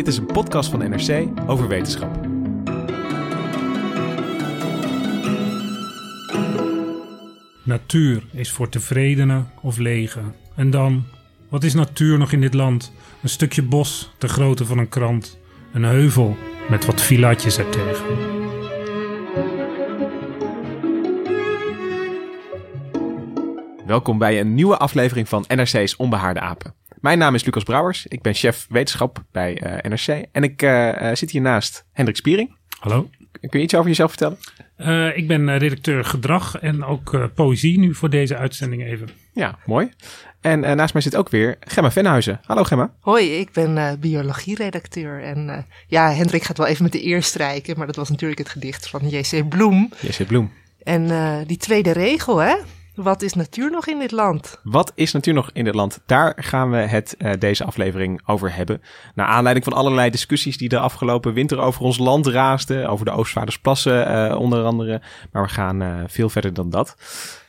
Dit 0.00 0.08
is 0.08 0.18
een 0.18 0.26
podcast 0.26 0.70
van 0.70 0.78
NRC 0.78 1.28
over 1.46 1.68
wetenschap. 1.68 2.26
Natuur 7.64 8.26
is 8.32 8.50
voor 8.50 8.68
tevredenen 8.68 9.50
of 9.60 9.78
legen. 9.78 10.34
En 10.56 10.70
dan, 10.70 11.04
wat 11.48 11.64
is 11.64 11.74
natuur 11.74 12.18
nog 12.18 12.32
in 12.32 12.40
dit 12.40 12.54
land? 12.54 12.92
Een 13.22 13.28
stukje 13.28 13.62
bos, 13.62 14.10
de 14.18 14.28
grootte 14.28 14.64
van 14.64 14.78
een 14.78 14.88
krant. 14.88 15.38
Een 15.72 15.84
heuvel 15.84 16.36
met 16.68 16.86
wat 16.86 17.00
filatjes 17.00 17.58
ertegen. 17.58 18.04
Welkom 23.86 24.18
bij 24.18 24.40
een 24.40 24.54
nieuwe 24.54 24.76
aflevering 24.76 25.28
van 25.28 25.44
NRC's 25.48 25.96
Onbehaarde 25.96 26.40
Apen. 26.40 26.79
Mijn 27.00 27.18
naam 27.18 27.34
is 27.34 27.44
Lucas 27.44 27.62
Brouwers. 27.62 28.06
Ik 28.06 28.22
ben 28.22 28.34
chef 28.34 28.66
wetenschap 28.70 29.24
bij 29.32 29.60
eh, 29.60 29.90
NRC. 29.90 30.26
En 30.32 30.42
ik 30.42 30.62
uh, 30.62 31.10
zit 31.12 31.30
hier 31.30 31.40
naast 31.40 31.84
Hendrik 31.92 32.16
Spiering. 32.16 32.56
Hallo. 32.78 33.10
Kun 33.40 33.58
je 33.58 33.64
iets 33.64 33.74
over 33.74 33.88
jezelf 33.88 34.10
vertellen? 34.10 34.38
Uh, 34.78 35.16
ik 35.16 35.28
ben 35.28 35.58
redacteur 35.58 36.04
gedrag 36.04 36.58
en 36.58 36.84
ook 36.84 37.30
poëzie 37.34 37.78
nu 37.78 37.94
voor 37.94 38.10
deze 38.10 38.36
uitzending 38.36 38.84
even. 38.84 39.08
Ja, 39.32 39.58
mooi. 39.66 39.90
En 40.40 40.60
naast 40.60 40.92
mij 40.92 41.02
zit 41.02 41.16
ook 41.16 41.28
weer 41.28 41.56
Gemma 41.60 41.90
Venhuizen. 41.90 42.40
Hallo 42.44 42.64
Gemma. 42.64 42.92
Hoi, 43.00 43.38
ik 43.38 43.52
ben 43.52 44.00
biologie-redacteur. 44.00 45.22
En 45.22 45.66
ja, 45.86 46.12
Hendrik 46.12 46.42
gaat 46.42 46.58
wel 46.58 46.66
even 46.66 46.82
met 46.82 46.92
de 46.92 47.06
eer 47.06 47.22
strijken, 47.22 47.76
maar 47.76 47.86
dat 47.86 47.96
was 47.96 48.10
natuurlijk 48.10 48.38
het 48.38 48.48
gedicht 48.48 48.88
van 48.88 49.08
J.C. 49.08 49.48
Bloem. 49.48 49.92
J.C. 50.00 50.26
Bloem. 50.26 50.52
En 50.82 51.08
die 51.46 51.56
tweede 51.56 51.92
regel, 51.92 52.38
hè? 52.38 52.54
Wat 52.94 53.22
is 53.22 53.32
natuur 53.32 53.70
nog 53.70 53.86
in 53.86 53.98
dit 53.98 54.10
land? 54.10 54.60
Wat 54.62 54.92
is 54.94 55.12
natuur 55.12 55.34
nog 55.34 55.50
in 55.52 55.64
dit 55.64 55.74
land? 55.74 56.00
Daar 56.06 56.36
gaan 56.36 56.70
we 56.70 56.76
het 56.76 57.14
uh, 57.18 57.32
deze 57.38 57.64
aflevering 57.64 58.20
over 58.26 58.54
hebben. 58.54 58.82
Naar 59.14 59.26
aanleiding 59.26 59.64
van 59.64 59.74
allerlei 59.74 60.10
discussies 60.10 60.56
die 60.56 60.68
de 60.68 60.78
afgelopen 60.78 61.32
winter 61.32 61.58
over 61.58 61.82
ons 61.82 61.98
land 61.98 62.26
raasden. 62.26 62.88
Over 62.88 63.04
de 63.04 63.10
Oostvaardersplassen 63.10 64.10
uh, 64.10 64.38
onder 64.38 64.64
andere. 64.64 65.02
Maar 65.32 65.42
we 65.42 65.48
gaan 65.48 65.82
uh, 65.82 66.02
veel 66.06 66.28
verder 66.28 66.54
dan 66.54 66.70
dat. 66.70 66.94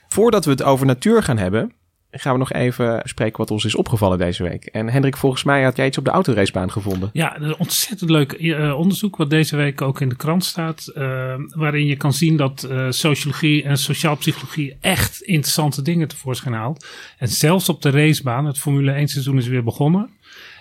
Voordat 0.08 0.46
we 0.46 0.52
het 0.52 0.64
over 0.64 0.86
natuur 0.86 1.24
gaan 1.24 1.38
hebben, 1.38 1.74
gaan 2.12 2.34
we 2.34 2.40
nog 2.40 2.54
even 2.54 3.02
spreken 3.04 3.38
wat 3.38 3.52
ons 3.52 3.66
is 3.66 3.76
opgevallen 3.76 4.18
deze 4.18 4.44
week. 4.44 4.66
En 4.66 4.90
Hendrik, 4.90 5.18
volgens 5.18 5.44
mij 5.44 5.64
had 5.64 5.76
jij 5.76 5.86
iets 5.86 5.98
op 5.98 6.06
de 6.06 6.12
autoracebaan 6.12 6.72
gevonden. 6.72 7.10
Ja, 7.14 7.40
een 7.40 7.58
ontzettend 7.58 8.10
leuk 8.10 8.36
uh, 8.40 8.78
onderzoek 8.78 9.16
wat 9.16 9.30
deze 9.30 9.56
week 9.56 9.82
ook 9.82 10.02
in 10.02 10.10
de 10.10 10.16
krant 10.16 10.46
staat. 10.46 10.92
Uh, 10.96 11.34
waarin 11.56 11.86
je 11.86 11.96
kan 11.96 12.14
zien 12.14 12.38
dat 12.38 12.68
uh, 12.70 12.86
sociologie 12.90 13.64
en 13.64 13.78
sociaal 13.78 14.16
psychologie 14.16 14.78
echt 14.82 15.22
interessante 15.22 15.82
dingen 15.82 16.08
tevoorschijn 16.08 16.54
haalt. 16.54 16.88
En 17.18 17.28
zelfs 17.28 17.70
op 17.70 17.82
de 17.82 17.90
racebaan, 17.90 18.46
het 18.46 18.60
Formule 18.60 18.92
1 18.92 19.08
seizoen 19.08 19.38
is 19.38 19.48
weer 19.48 19.64
begonnen. 19.64 20.10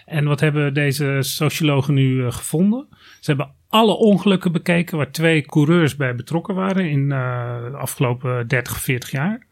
En 0.06 0.24
wat 0.24 0.40
hebben 0.40 0.74
deze 0.74 1.18
sociologen 1.20 1.94
nu 1.94 2.30
gevonden? 2.30 2.86
Ze 3.20 3.30
hebben 3.30 3.50
alle 3.68 3.96
ongelukken 3.96 4.52
bekeken 4.52 4.96
waar 4.96 5.10
twee 5.10 5.42
coureurs 5.42 5.96
bij 5.96 6.14
betrokken 6.14 6.54
waren 6.54 6.90
in 6.90 7.08
de 7.08 7.76
afgelopen 7.76 8.48
30, 8.48 8.80
40 8.80 9.10
jaar. 9.10 9.48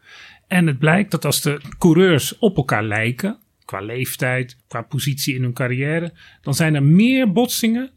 En 0.49 0.67
het 0.67 0.79
blijkt 0.79 1.11
dat 1.11 1.25
als 1.25 1.41
de 1.41 1.61
coureurs 1.77 2.37
op 2.37 2.57
elkaar 2.57 2.83
lijken, 2.83 3.37
qua 3.65 3.81
leeftijd, 3.81 4.57
qua 4.67 4.81
positie 4.81 5.35
in 5.35 5.41
hun 5.41 5.53
carrière, 5.53 6.13
dan 6.41 6.53
zijn 6.53 6.75
er 6.75 6.83
meer 6.83 7.31
botsingen 7.31 7.91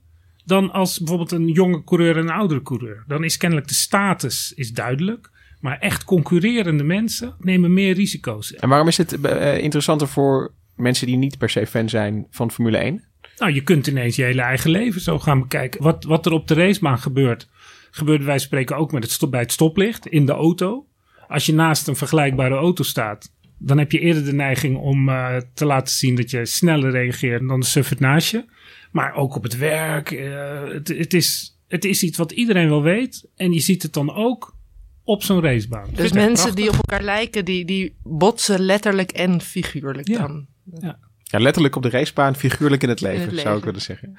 dan 0.45 0.71
als 0.71 0.99
bijvoorbeeld 0.99 1.33
een 1.33 1.49
jonge 1.49 1.85
coureur 1.85 2.17
en 2.17 2.23
een 2.23 2.31
oudere 2.31 2.63
coureur. 2.63 3.05
Dan 3.07 3.25
is 3.25 3.37
kennelijk 3.37 3.69
de 3.69 3.75
status 3.75 4.53
is 4.57 4.73
duidelijk. 4.73 5.31
Maar 5.61 5.79
echt 5.79 6.05
concurrerende 6.05 6.85
mensen 6.85 7.35
nemen 7.39 7.73
meer 7.73 7.95
risico's. 7.95 8.55
En 8.55 8.69
waarom 8.69 8.89
is 8.89 8.97
het 8.97 9.19
uh, 9.25 9.59
interessanter 9.59 10.09
voor 10.09 10.53
mensen 10.77 11.07
die 11.07 11.17
niet 11.17 11.39
per 11.39 11.51
se 11.51 11.67
fan 11.67 11.89
zijn 11.89 12.27
van 12.31 12.51
Formule 12.51 12.77
1? 12.77 13.05
Nou, 13.37 13.53
je 13.53 13.63
kunt 13.63 13.87
ineens 13.87 14.17
je 14.17 14.23
hele 14.23 14.43
eigen 14.43 14.71
leven 14.71 15.01
zo 15.01 15.19
gaan 15.19 15.41
bekijken. 15.41 15.83
Wat, 15.83 16.05
wat 16.05 16.27
er 16.27 16.33
op 16.33 16.49
de 16.49 16.55
racebaan 16.55 16.99
gebeurt, 16.99 17.49
gebeurt 17.91 18.25
wij 18.25 18.39
spreken 18.39 18.77
ook 18.77 18.93
met 18.93 19.19
het 19.19 19.31
bij 19.31 19.41
het 19.41 19.53
stoplicht 19.53 20.07
in 20.07 20.27
de 20.27 20.33
auto 20.33 20.87
als 21.33 21.47
je 21.47 21.55
naast 21.55 21.89
een 21.89 21.97
vergelijkbare 21.97 22.55
auto 22.55 22.83
staat, 22.83 23.33
dan 23.59 23.79
heb 23.79 23.93
je 23.93 23.99
eerder 23.99 24.25
de 24.25 24.33
neiging 24.33 24.77
om 24.77 25.09
uh, 25.09 25.37
te 25.55 25.65
laten 25.65 25.95
zien 25.95 26.15
dat 26.15 26.31
je 26.31 26.47
sneller 26.47 26.91
reageert 26.91 27.49
dan 27.49 27.61
de 27.61 27.67
suffert 27.67 28.01
naast 28.01 28.31
je. 28.31 28.45
Maar 28.91 29.15
ook 29.15 29.35
op 29.35 29.43
het 29.43 29.57
werk. 29.57 30.11
Uh, 30.11 30.63
het, 30.69 30.89
het, 30.89 31.15
is, 31.15 31.59
het 31.69 31.85
is 31.85 32.03
iets 32.03 32.19
wat 32.19 32.33
iedereen 32.33 32.69
wel 32.69 32.83
weet. 32.83 33.29
En 33.37 33.53
je 33.53 33.61
ziet 33.61 33.83
het 33.83 33.93
dan 33.93 34.15
ook 34.15 34.57
op 35.05 35.23
zo'n 35.23 35.43
racebaan. 35.43 35.89
Dus 35.95 36.13
mensen 36.13 36.55
die 36.55 36.69
op 36.69 36.75
elkaar 36.75 37.03
lijken, 37.03 37.45
die, 37.45 37.65
die 37.65 37.97
botsen 38.03 38.61
letterlijk 38.61 39.11
en 39.11 39.41
figuurlijk 39.41 40.09
ja. 40.09 40.19
dan. 40.19 40.47
Ja. 40.81 40.99
ja, 41.23 41.39
letterlijk 41.39 41.77
op 41.77 41.83
de 41.83 41.91
racebaan, 41.91 42.37
figuurlijk 42.37 42.83
in 42.83 42.89
het 42.89 43.01
leven, 43.01 43.21
In 43.21 43.29
het 43.29 43.41
zou 43.41 43.45
leven. 43.45 43.59
ik 43.59 43.65
willen 43.65 43.81
zeggen. 43.81 44.19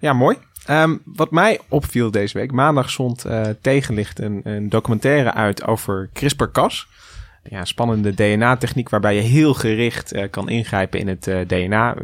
Ja, 0.00 0.12
mooi. 0.12 0.36
Um, 0.70 1.02
wat 1.04 1.30
mij 1.30 1.60
opviel 1.68 2.10
deze 2.10 2.38
week, 2.38 2.52
maandag 2.52 2.90
stond 2.90 3.26
uh, 3.26 3.42
tegenlicht 3.60 4.18
een, 4.18 4.40
een, 4.44 4.68
documentaire 4.68 5.32
uit 5.32 5.66
over 5.66 6.10
CRISPR-Cas. 6.12 6.86
Ja, 7.48 7.64
spannende 7.64 8.14
DNA-techniek 8.14 8.88
waarbij 8.88 9.14
je 9.14 9.20
heel 9.20 9.54
gericht 9.54 10.14
uh, 10.14 10.24
kan 10.30 10.48
ingrijpen 10.48 11.00
in 11.00 11.08
het 11.08 11.26
uh, 11.26 11.40
DNA. 11.46 11.96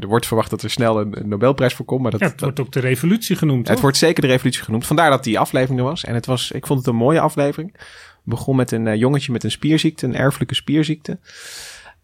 Er 0.00 0.06
wordt 0.06 0.26
verwacht 0.26 0.50
dat 0.50 0.62
er 0.62 0.70
snel 0.70 1.00
een, 1.00 1.20
een 1.20 1.28
Nobelprijs 1.28 1.74
voor 1.74 1.84
komt. 1.84 2.02
Maar 2.02 2.10
dat, 2.10 2.20
ja, 2.20 2.26
het 2.26 2.40
wordt 2.40 2.60
ook 2.60 2.72
de 2.72 2.80
revolutie 2.80 3.36
genoemd. 3.36 3.68
Het 3.68 3.80
wordt 3.80 3.96
zeker 3.96 4.22
de 4.22 4.28
revolutie 4.28 4.62
genoemd. 4.62 4.86
Vandaar 4.86 5.10
dat 5.10 5.24
die 5.24 5.38
aflevering 5.38 5.78
er 5.78 5.84
was. 5.84 6.04
En 6.04 6.14
het 6.14 6.26
was, 6.26 6.50
ik 6.50 6.66
vond 6.66 6.78
het 6.78 6.88
een 6.88 6.94
mooie 6.94 7.20
aflevering. 7.20 7.74
begon 8.22 8.56
met 8.56 8.72
een 8.72 8.98
jongetje 8.98 9.32
met 9.32 9.44
een 9.44 9.50
spierziekte, 9.50 10.06
een 10.06 10.16
erfelijke 10.16 10.54
spierziekte. 10.54 11.18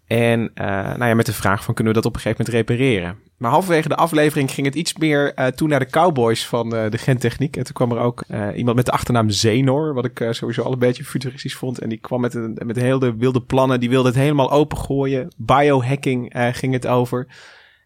En 0.07 0.41
uh, 0.41 0.67
nou 0.67 1.05
ja, 1.05 1.15
met 1.15 1.27
de 1.27 1.33
vraag 1.33 1.65
van 1.65 1.75
kunnen 1.75 1.93
we 1.93 2.01
dat 2.01 2.09
op 2.09 2.15
een 2.15 2.21
gegeven 2.21 2.45
moment 2.45 2.69
repareren? 2.69 3.19
Maar 3.37 3.51
halverwege 3.51 3.89
de 3.89 3.97
aflevering 3.97 4.51
ging 4.51 4.67
het 4.67 4.77
iets 4.77 4.97
meer 4.97 5.39
uh, 5.39 5.47
toe 5.47 5.69
naar 5.69 5.79
de 5.79 5.91
cowboys 5.91 6.47
van 6.47 6.75
uh, 6.75 6.91
de 6.91 6.99
gentechniek. 6.99 7.57
En 7.57 7.65
toen 7.65 7.75
kwam 7.75 7.93
er 7.93 7.99
ook 7.99 8.25
iemand 8.55 8.77
met 8.77 8.87
de 8.87 8.93
achternaam 8.93 9.31
Zenor, 9.31 9.95
wat 9.95 10.05
ik 10.05 10.27
sowieso 10.31 10.63
al 10.63 10.73
een 10.73 10.79
beetje 10.79 11.05
futuristisch 11.05 11.55
vond. 11.55 11.79
En 11.79 11.89
die 11.89 11.99
kwam 11.99 12.21
met, 12.21 12.35
een, 12.35 12.59
met 12.65 12.77
heel 12.77 12.99
de 12.99 13.17
wilde 13.17 13.41
plannen, 13.41 13.81
die 13.81 13.89
wilde 13.89 14.09
het 14.09 14.17
helemaal 14.17 14.51
opengooien. 14.51 15.29
Biohacking 15.37 16.33
ging 16.53 16.73
het 16.73 16.87
over. 16.87 17.27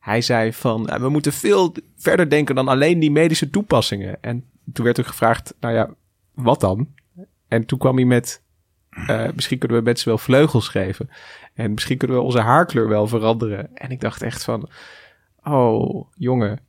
Hij 0.01 0.21
zei 0.21 0.53
van, 0.53 0.85
we 1.01 1.09
moeten 1.09 1.33
veel 1.33 1.75
verder 1.97 2.31
denken 2.31 2.55
dan 2.55 2.69
alleen 2.69 2.99
die 2.99 3.11
medische 3.11 3.51
toepassingen. 3.51 4.19
En 4.21 4.45
toen 4.73 4.85
werd 4.85 5.01
ook 5.01 5.07
gevraagd, 5.07 5.55
nou 5.61 5.75
ja, 5.75 5.91
wat 6.35 6.61
dan? 6.61 6.89
En 7.49 7.67
toen 7.67 7.79
kwam 7.79 7.97
hij 7.97 8.05
met, 8.05 8.43
misschien 9.35 9.59
kunnen 9.59 9.79
we 9.79 9.85
mensen 9.85 10.09
wel 10.09 10.19
vleugels 10.19 10.69
geven. 10.69 11.11
En 11.59 11.71
misschien 11.71 11.97
kunnen 11.97 12.17
we 12.17 12.23
onze 12.23 12.41
haarkleur 12.41 12.89
wel 12.89 13.07
veranderen. 13.07 13.77
En 13.77 13.91
ik 13.91 14.01
dacht 14.01 14.23
echt 14.23 14.45
van, 14.45 14.69
oh 15.43 16.07
jongen, 16.15 16.61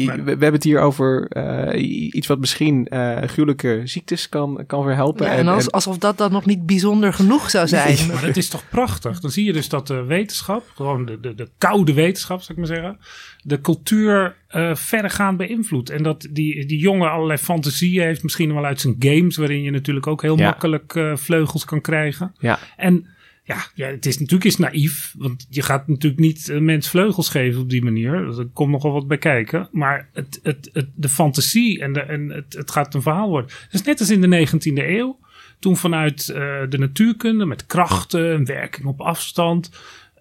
maar, 0.00 0.16
we, 0.16 0.22
we, 0.22 0.30
hebben 0.30 0.52
het 0.52 0.64
hier 0.64 0.80
over 0.80 1.36
uh, 1.36 2.12
iets 2.14 2.26
wat 2.26 2.38
misschien 2.38 2.86
uh, 2.90 3.22
gruwelijke 3.22 3.80
ziektes 3.84 4.28
kan, 4.28 4.64
kan 4.66 4.82
verhelpen. 4.82 5.26
Ja, 5.26 5.32
en, 5.32 5.48
als, 5.48 5.64
en, 5.66 5.70
alsof 5.70 5.98
dat 5.98 6.18
dan 6.18 6.32
nog 6.32 6.46
niet 6.46 6.66
bijzonder 6.66 7.12
genoeg 7.12 7.50
zou 7.50 7.68
zijn. 7.68 7.96
Nee, 7.96 8.06
maar 8.06 8.26
dat 8.26 8.36
is 8.36 8.48
toch 8.48 8.64
prachtig? 8.68 9.20
Dan 9.20 9.30
zie 9.30 9.44
je 9.44 9.52
dus 9.52 9.68
dat 9.68 9.86
de 9.86 10.04
wetenschap, 10.04 10.70
gewoon 10.74 11.04
de, 11.04 11.20
de, 11.20 11.34
de 11.34 11.48
koude 11.58 11.92
wetenschap 11.92 12.40
zou 12.40 12.52
ik 12.52 12.56
maar 12.56 12.76
zeggen, 12.76 12.98
de 13.42 13.60
cultuur 13.60 14.36
uh, 14.54 15.36
beïnvloedt. 15.36 15.90
En 15.90 16.02
dat 16.02 16.28
die, 16.30 16.66
die 16.66 16.78
jongen 16.78 17.10
allerlei 17.10 17.38
fantasieën 17.38 18.04
heeft, 18.04 18.22
misschien 18.22 18.54
wel 18.54 18.64
uit 18.64 18.80
zijn 18.80 18.96
games, 18.98 19.36
waarin 19.36 19.62
je 19.62 19.70
natuurlijk 19.70 20.06
ook 20.06 20.22
heel 20.22 20.38
ja. 20.38 20.44
makkelijk 20.44 21.12
vleugels 21.14 21.64
kan 21.64 21.80
krijgen. 21.80 22.34
Ja. 22.38 22.58
En 22.76 23.06
ja, 23.44 23.66
ja, 23.74 23.86
het 23.86 24.06
is 24.06 24.18
natuurlijk 24.18 24.44
eens 24.44 24.56
naïef. 24.56 25.14
Want 25.18 25.46
je 25.48 25.62
gaat 25.62 25.88
natuurlijk 25.88 26.22
niet 26.22 26.48
een 26.48 26.64
mens 26.64 26.88
vleugels 26.88 27.28
geven 27.28 27.60
op 27.60 27.70
die 27.70 27.82
manier. 27.82 28.38
Er 28.38 28.46
komt 28.52 28.70
nogal 28.70 28.92
wat 28.92 29.06
bij 29.06 29.18
kijken. 29.18 29.68
Maar 29.72 30.08
het, 30.12 30.40
het, 30.42 30.70
de 30.94 31.08
fantasie 31.08 31.80
en, 31.80 31.92
de, 31.92 32.00
en 32.00 32.28
het, 32.28 32.70
gaat 32.70 32.94
een 32.94 33.02
verhaal 33.02 33.28
worden. 33.28 33.50
Het 33.62 33.74
is 33.74 33.82
net 33.82 34.00
als 34.00 34.10
in 34.10 34.20
de 34.20 34.46
19e 34.48 34.72
eeuw. 34.74 35.20
Toen 35.58 35.76
vanuit 35.76 36.28
uh, 36.28 36.36
de 36.68 36.78
natuurkunde 36.78 37.44
met 37.44 37.66
krachten 37.66 38.32
en 38.32 38.44
werking 38.44 38.86
op 38.86 39.00
afstand. 39.00 39.70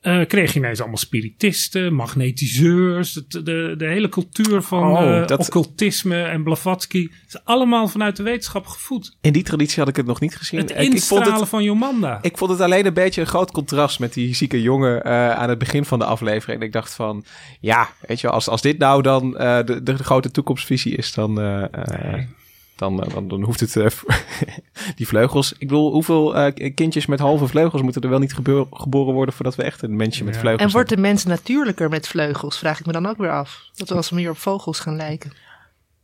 Eh, 0.01 0.25
kreeg 0.27 0.53
je 0.53 0.59
ineens 0.59 0.79
allemaal 0.79 0.97
spiritisten, 0.97 1.93
magnetiseurs, 1.93 3.13
de, 3.13 3.43
de, 3.43 3.73
de 3.77 3.85
hele 3.85 4.09
cultuur 4.09 4.61
van 4.61 4.91
Oh, 4.91 5.01
eh, 5.17 5.27
dat- 5.27 5.39
occultisme 5.39 6.21
en 6.23 6.43
Blavatsky. 6.43 7.01
Het 7.01 7.33
is 7.33 7.39
allemaal 7.43 7.87
vanuit 7.87 8.15
de 8.15 8.23
wetenschap 8.23 8.65
gevoed. 8.67 9.17
In 9.21 9.33
die 9.33 9.43
traditie 9.43 9.79
had 9.79 9.87
ik 9.87 9.95
het 9.95 10.05
nog 10.05 10.19
niet 10.19 10.35
gezien. 10.37 10.59
Het 10.59 10.69
Ik- 10.69 10.75
ik, 10.75 10.81
vond 10.83 10.93
instralen 10.93 11.33
het, 11.39 11.49
van 11.49 11.63
Jomanda. 11.63 12.19
ik 12.21 12.37
vond 12.37 12.51
het 12.51 12.61
alleen 12.61 12.85
een 12.85 12.93
beetje 12.93 13.21
een 13.21 13.27
groot 13.27 13.51
contrast 13.51 13.99
met 13.99 14.13
die 14.13 14.35
zieke 14.35 14.61
jongen 14.61 15.03
eh, 15.03 15.31
aan 15.31 15.49
het 15.49 15.59
begin 15.59 15.85
van 15.85 15.99
de 15.99 16.05
aflevering. 16.05 16.59
En 16.59 16.65
ik 16.67 16.73
dacht 16.73 16.93
van, 16.93 17.23
ja, 17.59 17.89
weet 18.07 18.21
je 18.21 18.29
als, 18.29 18.47
als 18.47 18.61
dit 18.61 18.77
nou 18.77 19.01
dan 19.01 19.31
de, 19.31 19.79
de, 19.83 19.97
grote 19.97 20.31
toekomstvisie 20.31 20.95
is, 20.95 21.13
dan, 21.13 21.39
dan, 22.81 23.03
eh, 23.03 23.13
dan, 23.13 23.27
dan 23.27 23.41
hoeft 23.43 23.59
het... 23.59 23.75
eh, 23.75 23.85
die 24.95 25.07
vleugels... 25.07 25.51
Ik 25.51 25.67
bedoel, 25.67 25.91
hoeveel 25.91 26.35
eh, 26.35 26.73
kindjes 26.75 27.05
met 27.05 27.19
halve 27.19 27.47
vleugels 27.47 27.81
moeten 27.81 28.01
er 28.01 28.09
wel 28.09 28.19
niet 28.19 28.33
gebeur- 28.33 28.65
geboren 28.71 29.13
worden 29.13 29.35
voordat 29.35 29.55
we 29.55 29.63
echt 29.63 29.81
een 29.81 29.95
mensje 29.95 30.23
met 30.23 30.37
vleugels 30.37 30.61
En 30.61 30.71
wordt 30.71 30.89
de 30.89 30.97
mens 30.97 31.25
natuurlijker 31.25 31.89
met 31.89 32.07
vleugels? 32.07 32.57
Vraag 32.57 32.79
ik 32.79 32.85
me 32.85 32.91
dan 32.91 33.05
ook 33.05 33.17
weer 33.17 33.31
af. 33.31 33.69
Dat 33.75 33.89
we 33.89 33.95
als 33.95 34.11
meer 34.11 34.29
op 34.29 34.37
vogels 34.37 34.79
gaan 34.79 34.95
lijken. 34.95 35.31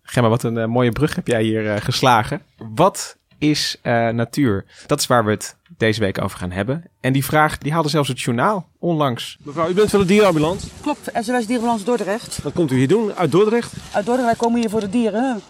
Gemma, 0.02 0.30
wat 0.30 0.44
een 0.44 0.70
mooie 0.70 0.92
brug 0.92 1.16
heb 1.16 1.28
jij 1.28 1.44
hier 1.44 1.82
geslagen. 1.82 2.42
Wat 2.58 3.18
is 3.38 3.78
eh, 3.82 4.10
natuur? 4.10 4.66
Dat 4.86 5.00
is 5.00 5.08
waar 5.08 5.26
we 5.26 5.32
het 5.32 5.56
deze 5.78 6.00
week 6.00 6.22
over 6.22 6.38
gaan 6.38 6.52
hebben. 6.52 6.84
En 7.02 7.14
die 7.14 7.26
vraag 7.26 7.58
die 7.58 7.72
haalde 7.72 7.90
zelfs 7.90 8.10
het 8.10 8.22
journaal 8.22 8.68
onlangs. 8.80 9.38
Mevrouw, 9.44 9.70
u 9.70 9.74
bent 9.74 9.90
van 9.90 10.00
de 10.00 10.06
dierenambulance. 10.06 10.68
Klopt, 10.82 11.10
SOS 11.14 11.46
Dierenbalans 11.46 11.84
Dordrecht. 11.84 12.42
Wat 12.44 12.54
komt 12.54 12.72
u 12.72 12.76
hier 12.78 12.88
doen? 12.88 13.14
Uit 13.14 13.32
Dordrecht? 13.32 13.74
Uit 13.92 14.06
Dordrecht, 14.06 14.30
wij 14.30 14.48
komen 14.48 14.60
hier 14.60 14.70
voor 14.70 14.80
de 14.80 14.90
dieren 14.90 15.42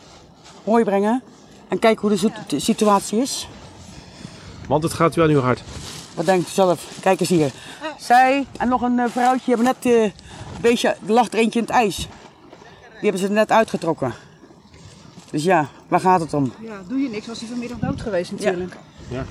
hooi 0.67 0.83
brengen. 0.83 1.23
En 1.67 1.79
kijken 1.79 2.07
hoe 2.07 2.31
de 2.47 2.59
situatie 2.59 3.21
is. 3.21 3.47
Want 4.67 4.83
het 4.83 4.93
gaat 4.93 5.15
u 5.15 5.21
aan 5.21 5.29
uw 5.29 5.39
hart. 5.39 5.63
Wat 6.15 6.25
denkt 6.25 6.47
u 6.47 6.51
zelf? 6.51 6.87
Kijk 7.01 7.19
eens 7.19 7.29
hier. 7.29 7.51
Zij 7.99 8.45
en 8.57 8.69
nog 8.69 8.81
een 8.81 8.99
eh, 8.99 9.09
vrouwtje 9.09 9.55
hebben 9.55 9.65
net 9.65 9.93
eh, 9.93 10.03
een 10.03 10.13
beestje, 10.61 10.87
er 10.87 11.13
lag 11.13 11.27
er 11.27 11.39
eentje 11.39 11.59
in 11.59 11.65
het 11.65 11.73
ijs. 11.75 11.95
Die 11.97 12.07
hebben 13.01 13.19
ze 13.19 13.27
er 13.27 13.33
net 13.33 13.51
uitgetrokken. 13.51 14.13
Dus 15.31 15.43
ja, 15.43 15.67
waar 15.87 15.99
gaat 15.99 16.19
het 16.19 16.33
om? 16.33 16.53
Ja, 16.61 16.81
doe 16.87 16.99
je 16.99 17.09
niks, 17.09 17.27
was 17.27 17.39
hij 17.39 17.47
vanmiddag 17.47 17.77
dood 17.79 18.01
geweest 18.01 18.31
natuurlijk. 18.31 18.75
Ja. 19.07 19.25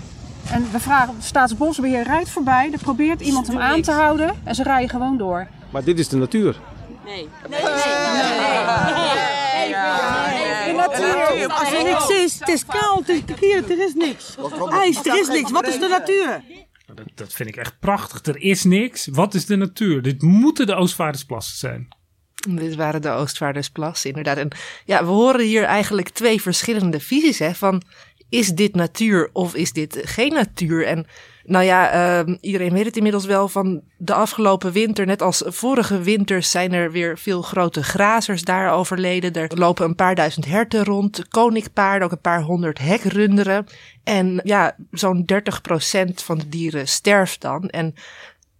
En 0.51 0.71
we 0.73 0.81
vragen, 0.81 1.15
Staatsbosbeheer 1.19 2.03
rijdt 2.03 2.31
voorbij, 2.31 2.71
er 2.73 2.79
probeert 2.79 3.21
iemand 3.21 3.47
hem 3.47 3.59
aan 3.59 3.83
te 3.83 3.91
houden 3.91 4.35
en 4.45 4.55
ze 4.55 4.63
rijden 4.63 4.89
gewoon 4.89 5.19
door. 5.19 5.47
Maar 5.71 5.85
dit 5.85 5.99
is 5.99 6.09
de 6.09 6.17
natuur. 6.17 6.61
De 7.07 7.53
natuur. 10.77 11.49
Als 11.49 11.73
er 11.73 11.85
niks 11.85 12.09
is, 12.09 12.39
het 12.39 12.49
is 12.49 12.65
koud, 12.65 13.07
het 13.07 13.31
is 13.31 13.41
hier, 13.41 13.71
er 13.71 13.85
is 13.85 13.95
niks. 13.95 14.37
IJs, 14.71 15.07
er 15.07 15.19
is 15.21 15.29
niks. 15.29 15.51
Wat 15.51 15.67
is 15.67 15.79
de 15.79 15.89
natuur? 15.89 16.43
Dat, 16.95 17.07
dat 17.15 17.33
vind 17.33 17.49
ik 17.49 17.57
echt 17.57 17.79
prachtig. 17.79 18.35
Er 18.35 18.43
is 18.43 18.65
niks. 18.65 19.07
Wat 19.07 19.35
is 19.35 19.47
de 19.47 19.57
natuur? 19.57 20.03
Dit 20.03 20.23
moeten 20.23 20.67
de 20.67 20.75
Oostvaardersplassen 20.75 21.57
zijn. 21.57 21.89
Dit 22.49 22.75
waren 22.75 23.03
de 23.03 23.11
Oostvaardersplassen, 23.11 24.09
inderdaad. 24.09 24.37
En 24.37 24.51
ja, 24.85 25.05
we 25.05 25.11
horen 25.11 25.45
hier 25.45 25.65
eigenlijk 25.65 26.09
twee 26.09 26.41
verschillende 26.43 27.01
visies. 27.01 27.39
Hè, 27.39 27.55
van 27.55 27.83
is 28.29 28.49
dit 28.49 28.75
natuur 28.75 29.31
of 29.33 29.55
is 29.55 29.73
dit 29.73 30.01
geen 30.03 30.33
natuur? 30.33 30.87
En 30.87 31.07
nou 31.47 31.65
ja, 31.65 31.91
ehm, 31.91 32.37
iedereen 32.41 32.73
weet 32.73 32.85
het 32.85 32.97
inmiddels 32.97 33.25
wel 33.25 33.49
van 33.49 33.83
de 33.97 34.15
afgelopen 34.15 34.73
winter. 34.73 35.07
Net 35.07 35.23
als 35.23 35.43
vorige 35.47 36.01
winters 36.01 36.51
zijn 36.51 36.73
er 36.73 36.93
weer 36.93 37.19
veel 37.19 37.43
grote 37.43 37.83
grazers 37.83 38.43
daar 38.43 38.73
overleden. 38.73 39.33
Er 39.33 39.59
lopen 39.59 39.85
een 39.85 39.95
paar 39.95 40.15
duizend 40.15 40.45
herten 40.45 40.85
rond, 40.85 41.29
koninkpaarden, 41.29 42.07
ook 42.07 42.13
een 42.13 42.21
paar 42.21 42.43
honderd 42.43 42.79
hekrunderen. 42.79 43.67
En 44.05 44.41
ja, 44.45 44.77
zo'n 44.91 45.25
30% 45.25 46.23
van 46.23 46.39
de 46.39 46.49
dieren 46.49 46.89
sterft 46.89 47.41
dan. 47.41 47.69
En 47.69 47.95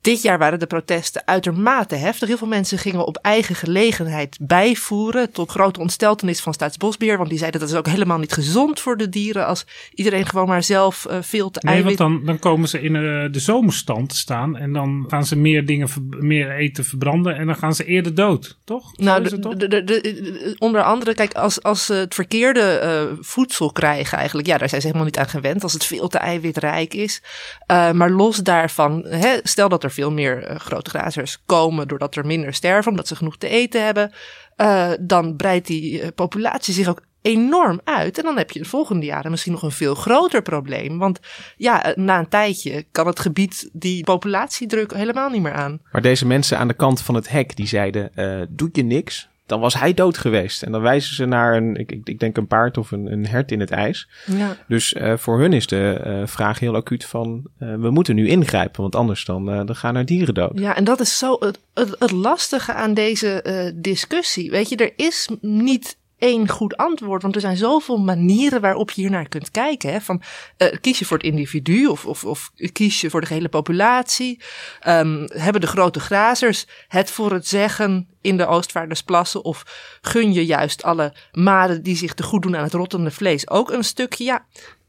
dit 0.07 0.23
jaar 0.23 0.39
waren 0.39 0.59
de 0.59 0.67
protesten 0.67 1.23
uitermate 1.27 1.95
heftig. 1.95 2.29
Heel 2.29 2.37
veel 2.37 2.47
mensen 2.47 2.79
gingen 2.79 3.07
op 3.07 3.17
eigen 3.17 3.55
gelegenheid 3.55 4.37
bijvoeren. 4.41 5.33
Tot 5.33 5.51
grote 5.51 5.81
ontsteltenis 5.81 6.41
van 6.41 6.55
Staatsbosbeheer. 6.55 7.17
Want 7.17 7.29
die 7.29 7.39
zeiden 7.39 7.61
dat 7.61 7.69
is 7.71 7.77
ook 7.77 7.87
helemaal 7.87 8.19
niet 8.19 8.33
gezond 8.33 8.81
voor 8.81 8.97
de 8.97 9.09
dieren. 9.09 9.47
Als 9.47 9.67
iedereen 9.95 10.27
gewoon 10.27 10.49
maar 10.49 10.63
zelf 10.63 11.05
eh, 11.07 11.19
veel 11.21 11.51
te 11.51 11.61
Nee, 11.63 11.75
want 11.75 11.85
eiwit... 11.85 11.99
dan, 11.99 12.25
dan 12.25 12.39
komen 12.39 12.69
ze 12.69 12.81
in 12.81 12.97
eh, 12.97 13.03
de 13.33 13.41
zomerstand 13.41 14.09
te 14.09 14.17
staan. 14.17 14.57
En 14.57 14.73
dan 14.73 15.05
gaan 15.09 15.27
ze 15.27 15.37
meer 15.37 15.67
dingen, 15.67 15.89
meer 16.21 16.57
eten 16.57 16.85
verbranden. 16.85 17.37
En 17.37 17.47
dan 17.47 17.57
gaan 17.57 17.75
ze 17.75 17.85
eerder 17.85 18.15
dood. 18.15 18.59
Toch? 18.65 18.93
Zo 18.97 19.05
Nou, 19.05 19.23
de, 19.23 19.39
toch? 19.39 19.55
de, 19.57 19.69
de, 19.69 19.85
de- 19.85 20.57
onder 20.59 20.83
andere, 20.83 21.15
kijk, 21.15 21.35
als, 21.35 21.63
als 21.63 21.87
ze 21.87 21.95
het 21.95 22.15
verkeerde 22.15 22.61
eh, 22.61 23.03
voedsel 23.21 23.73
krijgen 23.73 24.19
eigenlijk, 24.19 24.49
ja, 24.49 24.59
daar 24.59 24.69
zijn 24.69 24.81
ze 24.81 24.87
helemaal 24.87 25.09
niet 25.09 25.19
aan 25.19 25.29
gewend, 25.29 25.63
als 25.63 25.73
het 25.73 25.85
veel 25.85 26.09
te 26.09 26.19
eiwitrijk 26.19 26.95
is. 26.95 27.23
Eh, 27.67 27.91
maar 27.93 28.11
los 28.11 28.37
daarvan, 28.37 29.05
hè, 29.09 29.37
stel 29.43 29.69
dat 29.69 29.85
er 29.85 29.91
veel 29.97 30.13
meer 30.13 30.43
eh, 30.43 30.57
grote 30.57 30.91
grazers 30.91 31.43
komen 31.47 31.89
doordat 31.89 32.17
er 32.17 32.27
minder 32.27 32.55
sterven, 32.55 32.91
omdat 32.91 33.09
ze 33.09 33.17
genoeg 33.17 33.37
te 33.37 33.49
eten 33.49 33.85
hebben, 33.85 34.13
eh, 34.57 34.91
dan 35.01 35.37
breidt 35.37 35.67
die 35.67 36.01
eh, 36.01 36.09
populatie 36.15 36.75
zich 36.75 36.89
ook 36.89 37.03
enorm 37.23 37.81
uit. 37.85 38.19
En 38.19 38.25
dan 38.25 38.37
heb 38.37 38.51
je 38.51 38.59
de 38.59 38.69
volgende 38.69 39.07
jaren 39.07 39.31
misschien 39.31 39.53
nog 39.53 39.63
een 39.63 39.71
veel 39.71 39.95
groter 39.95 40.43
probleem. 40.43 40.99
Want 40.99 41.21
ja, 41.57 41.93
na 41.95 42.19
een 42.19 42.29
tijdje 42.29 42.85
kan 42.93 43.07
het 43.07 43.21
gebied 43.21 43.71
die 43.73 44.05
populatiedruk 44.05 44.95
helemaal 44.95 45.29
niet 45.29 45.43
meer 45.43 45.53
aan. 45.53 45.81
Maar 45.93 46.03
deze 46.03 46.27
mensen 46.27 46.59
aan 46.59 46.69
de 46.69 46.75
kant 46.75 47.01
van 47.01 47.15
het 47.15 47.29
hek, 47.29 47.57
die 47.57 47.67
zeiden, 47.67 48.11
doe 48.51 48.69
je 48.73 48.83
niks, 48.83 49.29
dan 49.47 49.61
was 49.61 49.75
hij 49.75 49.95
dood 49.95 50.19
geweest. 50.19 50.63
En 50.63 50.73
dan 50.73 50.81
wijzen 50.81 51.15
ze 51.15 51.25
naar 51.25 51.57
een, 51.57 51.77
ik, 51.77 51.93
ik, 51.93 52.09
ik 52.09 52.21
denk 52.21 52.37
een 52.37 52.47
paard 52.47 52.79
of 52.79 52.91
een, 52.91 53.13
een 53.13 53.27
hert 53.27 53.53
in 53.53 53.61
het 53.61 53.71
ijs. 53.71 54.09
Ja. 54.27 54.57
Dus 54.69 54.93
eh, 54.93 55.17
voor 55.17 55.39
hun 55.39 55.53
is 55.53 55.67
de 55.67 56.01
eh, 56.05 56.27
vraag 56.27 56.59
heel 56.59 56.75
acuut 56.75 57.05
van, 57.05 57.43
eh, 57.59 57.75
we 57.75 57.91
moeten 57.91 58.15
nu 58.15 58.29
ingrijpen, 58.29 58.81
want 58.81 58.95
anders 58.95 59.25
dan, 59.25 59.45
dan 59.45 59.77
gaan 59.77 59.97
er 59.97 60.05
dieren 60.05 60.35
dood. 60.35 60.59
Ja, 60.59 60.77
en 60.77 60.85
dat 60.85 61.01
is 61.01 61.19
zo 61.19 61.37
het, 61.41 61.59
het, 61.75 61.97
het 61.99 62.11
lastige 62.11 62.73
aan 62.73 62.95
deze 62.95 63.73
discussie. 63.75 64.51
Weet 64.51 64.69
je, 64.69 64.77
er 64.77 64.93
is 64.97 65.29
niet 65.41 65.97
één 66.19 66.49
goed 66.49 66.77
antwoord, 66.77 67.23
want 67.23 67.35
er 67.35 67.41
zijn 67.41 67.57
zoveel 67.57 67.99
manieren 67.99 68.61
waarop 68.61 68.91
je 68.91 69.01
hier 69.01 69.11
naar 69.11 69.29
kunt 69.29 69.51
kijken. 69.51 69.93
Hè? 69.93 70.01
Van, 70.01 70.23
eh, 70.57 70.77
kies 70.81 70.99
je 70.99 71.05
voor 71.05 71.17
het 71.17 71.27
individu 71.27 71.87
of, 71.87 72.07
of, 72.07 72.25
of 72.25 72.51
kies 72.73 73.01
je 73.01 73.11
voor 73.11 73.21
de 73.21 73.35
hele 73.35 73.49
populatie? 73.49 74.41
Ehm, 74.81 75.27
hebben 75.27 75.61
de 75.61 75.67
grote 75.67 76.01
grazers 76.01 76.67
het 76.89 77.11
voor 77.11 77.33
het 77.33 77.47
zeggen 77.47 78.09
in 78.21 78.37
de 78.37 78.47
Oostvaardersplassen? 78.47 79.45
Of 79.45 79.99
gun 80.01 80.33
je 80.33 80.47
juist 80.47 80.83
alle 80.83 81.15
maden 81.33 81.83
die 81.83 81.97
zich 81.97 82.15
te 82.15 82.23
goed 82.23 82.43
doen 82.43 82.57
aan 82.57 82.65
het 82.65 82.73
rottende 82.73 83.11
vlees 83.11 83.51
ook 83.51 83.71
een 83.71 83.85
stukje? 83.85 84.25
Ja, 84.25 84.47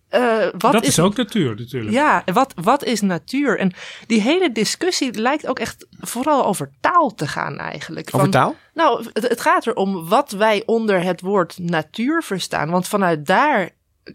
eh, 0.09 0.47
wat 0.57 0.71
dat 0.71 0.83
is, 0.83 0.99
ook 0.99 1.15
natuur 1.15 1.55
natuurlijk. 1.55 1.93
ja, 1.93 2.21
en 2.25 2.33
wat, 2.33 2.53
wat 2.61 2.83
is 2.83 3.01
natuur? 3.01 3.59
En 3.59 3.73
die 4.07 4.21
hele 4.21 4.51
discussie 4.51 5.19
lijkt 5.19 5.47
ook 5.47 5.59
echt 5.59 5.87
vooral 5.99 6.45
over 6.45 6.71
taal 6.81 7.13
te 7.13 7.27
gaan 7.27 7.57
eigenlijk. 7.57 8.07
Over 8.07 8.19
Van- 8.19 8.29
taal? 8.29 8.55
Nou, 8.73 9.05
het, 9.13 9.27
het 9.27 9.41
gaat 9.41 9.67
erom 9.67 10.07
wat 10.07 10.31
wij 10.31 10.63
onder 10.65 11.03
het 11.03 11.21
woord 11.21 11.57
natuur 11.57 12.23
verstaan. 12.23 12.69
Want 12.69 12.87
vanuit 12.87 13.25
daar 13.25 13.69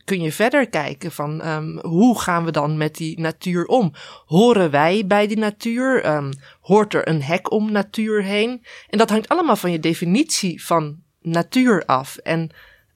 kun 0.04 0.20
je 0.20 0.32
verder 0.32 0.68
kijken 0.68 1.12
van 1.12 1.40
ehm, 1.40 1.78
hoe 1.78 2.20
gaan 2.20 2.44
we 2.44 2.50
dan 2.50 2.76
met 2.76 2.94
die 2.94 3.20
natuur 3.20 3.66
om? 3.66 3.92
Horen 4.26 4.70
wij 4.70 5.06
bij 5.06 5.26
die 5.26 5.38
natuur? 5.38 6.02
Ehm, 6.02 6.32
hoort 6.60 6.94
er 6.94 7.08
een 7.08 7.22
hek 7.22 7.50
om 7.50 7.72
natuur 7.72 8.22
heen? 8.22 8.64
En 8.88 8.98
dat 8.98 9.10
hangt 9.10 9.28
allemaal 9.28 9.56
van 9.56 9.72
je 9.72 9.80
definitie 9.80 10.64
van 10.64 10.96
natuur 11.20 11.84
af. 11.86 12.16
En 12.16 12.50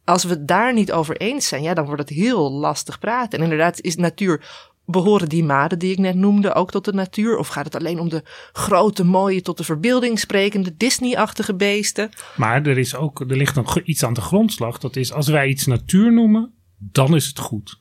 als 0.07 0.25
we 0.25 0.31
het 0.31 0.49
daar 0.49 0.73
niet 0.73 0.93
over 0.93 1.17
eens 1.17 1.49
zijn, 1.49 1.63
ja, 1.63 1.75
dan 1.75 1.85
wordt 1.85 2.01
het 2.01 2.19
heel 2.19 2.53
lastig 2.53 2.99
praten. 2.99 3.39
En 3.39 3.45
inderdaad 3.45 3.81
is 3.81 3.97
natuur, 3.97 4.45
behoren 4.85 5.29
die 5.29 5.45
maden 5.45 5.79
die 5.79 5.93
ik 5.93 5.99
net 5.99 6.15
noemde 6.15 6.55
ook 6.55 6.71
tot 6.71 6.85
de 6.85 6.93
natuur? 6.93 7.37
Of 7.39 7.49
gaat 7.49 7.65
het 7.65 7.75
alleen 7.75 8.01
om 8.01 8.09
de 8.09 8.23
grote, 8.53 9.05
mooie, 9.05 9.43
tot 9.43 9.57
de 9.57 9.65
verbeelding 9.65 10.19
sprekende 10.19 10.77
Disney-achtige 10.77 11.55
beesten? 11.55 12.11
Maar 12.37 12.67
er, 12.67 12.79
is 12.79 12.95
ook, 12.95 13.21
er 13.21 13.37
ligt 13.37 13.55
nog 13.55 13.81
iets 13.81 14.05
aan 14.05 14.15
de 14.15 14.21
grondslag. 14.21 14.79
Dat 14.79 14.97
is 14.97 15.13
als 15.13 15.29
wij 15.29 15.49
iets 15.49 15.67
natuur 15.67 16.13
noemen, 16.13 16.53
dan 16.79 17.15
is 17.15 17.27
het 17.27 17.39
goed. 17.39 17.79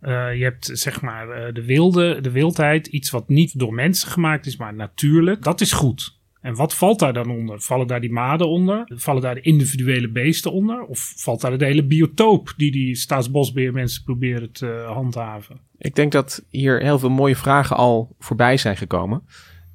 Eh, 0.00 0.36
je 0.36 0.42
hebt 0.42 0.70
zeg 0.72 1.00
maar 1.00 1.30
eh, 1.30 1.54
de, 1.54 1.64
wilde, 1.64 2.20
de 2.20 2.30
wildheid, 2.30 2.86
iets 2.86 3.10
wat 3.10 3.28
niet 3.28 3.58
door 3.58 3.74
mensen 3.74 4.10
gemaakt 4.10 4.46
is, 4.46 4.56
maar 4.56 4.74
natuurlijk. 4.74 5.42
Dat 5.42 5.60
is 5.60 5.72
goed. 5.72 6.17
En 6.48 6.54
wat 6.54 6.74
valt 6.74 6.98
daar 6.98 7.12
dan 7.12 7.30
onder? 7.30 7.60
Vallen 7.60 7.86
daar 7.86 8.00
die 8.00 8.12
maden 8.12 8.48
onder? 8.48 8.84
Vallen 8.94 9.22
daar 9.22 9.34
de 9.34 9.40
individuele 9.40 10.08
beesten 10.08 10.52
onder? 10.52 10.82
Of 10.82 11.12
valt 11.16 11.40
daar 11.40 11.58
de 11.58 11.64
hele 11.64 11.84
biotoop 11.84 12.54
die 12.56 12.72
die 12.72 12.96
staatsbosbeheer 12.96 13.72
mensen 13.72 14.02
proberen 14.04 14.52
te 14.52 14.84
handhaven? 14.86 15.60
Ik 15.78 15.94
denk 15.94 16.12
dat 16.12 16.44
hier 16.50 16.80
heel 16.80 16.98
veel 16.98 17.10
mooie 17.10 17.36
vragen 17.36 17.76
al 17.76 18.14
voorbij 18.18 18.56
zijn 18.56 18.76
gekomen. 18.76 19.22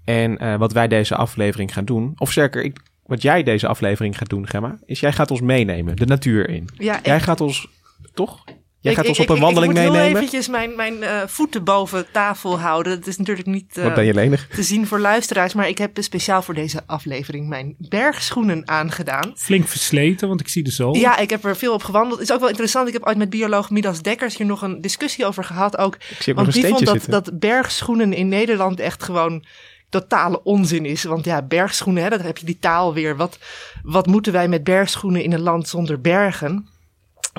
En 0.04 0.38
eh, 0.38 0.58
wat 0.58 0.74
wij 0.74 0.88
deze 0.88 1.16
aflevering 1.16 1.74
gaan 1.74 1.86
doen, 1.86 2.14
of 2.18 2.32
zeker 2.32 2.64
ik, 2.64 2.80
wat 3.06 3.22
jij 3.22 3.44
deze 3.44 3.68
aflevering 3.68 4.18
gaat 4.18 4.30
doen, 4.30 4.48
Gemma, 4.48 4.80
is 4.86 5.00
jij 5.00 5.14
gaat 5.14 5.32
ons 5.32 5.42
meenemen, 5.42 5.96
de 5.96 6.06
natuur 6.06 6.50
in. 6.50 6.70
Ja, 6.78 7.00
Jij 7.04 7.20
gaat 7.20 7.42
ons, 7.42 7.68
toch? 8.14 8.44
Jij 8.84 8.92
ik- 8.92 8.98
gaat 8.98 9.08
ik- 9.08 9.10
ons 9.18 9.20
op 9.20 9.30
een 9.30 9.36
ik- 9.36 9.42
wandeling 9.42 9.72
Ik 9.72 9.78
moet 9.78 9.88
heel 9.88 9.98
meenemen. 10.00 10.18
eventjes 10.22 10.48
mijn, 10.48 10.76
mijn 10.76 11.04
eh, 11.04 11.22
voeten 11.28 11.64
boven 11.64 12.06
tafel 12.12 12.60
houden. 12.60 12.92
Het 12.94 13.08
is 13.08 13.18
natuurlijk 13.18 13.48
niet 13.48 13.78
eh, 13.78 13.84
Wat 13.84 13.94
ben 13.94 14.06
je 14.06 14.14
lenig? 14.14 14.48
te 14.48 14.64
zien 14.64 14.88
voor 14.88 15.00
luisteraars, 15.00 15.54
maar 15.54 15.68
ik 15.68 15.78
heb 15.78 15.98
speciaal 16.02 16.42
voor 16.42 16.54
deze 16.54 16.82
aflevering 16.86 17.48
mijn 17.48 17.76
bergschoenen 17.78 18.68
aangedaan. 18.68 19.34
Flink 19.36 19.68
versleten, 19.68 20.28
want 20.28 20.40
ik 20.40 20.48
zie 20.48 20.64
de 20.64 20.72
zool. 20.72 20.96
Ja, 20.96 21.18
ik 21.18 21.30
heb 21.30 21.44
er 21.46 21.56
veel 21.58 21.74
op 21.74 21.84
gewandeld. 21.84 22.20
Het 22.20 22.30
is 22.30 22.34
ook 22.34 22.40
wel 22.40 22.50
interessant. 22.50 22.88
Ik 22.88 22.94
heb 22.94 23.06
ooit 23.08 23.18
met 23.18 23.30
bioloog 23.30 23.70
Midas 23.70 24.02
Dekkers 24.02 24.38
hier 24.38 24.48
nog 24.48 24.62
een 24.62 24.82
discussie 24.82 25.26
over 25.26 25.44
gehad. 25.44 25.78
Ook, 25.78 25.96
Ik 25.96 26.02
zie 26.02 26.16
ook 26.18 26.26
nog 26.26 26.36
want 26.36 26.48
een 26.48 26.62
die 26.62 26.72
vond 26.72 26.86
dat, 27.10 27.24
dat 27.24 27.40
bergschoenen 27.40 28.14
in 28.14 28.28
Nederland 28.28 28.80
echt 28.80 29.04
gewoon 29.04 29.44
totale 29.90 30.44
onzin 30.44 30.86
is. 30.86 31.04
Want 31.04 31.26
ja, 31.26 31.42
bergschoenen, 31.42 32.04
hè, 32.04 32.10
dan 32.10 32.20
heb 32.22 32.38
je 32.38 32.46
die 32.46 32.60
taal 32.60 32.94
weer. 32.94 33.16
Wat, 33.16 33.38
wat 33.84 34.08
moeten 34.08 34.34
wij 34.34 34.48
met 34.48 34.64
bergschoenen 34.64 35.24
in 35.24 35.34
een 35.34 35.42
land 35.42 35.68
zonder 35.68 36.02
bergen? 36.02 36.68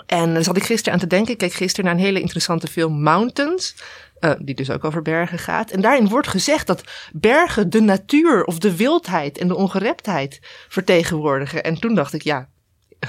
En 0.06 0.44
zat 0.44 0.56
ik 0.56 0.64
gisteren 0.64 0.92
aan 0.92 0.98
te 0.98 1.06
denken. 1.06 1.32
Ik 1.32 1.38
keek 1.38 1.52
gisteren 1.52 1.84
naar 1.84 1.94
een 1.94 2.06
hele 2.06 2.20
interessante 2.20 2.66
film, 2.66 3.02
Mountains. 3.02 3.74
Uh, 4.20 4.30
die 4.38 4.54
dus 4.54 4.70
ook 4.70 4.84
over 4.84 5.02
bergen 5.02 5.38
gaat. 5.38 5.70
En 5.70 5.80
daarin 5.80 6.08
wordt 6.08 6.28
gezegd 6.28 6.66
dat 6.66 6.84
bergen 7.12 7.70
de 7.70 7.80
natuur 7.80 8.44
of 8.44 8.58
de 8.58 8.76
wildheid 8.76 9.38
en 9.38 9.48
de 9.48 9.54
ongereptheid 9.54 10.38
vertegenwoordigen. 10.68 11.64
En 11.64 11.80
toen 11.80 11.94
dacht 11.94 12.12
ik, 12.12 12.22
ja, 12.22 12.48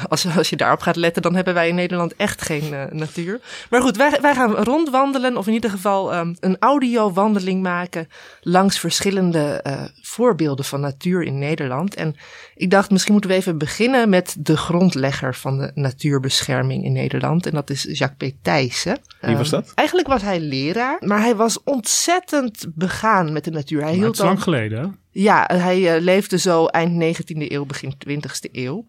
als, 0.10 0.38
als 0.38 0.50
je 0.50 0.56
daarop 0.56 0.82
gaat 0.82 0.96
letten, 0.96 1.22
dan 1.22 1.36
hebben 1.36 1.54
wij 1.54 1.68
in 1.68 1.76
Nederland 1.76 2.16
echt 2.16 2.42
geen 2.42 2.74
uh, 2.74 2.84
natuur. 2.92 3.40
Maar 3.70 3.82
goed, 3.82 3.98
wij, 3.98 4.18
wij 4.22 4.34
gaan 4.34 4.56
rondwandelen, 4.56 5.38
of 5.38 5.48
in 5.48 5.54
ieder 5.54 5.70
geval 5.70 6.16
um, 6.16 6.36
een 6.40 6.58
audiowandeling 6.60 7.62
maken 7.62 8.08
langs 8.42 8.80
verschillende 8.80 9.64
uh, 9.68 9.84
voorbeelden 10.02 10.66
van 10.66 10.80
natuur 10.80 11.24
in 11.24 11.40
Nederland. 11.40 11.96
En 11.96 12.16
ik 12.56 12.70
dacht, 12.70 12.92
misschien 12.92 13.14
moeten 13.14 13.32
we 13.32 13.36
even 13.36 13.58
beginnen 13.58 14.10
met 14.10 14.36
de 14.40 14.58
grondlegger 14.58 15.36
van 15.36 15.58
de 15.58 15.72
natuurbescherming 15.74 16.84
in 16.84 16.94
Nederland. 16.94 17.46
En 17.46 17.52
dat 17.52 17.70
is 17.70 17.84
Jacques 17.92 18.32
P. 18.32 18.34
Thijssen. 18.42 18.98
Wie 19.22 19.38
was 19.38 19.50
dat? 19.50 19.68
Um, 19.68 19.74
eigenlijk 19.76 20.08
was 20.08 20.22
hij 20.22 20.40
leraar, 20.40 20.98
maar 21.00 21.22
hij 21.22 21.36
was 21.36 21.64
ontzettend 21.64 22.66
begaan 22.76 23.34
met 23.34 23.44
de 23.44 23.52
natuur. 23.52 23.80
Hij 23.82 23.90
Maar 23.90 24.00
hield 24.00 24.08
het 24.08 24.20
is 24.20 24.26
lang 24.26 24.44
geleden, 24.44 24.80
hè? 24.80 24.88
ja, 25.22 25.50
hij 25.54 25.96
uh, 25.96 26.02
leefde 26.02 26.38
zo 26.38 26.66
eind 26.66 27.18
19e 27.18 27.52
eeuw, 27.52 27.66
begin 27.66 27.94
20e 28.08 28.52
eeuw. 28.52 28.86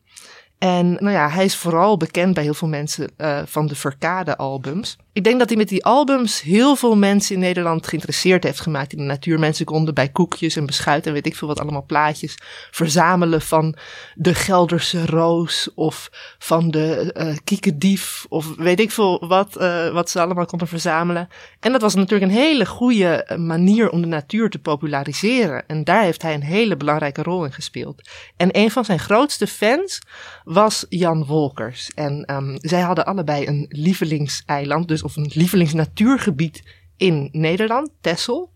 En 0.59 0.93
nou 0.93 1.11
ja, 1.11 1.29
hij 1.29 1.45
is 1.45 1.57
vooral 1.57 1.97
bekend 1.97 2.35
bij 2.35 2.43
heel 2.43 2.55
veel 2.55 2.69
mensen 2.69 3.11
uh, 3.19 3.43
van 3.45 3.67
de 3.67 3.75
Verkade-albums. 3.75 4.97
Ik 5.17 5.25
denk 5.25 5.39
dat 5.39 5.49
hij 5.49 5.59
met 5.59 5.69
die 5.69 5.85
albums 5.85 6.43
heel 6.43 6.77
veel 6.77 6.97
mensen 6.97 7.35
in 7.35 7.41
Nederland 7.41 7.87
geïnteresseerd 7.87 8.45
heeft 8.45 8.61
gemaakt 8.61 8.93
in 8.93 8.99
de 8.99 9.05
natuur. 9.05 9.39
Mensen 9.39 9.65
konden 9.65 9.95
bij 9.95 10.09
koekjes 10.09 10.57
en 10.57 10.67
beschuit 10.67 11.07
en 11.07 11.13
weet 11.13 11.27
ik 11.27 11.37
veel 11.37 11.49
wat 11.49 11.61
allemaal 11.61 11.85
plaatjes 11.85 12.35
verzamelen 12.71 13.43
van 13.43 13.77
de 14.15 14.35
Gelderse 14.35 15.07
roos 15.07 15.69
of 15.75 16.09
van 16.39 16.71
de 16.71 17.15
uh, 17.17 17.37
kiekendief 17.45 18.27
of 18.29 18.57
weet 18.57 18.81
ik 18.81 18.91
veel 18.91 19.27
wat, 19.29 19.57
uh, 19.61 19.93
wat 19.93 20.11
ze 20.11 20.21
allemaal 20.21 20.47
konden 20.47 20.69
verzamelen. 20.69 21.29
En 21.61 21.73
dat 21.73 21.81
was 21.81 21.95
natuurlijk 21.95 22.31
een 22.33 22.39
hele 22.39 22.67
goede 22.67 23.37
manier 23.39 23.91
om 23.91 24.01
de 24.01 24.07
natuur 24.07 24.51
te 24.51 24.59
populariseren. 24.59 25.65
En 25.67 25.85
daar 25.85 26.03
heeft 26.03 26.23
hij 26.23 26.35
een 26.35 26.43
hele 26.43 26.77
belangrijke 26.77 27.23
rol 27.23 27.45
in 27.45 27.53
gespeeld. 27.53 28.09
En 28.37 28.49
een 28.53 28.71
van 28.71 28.85
zijn 28.85 28.99
grootste 28.99 29.47
fans 29.47 29.99
was 30.45 30.87
Jan 30.89 31.25
Wolkers. 31.25 31.91
En 31.95 32.35
um, 32.35 32.59
zij 32.61 32.81
hadden 32.81 33.07
allebei 33.07 33.47
een 33.47 33.67
lievelingseiland, 33.69 34.89
dus 34.89 35.05
of 35.07 35.17
een 35.17 35.31
lievelingsnatuurgebied 35.35 36.63
in 36.97 37.29
Nederland, 37.33 37.91
Texel. 38.01 38.51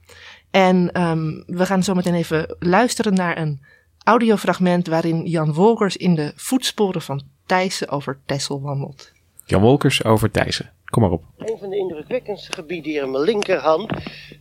En 0.50 1.02
um, 1.02 1.42
we 1.46 1.66
gaan 1.66 1.82
zo 1.82 1.94
meteen 1.94 2.14
even 2.14 2.56
luisteren 2.58 3.14
naar 3.14 3.38
een 3.38 3.60
audiofragment 4.04 4.86
waarin 4.86 5.26
Jan 5.26 5.52
Wolkers 5.52 5.96
in 5.96 6.14
de 6.14 6.32
voetsporen 6.36 7.02
van 7.02 7.22
Thijssen 7.46 7.88
over 7.88 8.18
Texel 8.26 8.60
wandelt. 8.60 9.12
Jan 9.44 9.60
Wolkers 9.60 10.04
over 10.04 10.30
Thijssen. 10.30 10.72
Kom 10.84 11.02
maar 11.02 11.10
op. 11.10 11.24
Een 11.38 11.58
van 11.58 11.70
de 11.70 11.76
indrukwekkendste 11.76 12.52
gebieden 12.52 12.90
hier 12.90 13.02
aan 13.02 13.10
mijn 13.10 13.24
linkerhand. 13.24 13.90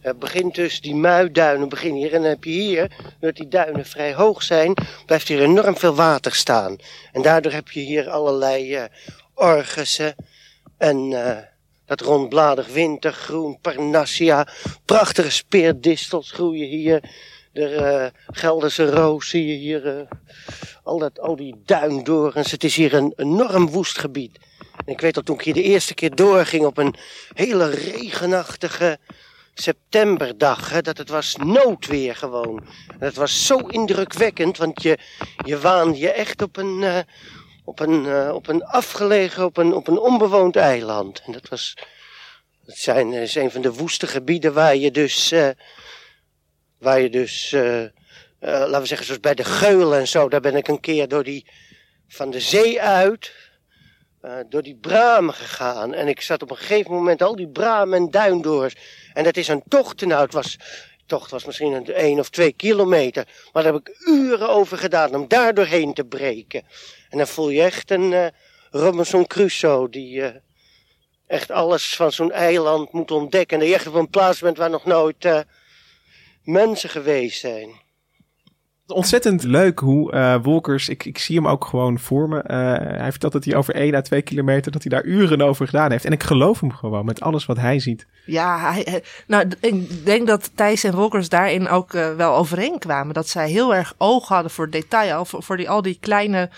Het 0.01 0.19
begint 0.19 0.55
dus 0.55 0.81
die 0.81 0.95
muiduinen 0.95 1.69
beginnen 1.69 1.99
hier. 1.99 2.13
En 2.13 2.21
dan 2.21 2.29
heb 2.29 2.43
je 2.43 2.51
hier, 2.51 2.91
doordat 3.19 3.35
die 3.35 3.47
duinen 3.47 3.85
vrij 3.85 4.13
hoog 4.13 4.43
zijn, 4.43 4.73
blijft 5.05 5.27
hier 5.27 5.41
enorm 5.41 5.77
veel 5.77 5.95
water 5.95 6.35
staan. 6.35 6.75
En 7.11 7.21
daardoor 7.21 7.51
heb 7.51 7.69
je 7.69 7.79
hier 7.79 8.09
allerlei 8.09 8.75
uh, 8.75 8.83
orgussen 9.33 10.15
en 10.77 11.11
uh, 11.11 11.37
dat 11.89 12.01
rondbladig 12.01 12.67
wintergroen, 12.67 13.59
parnassia. 13.61 14.47
Prachtige 14.85 15.31
speerdistels 15.31 16.31
groeien 16.31 16.67
hier. 16.67 17.03
De 17.53 17.71
uh, 17.71 18.35
Gelderse 18.35 18.91
roos 18.91 19.29
zie 19.29 19.47
je 19.47 19.57
hier. 19.57 20.07
al, 20.83 20.99
dat, 20.99 21.19
al 21.19 21.35
die 21.35 21.55
duindorens. 21.65 22.51
Het 22.51 22.63
is 22.63 22.75
hier 22.75 22.93
een 22.93 23.13
enorm 23.15 23.69
woest 23.69 23.97
gebied. 23.97 24.37
En 24.85 24.93
ik 24.93 25.01
weet 25.01 25.13
dat 25.13 25.25
toen 25.25 25.35
ik 25.35 25.41
hier 25.41 25.53
de 25.53 25.63
eerste 25.63 25.93
keer 25.93 26.15
doorging 26.15 26.65
op 26.65 26.77
een 26.77 26.95
hele 27.33 27.69
regenachtige 27.69 28.99
septemberdag, 29.53 30.69
hè, 30.69 30.81
dat 30.81 30.97
het 30.97 31.09
was 31.09 31.35
noodweer 31.35 32.15
gewoon. 32.15 32.63
Dat 32.99 33.13
was 33.13 33.45
zo 33.45 33.57
indrukwekkend, 33.57 34.57
want 34.57 34.81
je, 34.83 34.97
je 35.45 35.59
waande 35.59 35.97
je 35.97 36.11
echt 36.11 36.41
op 36.41 36.57
een, 36.57 36.81
uh, 36.81 36.99
op 37.69 37.79
een, 37.79 38.05
uh, 38.05 38.31
op 38.33 38.47
een 38.47 38.63
afgelegen, 38.63 39.45
op 39.45 39.57
een, 39.57 39.73
op 39.73 39.87
een 39.87 39.99
onbewoond 39.99 40.55
eiland. 40.55 41.21
En 41.25 41.31
dat 41.31 41.49
was, 41.49 41.73
dat 42.65 42.75
zijn, 42.75 43.13
is 43.13 43.35
een 43.35 43.51
van 43.51 43.61
de 43.61 43.73
woeste 43.73 44.07
gebieden 44.07 44.53
waar 44.53 44.75
je 44.75 44.91
dus, 44.91 45.31
uh, 45.31 45.49
waar 46.77 47.01
je 47.01 47.09
dus, 47.09 47.51
laten 48.39 48.81
we 48.81 48.85
zeggen 48.85 49.05
zoals 49.05 49.21
bij 49.21 49.35
de 49.35 49.43
Geulen 49.43 49.99
en 49.99 50.07
zo, 50.07 50.29
daar 50.29 50.41
ben 50.41 50.55
ik 50.55 50.67
een 50.67 50.79
keer 50.79 51.07
door 51.07 51.23
die, 51.23 51.45
van 52.07 52.29
de 52.29 52.39
zee 52.39 52.81
uit, 52.81 53.33
door 54.49 54.63
die 54.63 54.75
bramen 54.75 55.33
gegaan. 55.33 55.93
En 55.93 56.07
ik 56.07 56.21
zat 56.21 56.41
op 56.41 56.51
een 56.51 56.57
gegeven 56.57 56.91
moment 56.91 57.21
al 57.21 57.35
die 57.35 57.49
bramen 57.49 57.97
en 57.97 58.11
duindoors. 58.11 58.75
En 59.13 59.23
dat 59.23 59.37
is 59.37 59.47
een 59.47 59.63
tocht. 59.67 60.05
Nou, 60.05 60.21
het 60.21 60.33
was, 60.33 60.57
tocht 61.05 61.31
was 61.31 61.45
misschien 61.45 61.73
een 61.73 61.93
één 61.93 62.19
of 62.19 62.29
twee 62.29 62.51
kilometer. 62.51 63.27
Maar 63.53 63.63
daar 63.63 63.73
heb 63.73 63.87
ik 63.87 64.07
uren 64.07 64.49
over 64.49 64.77
gedaan 64.77 65.15
om 65.15 65.27
daar 65.27 65.53
doorheen 65.53 65.93
te 65.93 66.03
breken. 66.03 66.63
En 67.09 67.17
dan 67.17 67.27
voel 67.27 67.49
je 67.49 67.61
echt 67.61 67.91
een 67.91 68.11
uh, 68.11 68.25
Robinson 68.71 69.27
Crusoe 69.27 69.89
die 69.89 70.15
uh, 70.15 70.27
echt 71.27 71.51
alles 71.51 71.95
van 71.95 72.11
zo'n 72.11 72.31
eiland 72.31 72.91
moet 72.91 73.11
ontdekken. 73.11 73.53
En 73.53 73.59
dat 73.59 73.69
je 73.69 73.75
echt 73.75 73.87
op 73.87 73.93
een 73.93 74.09
plaats 74.09 74.39
bent 74.39 74.57
waar 74.57 74.69
nog 74.69 74.85
nooit 74.85 75.25
uh, 75.25 75.39
mensen 76.43 76.89
geweest 76.89 77.39
zijn. 77.39 77.87
Ontzettend 78.87 79.43
leuk 79.43 79.79
hoe 79.79 80.13
uh, 80.13 80.35
Wolkers, 80.41 80.89
ik, 80.89 81.05
ik 81.05 81.17
zie 81.17 81.35
hem 81.35 81.47
ook 81.47 81.65
gewoon 81.65 81.99
voor 81.99 82.29
me. 82.29 82.35
Uh, 82.37 82.99
hij 82.99 83.11
vertelt 83.11 83.33
dat 83.33 83.45
hij 83.45 83.55
over 83.55 83.75
1 83.75 83.95
à 83.95 84.01
2 84.01 84.21
kilometer, 84.21 84.71
dat 84.71 84.83
hij 84.83 84.91
daar 84.91 85.05
uren 85.05 85.41
over 85.41 85.65
gedaan 85.65 85.91
heeft. 85.91 86.05
En 86.05 86.11
ik 86.11 86.23
geloof 86.23 86.59
hem 86.59 86.71
gewoon 86.71 87.05
met 87.05 87.21
alles 87.21 87.45
wat 87.45 87.57
hij 87.57 87.79
ziet. 87.79 88.07
Ja, 88.25 88.71
hij, 88.71 89.03
nou, 89.27 89.47
ik 89.59 90.05
denk 90.05 90.27
dat 90.27 90.51
Thijs 90.55 90.83
en 90.83 90.95
Wolkers 90.95 91.29
daarin 91.29 91.67
ook 91.67 91.93
uh, 91.93 92.15
wel 92.15 92.35
overeenkwamen. 92.35 93.13
Dat 93.13 93.27
zij 93.27 93.49
heel 93.49 93.75
erg 93.75 93.93
oog 93.97 94.27
hadden 94.27 94.51
voor 94.51 94.69
detail, 94.69 95.25
voor, 95.25 95.43
voor 95.43 95.57
die, 95.57 95.69
al 95.69 95.81
die 95.81 95.97
kleine 95.99 96.49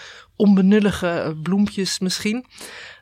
onbenullige 0.42 1.38
bloempjes 1.44 2.00
misschien. 2.00 2.46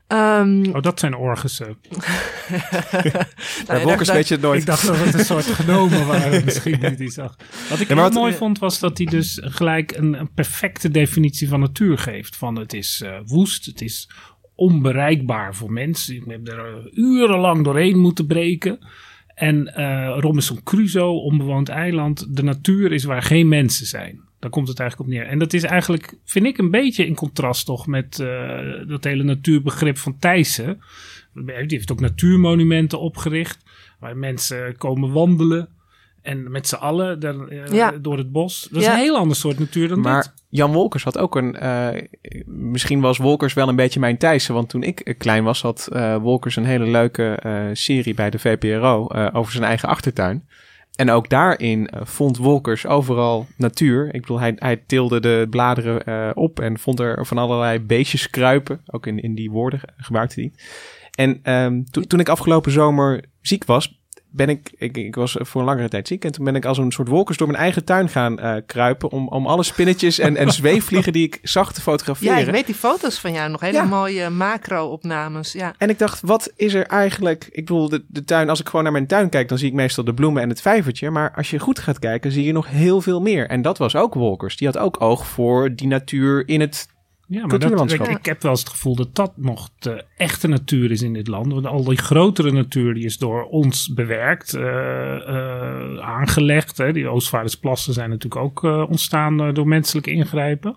Um, 0.08 0.76
oh, 0.76 0.82
dat 0.82 1.00
zijn 1.00 1.16
orgussen. 1.16 1.78
nou, 3.68 3.84
Wolkers 3.84 4.12
weet 4.12 4.28
je 4.28 4.34
het 4.34 4.44
nooit. 4.44 4.60
Ik 4.60 4.66
dacht 4.66 4.88
dat 4.88 4.98
het 4.98 5.14
een 5.14 5.26
soort 5.26 5.46
genomen 5.46 6.08
waren 6.08 6.44
misschien 6.46 6.80
die 6.80 6.96
die 6.96 7.12
zag. 7.12 7.36
Wat 7.70 7.80
ik 7.80 7.88
ja, 7.88 7.94
heel 7.94 8.04
wat, 8.04 8.14
mooi 8.14 8.34
vond 8.34 8.60
was 8.60 8.80
dat 8.80 8.98
hij 8.98 9.08
dus 9.08 9.40
gelijk 9.42 9.92
een, 9.98 10.20
een, 10.20 10.34
perfecte 10.34 10.90
definitie 10.90 11.48
van 11.48 11.60
natuur 11.60 11.98
geeft. 11.98 12.36
Van 12.36 12.56
het 12.56 12.74
is 12.74 13.02
uh, 13.06 13.20
woest, 13.26 13.66
het 13.66 13.82
is 13.82 14.10
onbereikbaar 14.56 15.56
voor 15.56 15.72
mensen. 15.72 16.16
Ik 16.16 16.24
heb 16.28 16.48
er 16.48 16.90
urenlang 16.92 17.64
doorheen 17.64 18.00
moeten 18.00 18.26
breken. 18.26 18.80
En 19.36 19.74
uh, 19.78 20.18
Robinson 20.20 20.64
Crusoe, 20.64 21.22
onbewoond 21.22 21.70
eiland. 21.70 22.36
De 22.36 22.44
natuur 22.44 22.92
is 22.92 23.04
waar 23.04 23.22
geen 23.22 23.48
mensen 23.48 23.86
zijn. 23.86 24.29
Daar 24.40 24.50
komt 24.50 24.68
het 24.68 24.80
eigenlijk 24.80 25.10
op 25.10 25.16
neer. 25.16 25.28
En 25.28 25.40
dat 25.40 25.54
is 25.54 25.64
eigenlijk, 25.64 26.14
vind 26.26 26.46
ik, 26.46 26.58
een 26.58 26.72
beetje 26.72 27.06
in 27.06 27.16
contrast 27.16 27.66
toch 27.66 27.88
met 27.88 28.20
uh, 28.20 28.60
dat 28.88 29.04
hele 29.04 29.24
natuurbegrip 29.24 29.98
van 29.98 30.18
Thijssen. 30.20 30.82
Die 31.34 31.66
heeft 31.68 31.92
ook 31.92 32.00
natuurmonumenten 32.00 33.00
opgericht, 33.00 33.64
waar 34.00 34.18
mensen 34.18 34.78
komen 34.78 35.12
wandelen. 35.12 35.70
En 36.22 36.52
met 36.52 36.68
z'n 36.68 36.76
allen 36.76 37.20
daar, 37.20 37.52
uh, 37.52 37.68
ja. 37.68 37.92
door 37.92 38.18
het 38.18 38.32
bos. 38.32 38.68
Dat 38.72 38.82
is 38.82 38.88
ja. 38.88 38.94
een 38.94 39.00
heel 39.00 39.18
ander 39.18 39.38
soort 39.38 39.60
natuur 39.60 39.88
dan 39.88 40.00
maar 40.00 40.22
dit. 40.22 40.34
Jan 40.50 40.72
Wolkers 40.72 41.04
had 41.04 41.18
ook 41.18 41.36
een... 41.36 41.58
Uh, 41.64 41.90
misschien 42.46 43.00
was 43.00 43.18
Wolkers 43.18 43.54
wel 43.54 43.70
een 43.70 43.76
beetje 43.76 44.00
mijn 44.00 44.18
Thijssen. 44.18 44.54
Want 44.54 44.70
toen 44.70 44.84
ik 44.84 45.16
klein 45.18 45.44
was, 45.44 45.62
had 45.62 45.90
Wolkers 46.22 46.56
een 46.56 46.66
hele 46.66 46.88
leuke 46.88 47.40
serie 47.74 48.14
bij 48.14 48.30
de 48.30 48.40
VPRO 48.40 49.08
over 49.34 49.52
zijn 49.52 49.64
eigen 49.64 49.90
achtertuin. 49.90 50.48
En 51.00 51.10
ook 51.10 51.30
daarin 51.30 51.80
uh, 51.80 52.02
vond 52.04 52.38
Wolkers 52.38 52.86
overal 52.86 53.48
natuur. 53.58 54.14
Ik 54.14 54.22
bedoel, 54.22 54.40
hij, 54.40 54.54
hij 54.56 54.84
tilde 54.88 55.20
de 55.20 55.48
bladeren 55.50 56.02
uh, 56.06 56.32
op 56.34 56.60
en 56.60 56.80
vond 56.80 57.00
er 57.00 57.26
van 57.26 57.38
allerlei 57.38 57.80
beestjes 57.80 58.30
kruipen. 58.30 58.82
Ook 58.86 59.08
in, 59.08 59.20
in 59.20 59.36
die 59.36 59.52
woorden 59.52 59.80
gebruikte 59.98 60.40
hij. 60.40 60.52
En 61.12 61.54
um, 61.54 61.86
to, 61.86 62.02
toen 62.02 62.20
ik 62.20 62.30
afgelopen 62.30 62.72
zomer 62.72 63.24
ziek 63.42 63.66
was, 63.66 63.99
ben 64.32 64.50
ik, 64.50 64.72
ik, 64.78 64.98
ik 64.98 65.16
was 65.16 65.36
voor 65.40 65.62
een 65.62 65.68
langere 65.68 65.90
tijd 65.90 66.08
ziek. 66.08 66.26
En 66.26 66.32
toen 66.32 66.46
ben 66.46 66.56
ik 66.56 66.66
als 66.66 66.78
een 66.78 66.92
soort 66.92 67.08
wolkers 67.08 67.38
door 67.38 67.48
mijn 67.48 67.60
eigen 67.60 67.86
tuin 67.86 68.10
gaan 68.10 68.40
uh, 68.40 68.56
kruipen. 68.66 69.12
Om, 69.12 69.28
om 69.28 69.48
alle 69.48 69.64
spinnetjes 69.64 70.20
en, 70.20 70.36
en 70.36 70.52
zweefvliegen 70.62 71.14
die 71.14 71.26
ik 71.26 71.40
zag 71.42 71.74
te 71.74 71.82
fotograferen. 71.82 72.38
Ja, 72.38 72.46
ik 72.46 72.52
weet 72.52 72.66
die 72.66 72.76
foto's 72.76 73.20
van 73.20 73.34
jou 73.34 73.50
nog. 73.50 73.62
Hele 73.62 73.74
ja. 73.74 73.84
mooie 73.84 74.30
macro-opnames. 74.30 75.52
Ja. 75.52 75.74
En 75.78 75.90
ik 75.90 76.00
dacht, 76.00 76.22
wat 76.22 76.52
is 76.56 76.74
er 76.74 76.86
eigenlijk... 76.86 77.48
Ik 77.52 77.66
bedoel, 77.66 77.90
de, 77.90 78.04
de 78.08 78.24
tuin, 78.24 78.50
als 78.50 78.60
ik 78.60 78.66
gewoon 78.66 78.84
naar 78.84 78.92
mijn 78.92 79.08
tuin 79.08 79.30
kijk... 79.30 79.50
dan 79.50 79.58
zie 79.58 79.68
ik 79.68 79.74
meestal 79.74 80.04
de 80.04 80.14
bloemen 80.14 80.42
en 80.42 80.50
het 80.50 80.62
vijvertje. 80.62 81.10
Maar 81.10 81.34
als 81.36 81.50
je 81.50 81.60
goed 81.60 81.80
gaat 81.80 82.00
kijken, 82.00 82.32
zie 82.32 82.46
je 82.46 82.52
nog 82.52 82.68
heel 82.70 83.02
veel 83.02 83.22
meer. 83.22 83.48
En 83.48 83.62
dat 83.62 83.78
was 83.78 83.96
ook 83.96 84.14
Wolkers. 84.14 84.58
Die 84.58 84.68
had 84.68 84.78
ook 84.78 85.02
oog 85.02 85.28
voor 85.28 85.76
die 85.76 85.88
natuur 85.88 86.48
in 86.48 86.60
het 86.60 86.88
Ja, 87.30 87.46
maar 87.46 87.60
dat, 87.60 87.92
ik, 87.92 88.08
ik 88.08 88.26
heb 88.26 88.42
wel 88.42 88.52
eens 88.52 88.60
het 88.60 88.70
gevoel 88.70 88.96
dat 88.96 89.16
dat 89.16 89.34
nog 89.36 89.70
de 89.80 90.06
echte 90.18 90.48
natuur 90.48 90.92
is 90.92 91.02
in 91.02 91.14
dit 91.14 91.28
land. 91.28 91.54
Want 91.54 91.66
al 91.66 91.84
die 91.84 91.98
grotere 91.98 92.52
natuur 92.52 92.94
die 92.94 93.06
is 93.06 93.18
door 93.18 93.44
ons 93.44 93.94
bewerkt, 93.94 94.54
eh, 94.54 95.16
eh, 95.16 96.00
aangelegd. 96.00 96.78
Hè. 96.78 96.92
Die 96.94 97.08
Oostvaardersplassen 97.08 97.94
zijn 97.94 98.10
natuurlijk 98.10 98.42
ook 98.42 98.64
eh, 98.64 98.86
ontstaan 98.90 99.54
door 99.54 99.68
menselijke 99.68 100.12
ingrijpen. 100.12 100.76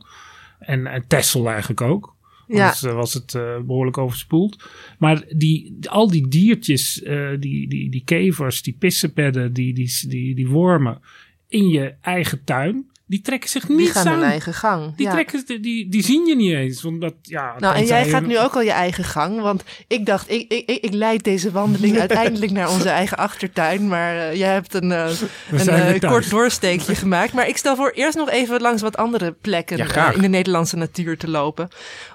En, 0.59 0.87
en 0.87 1.05
Texel 1.07 1.49
eigenlijk 1.49 1.81
ook. 1.81 2.15
Ja. 2.47 2.63
Anders 2.63 2.81
was 2.81 3.15
het 3.15 3.35
eh, 3.35 3.59
behoorlijk 3.67 3.99
overspoeld. 3.99 4.65
Maar 4.99 5.25
die, 5.37 5.77
al 5.89 6.11
die 6.11 6.29
diertjes, 6.29 7.03
eh, 7.03 7.31
die, 7.39 7.69
die, 7.69 7.91
die 7.91 8.05
kevers, 8.05 8.63
die 8.63 8.77
pissenpedden, 8.79 9.53
die, 9.53 9.75
die, 9.75 10.09
die, 10.09 10.35
die 10.35 10.49
wormen 10.49 11.01
in 11.49 11.69
je 11.69 11.95
eigen 12.01 12.45
tuin, 12.45 12.91
die 13.13 13.21
trekken 13.21 13.51
zich 13.51 13.67
Die 13.67 13.77
niet 13.77 13.91
gaan 13.91 14.07
hun 14.07 14.17
aan. 14.17 14.23
eigen 14.23 14.55
gang. 14.55 14.97
Die, 14.97 15.07
ja. 15.07 15.13
trekken, 15.13 15.47
die, 15.47 15.61
die, 15.61 15.89
die 15.89 16.03
zien 16.03 16.27
je 16.27 16.37
niet 16.37 16.53
eens. 16.53 16.85
Omdat, 16.85 17.15
ja, 17.23 17.55
Nou, 17.59 17.77
en 17.77 17.85
jij 17.85 18.09
gaat 18.09 18.27
nu 18.27 18.39
ook 18.39 18.55
al 18.55 18.63
je 18.63 18.71
eigen 18.71 19.05
gang. 19.05 19.41
Want 19.41 19.65
ik 19.87 20.07
dacht, 20.07 20.31
ik, 20.31 20.53
ik, 20.53 20.67
ik, 20.67 20.93
leid 20.93 21.25
deze 21.25 21.51
wandeling 21.51 21.99
uiteindelijk 22.07 22.53
naar 22.53 22.71
onze 22.71 22.89
eigen 22.89 23.17
achtertuin. 23.17 23.89
Maar 23.89 24.17
eh, 24.17 24.35
jij 24.35 24.53
hebt 24.53 24.75
een, 24.75 24.93
eh, 24.93 25.11
een 25.51 25.69
eh, 25.69 26.11
kort 26.11 26.31
doorsteekje 26.31 26.95
gemaakt. 26.95 27.33
Maar 27.33 27.49
ik 27.49 27.57
stel 27.57 27.77
voor 27.77 27.91
eerst 27.91 28.17
nog 28.17 28.31
even 28.31 28.61
langs 28.61 28.83
wat 28.83 28.97
andere 28.97 29.33
plekken 29.33 29.77
Ja, 29.77 30.09
eh, 30.09 30.15
in 30.15 30.23
de 30.23 30.29
Nederlandse 30.29 30.77
natuur 30.77 31.19
te 31.19 31.29
lopen. 31.29 31.69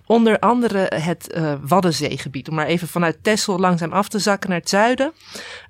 Onder 0.05 0.39
andere 0.39 0.91
het 0.95 1.31
eh, 1.31 1.53
Waddenzeegebied. 1.61 2.49
Om 2.49 2.55
maar 2.55 2.65
even 2.65 2.87
vanuit 2.87 3.17
Texel 3.21 3.59
langzaam 3.59 3.91
af 3.91 4.07
te 4.09 4.19
zakken 4.19 4.49
naar 4.49 4.59
het 4.59 4.69
zuiden. 4.69 5.11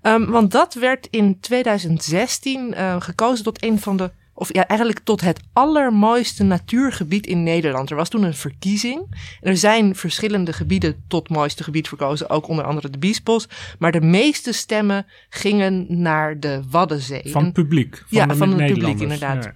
Ehm, 0.01 0.25
want 0.25 0.51
dat 0.51 0.73
werd 0.73 1.07
in 1.09 1.39
2016 1.39 2.73
eh, 2.73 2.95
gekozen 3.01 3.43
tot 3.43 3.63
een 3.63 3.79
van 3.79 3.97
de 3.97 4.11
of 4.39 4.53
ja, 4.53 4.67
eigenlijk 4.67 4.99
tot 4.99 5.21
het 5.21 5.39
allermooiste 5.53 6.43
natuurgebied 6.43 7.27
in 7.27 7.43
Nederland. 7.43 7.89
Er 7.89 7.95
was 7.95 8.09
toen 8.09 8.23
een 8.23 8.33
verkiezing. 8.33 9.15
Er 9.41 9.57
zijn 9.57 9.95
verschillende 9.95 10.53
gebieden 10.53 11.03
tot 11.07 11.29
mooiste 11.29 11.63
gebied 11.63 11.87
verkozen, 11.87 12.29
ook 12.29 12.47
onder 12.47 12.65
andere 12.65 12.89
de 12.89 12.97
Biesbos. 12.97 13.47
Maar 13.79 13.91
de 13.91 14.01
meeste 14.01 14.51
stemmen 14.51 15.05
gingen 15.29 15.85
naar 16.01 16.39
de 16.39 16.61
Waddenzee. 16.69 17.31
Van 17.31 17.43
het 17.43 17.53
publiek. 17.53 18.03
Ja, 18.09 18.25
de 18.25 18.35
van 18.35 18.59
het 18.59 18.73
publiek, 18.73 18.99
inderdaad. 18.99 19.43
Ja. 19.43 19.53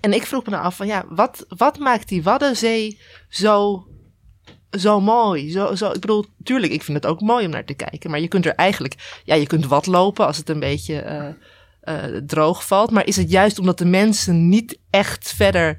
en 0.00 0.12
ik 0.12 0.26
vroeg 0.26 0.44
me 0.44 0.50
nou 0.50 0.64
af 0.64 0.76
van 0.76 0.86
ja, 0.86 1.04
wat, 1.08 1.44
wat 1.48 1.78
maakt 1.78 2.08
die 2.08 2.22
Waddenzee 2.22 3.00
zo, 3.28 3.86
zo 4.70 5.00
mooi? 5.00 5.50
Zo, 5.50 5.74
zo, 5.74 5.90
ik 5.90 6.00
bedoel, 6.00 6.24
tuurlijk, 6.42 6.72
ik 6.72 6.82
vind 6.82 6.96
het 7.02 7.12
ook 7.12 7.20
mooi 7.20 7.44
om 7.44 7.50
naar 7.50 7.64
te 7.64 7.74
kijken. 7.74 8.10
Maar 8.10 8.20
je 8.20 8.28
kunt 8.28 8.46
er 8.46 8.54
eigenlijk, 8.54 9.20
ja, 9.24 9.34
je 9.34 9.46
kunt 9.46 9.66
wat 9.66 9.86
lopen 9.86 10.26
als 10.26 10.36
het 10.36 10.48
een 10.48 10.60
beetje 10.60 11.00
eh, 11.00 11.28
eh, 11.80 12.04
droog 12.26 12.66
valt. 12.66 12.90
Maar 12.90 13.06
is 13.06 13.16
het 13.16 13.30
juist 13.30 13.58
omdat 13.58 13.78
de 13.78 13.84
mensen 13.84 14.48
niet 14.48 14.78
echt 14.90 15.32
verder 15.32 15.78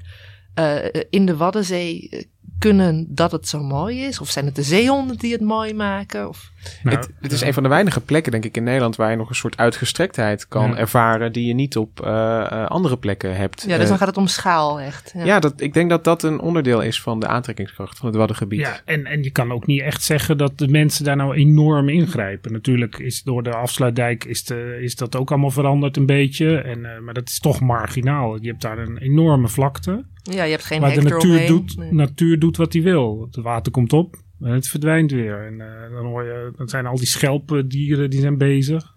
eh, 0.54 0.76
in 1.10 1.26
de 1.26 1.36
Waddenzee 1.36 2.08
eh, 2.08 2.24
kunnen 2.58 3.14
dat 3.14 3.32
het 3.32 3.48
zo 3.48 3.62
mooi 3.62 4.04
is? 4.04 4.20
Of 4.20 4.30
zijn 4.30 4.44
het 4.44 4.54
de 4.54 4.62
zeehonden 4.62 5.18
die 5.18 5.32
het 5.32 5.40
mooi 5.40 5.74
maken? 5.74 6.28
Of... 6.28 6.51
Nou, 6.82 6.96
het, 6.96 7.08
het 7.20 7.32
is 7.32 7.40
een 7.40 7.54
van 7.54 7.62
de 7.62 7.68
weinige 7.68 8.00
plekken, 8.00 8.32
denk 8.32 8.44
ik, 8.44 8.56
in 8.56 8.64
Nederland 8.64 8.96
waar 8.96 9.10
je 9.10 9.16
nog 9.16 9.28
een 9.28 9.34
soort 9.34 9.56
uitgestrektheid 9.56 10.48
kan 10.48 10.70
Ja. 10.70 10.76
ervaren 10.76 11.32
die 11.32 11.46
je 11.46 11.54
niet 11.54 11.76
op 11.76 12.00
eh, 12.00 12.40
eh, 12.52 12.66
andere 12.66 12.96
plekken 12.96 13.36
hebt. 13.36 13.60
Ja, 13.62 13.66
dus 13.74 13.82
Eh, 13.82 13.88
dan 13.88 13.98
gaat 13.98 14.06
het 14.08 14.16
om 14.16 14.26
schaal 14.26 14.80
echt. 14.80 15.12
ja, 15.24 15.40
dat, 15.40 15.60
ik 15.60 15.74
denk 15.74 15.90
dat 15.90 16.04
dat 16.04 16.22
een 16.22 16.40
onderdeel 16.40 16.80
is 16.82 17.00
van 17.02 17.20
de 17.20 17.26
aantrekkingskracht 17.26 17.98
van 17.98 18.06
het 18.08 18.16
Waddengebied. 18.16 18.60
Ja, 18.60 18.80
en, 18.84 19.06
en 19.06 19.22
je 19.22 19.30
kan 19.30 19.52
ook 19.52 19.66
niet 19.66 19.80
echt 19.80 20.02
zeggen 20.02 20.38
dat 20.38 20.58
de 20.58 20.68
mensen 20.68 21.04
daar 21.04 21.16
nou 21.16 21.34
enorm 21.34 21.88
ingrijpen. 21.88 22.52
Natuurlijk 22.52 22.98
is 22.98 23.22
door 23.22 23.42
de 23.42 23.54
afsluitdijk 23.54 24.24
is, 24.24 24.44
de, 24.44 24.78
is 24.82 24.96
dat 24.96 25.16
ook 25.16 25.30
allemaal 25.30 25.50
veranderd 25.50 25.96
een 25.96 26.06
beetje. 26.06 26.56
En, 26.58 26.84
eh, 26.84 27.00
maar 27.00 27.14
dat 27.14 27.28
is 27.28 27.38
toch 27.40 27.60
marginaal. 27.60 28.38
Je 28.42 28.48
hebt 28.48 28.62
daar 28.62 28.78
een 28.78 28.98
enorme 28.98 29.48
vlakte. 29.48 30.04
Ja, 30.22 30.44
je 30.44 30.50
hebt 30.50 30.64
geen 30.64 30.80
waar 30.80 30.94
de 30.94 31.02
natuur 31.02 31.46
doet, 31.46 31.76
Nee. 31.76 31.92
natuur 31.94 32.38
doet 32.38 32.56
wat 32.56 32.72
hij 32.72 32.82
wil. 32.82 33.28
Het 33.32 33.42
water 33.44 33.72
komt 33.72 33.92
op 33.92 34.16
het 34.42 34.68
verdwijnt 34.68 35.10
weer. 35.10 35.46
En 35.46 35.60
eh, 35.60 35.90
dan, 35.94 36.04
hoor 36.04 36.24
je, 36.24 36.52
dan 36.56 36.68
zijn 36.68 36.86
al 36.86 36.96
die 36.96 37.06
schelpendieren 37.06 38.10
die 38.10 38.20
zijn 38.20 38.38
bezig. 38.38 38.94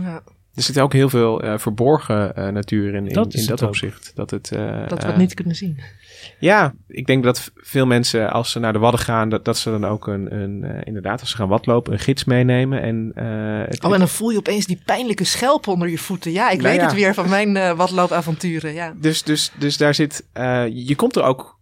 Ja, 0.00 0.22
Er 0.54 0.62
zit 0.62 0.80
ook 0.80 0.92
heel 0.92 1.08
veel 1.08 1.42
eh, 1.42 1.58
verborgen 1.58 2.36
eh, 2.36 2.48
natuur 2.48 2.94
in, 2.94 3.06
in 3.06 3.14
Dat 3.14 3.34
in 3.34 3.66
opzicht. 3.66 4.12
Dat, 4.14 4.30
het, 4.30 4.52
eh, 4.52 4.88
dat 4.88 5.02
we 5.02 5.06
het 5.08 5.16
niet 5.16 5.34
kunnen 5.34 5.54
zien. 5.54 5.80
Ja, 6.38 6.74
ik 6.88 7.06
denk 7.06 7.24
dat 7.24 7.50
veel 7.54 7.86
mensen 7.86 8.30
als 8.30 8.50
ze 8.50 8.58
naar 8.58 8.72
de 8.72 8.78
Wadden 8.78 9.00
gaan, 9.00 9.28
dat, 9.28 9.44
dat 9.44 9.58
ze 9.58 9.70
dan 9.70 9.84
ook 9.84 10.06
een, 10.06 10.34
een 10.34 10.64
eh, 10.64 10.80
inderdaad, 10.84 11.20
als 11.20 11.30
ze 11.30 11.36
gaan 11.36 11.48
wadlopen, 11.48 11.92
een 11.92 11.98
gids 11.98 12.24
meenemen. 12.24 12.82
En, 12.82 13.12
eh, 13.14 13.24
het, 13.68 13.84
Oh, 13.84 13.92
en 13.92 13.98
dan 13.98 14.08
voel 14.08 14.30
je 14.30 14.38
opeens 14.38 14.66
die 14.66 14.80
pijnlijke 14.84 15.24
schelp 15.24 15.66
onder 15.66 15.88
je 15.88 15.98
voeten. 15.98 16.32
Ja, 16.32 16.50
ik 16.50 16.56
Nou 16.56 16.68
weet 16.68 16.80
ja. 16.80 16.86
het 16.86 16.94
weer 16.94 17.14
van 17.14 17.28
mijn 17.28 17.56
eh 17.56 17.76
watloopavonturen. 17.76 18.74
Ja. 18.74 18.94
dus, 19.00 19.22
dus, 19.22 19.52
dus 19.58 19.76
daar 19.76 19.94
zit, 19.94 20.24
eh, 20.32 20.64
je 20.68 20.94
komt 20.96 21.16
er 21.16 21.22
ook 21.22 21.58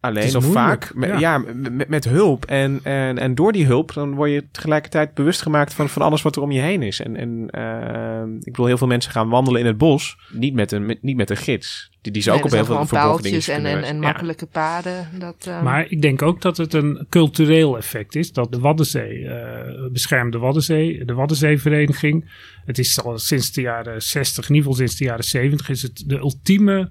alleen 0.00 0.24
is 0.24 0.34
of 0.34 0.44
vaak, 0.44 0.94
met, 0.94 1.08
ja. 1.08 1.18
ja, 1.18 1.44
met, 1.88 2.04
hulp. 2.04 2.44
En, 2.44 2.80
en, 2.82 3.18
en 3.18 3.34
door 3.34 3.52
die 3.52 3.66
hulp, 3.66 3.92
dan 3.94 4.14
word 4.14 4.30
je 4.30 4.44
tegelijkertijd 4.50 5.14
bewust 5.14 5.42
gemaakt 5.42 5.74
van, 5.74 5.88
van 5.88 6.02
alles 6.02 6.22
wat 6.22 6.36
er 6.36 6.42
om 6.42 6.50
je 6.50 6.60
heen 6.60 6.82
is. 6.82 7.00
En, 7.00 7.16
en 7.16 7.50
eh, 7.50 8.36
ik 8.38 8.44
bedoel, 8.44 8.66
heel 8.66 8.78
veel 8.78 8.86
mensen 8.86 9.12
gaan 9.12 9.28
wandelen 9.28 9.60
in 9.60 9.66
het 9.66 9.78
bos, 9.78 10.16
niet 10.32 10.54
met 10.54 10.72
een, 10.72 10.86
met, 10.86 11.02
niet 11.02 11.16
met 11.16 11.30
een 11.30 11.36
gids. 11.36 11.90
Die, 12.00 12.12
die 12.12 12.22
ze 12.22 12.30
Nee, 12.30 12.38
ook 12.38 12.44
op 12.44 12.50
heel 12.50 12.64
veel 12.64 12.86
verborgen 12.86 13.22
dingen 13.22 13.42
en, 13.42 13.66
en, 13.66 13.82
en 13.82 13.98
makkelijke 13.98 14.46
paden. 14.46 15.08
Dat, 15.18 15.46
eh, 15.46 15.62
Maar 15.62 15.86
ik 15.88 16.02
denk 16.02 16.22
ook 16.22 16.42
dat 16.42 16.56
het 16.56 16.74
een 16.74 17.06
cultureel 17.08 17.76
effect 17.76 18.14
is. 18.14 18.32
Dat 18.32 18.52
de 18.52 18.58
Waddenzee, 18.58 19.28
eh 19.28 19.92
beschermde 19.92 20.38
Waddenzee, 20.38 21.04
de 21.04 21.14
Waddenzeevereniging. 21.14 22.30
Het 22.64 22.78
is 22.78 23.02
al 23.02 23.18
sinds 23.18 23.52
de 23.52 23.60
jaren 23.60 24.02
60, 24.02 24.48
in 24.48 24.54
ieder 24.54 24.70
geval 24.70 24.86
sinds 24.86 25.00
de 25.00 25.04
jaren 25.04 25.24
70, 25.24 25.68
is 25.68 25.82
het 25.82 26.02
de 26.06 26.16
ultieme 26.16 26.90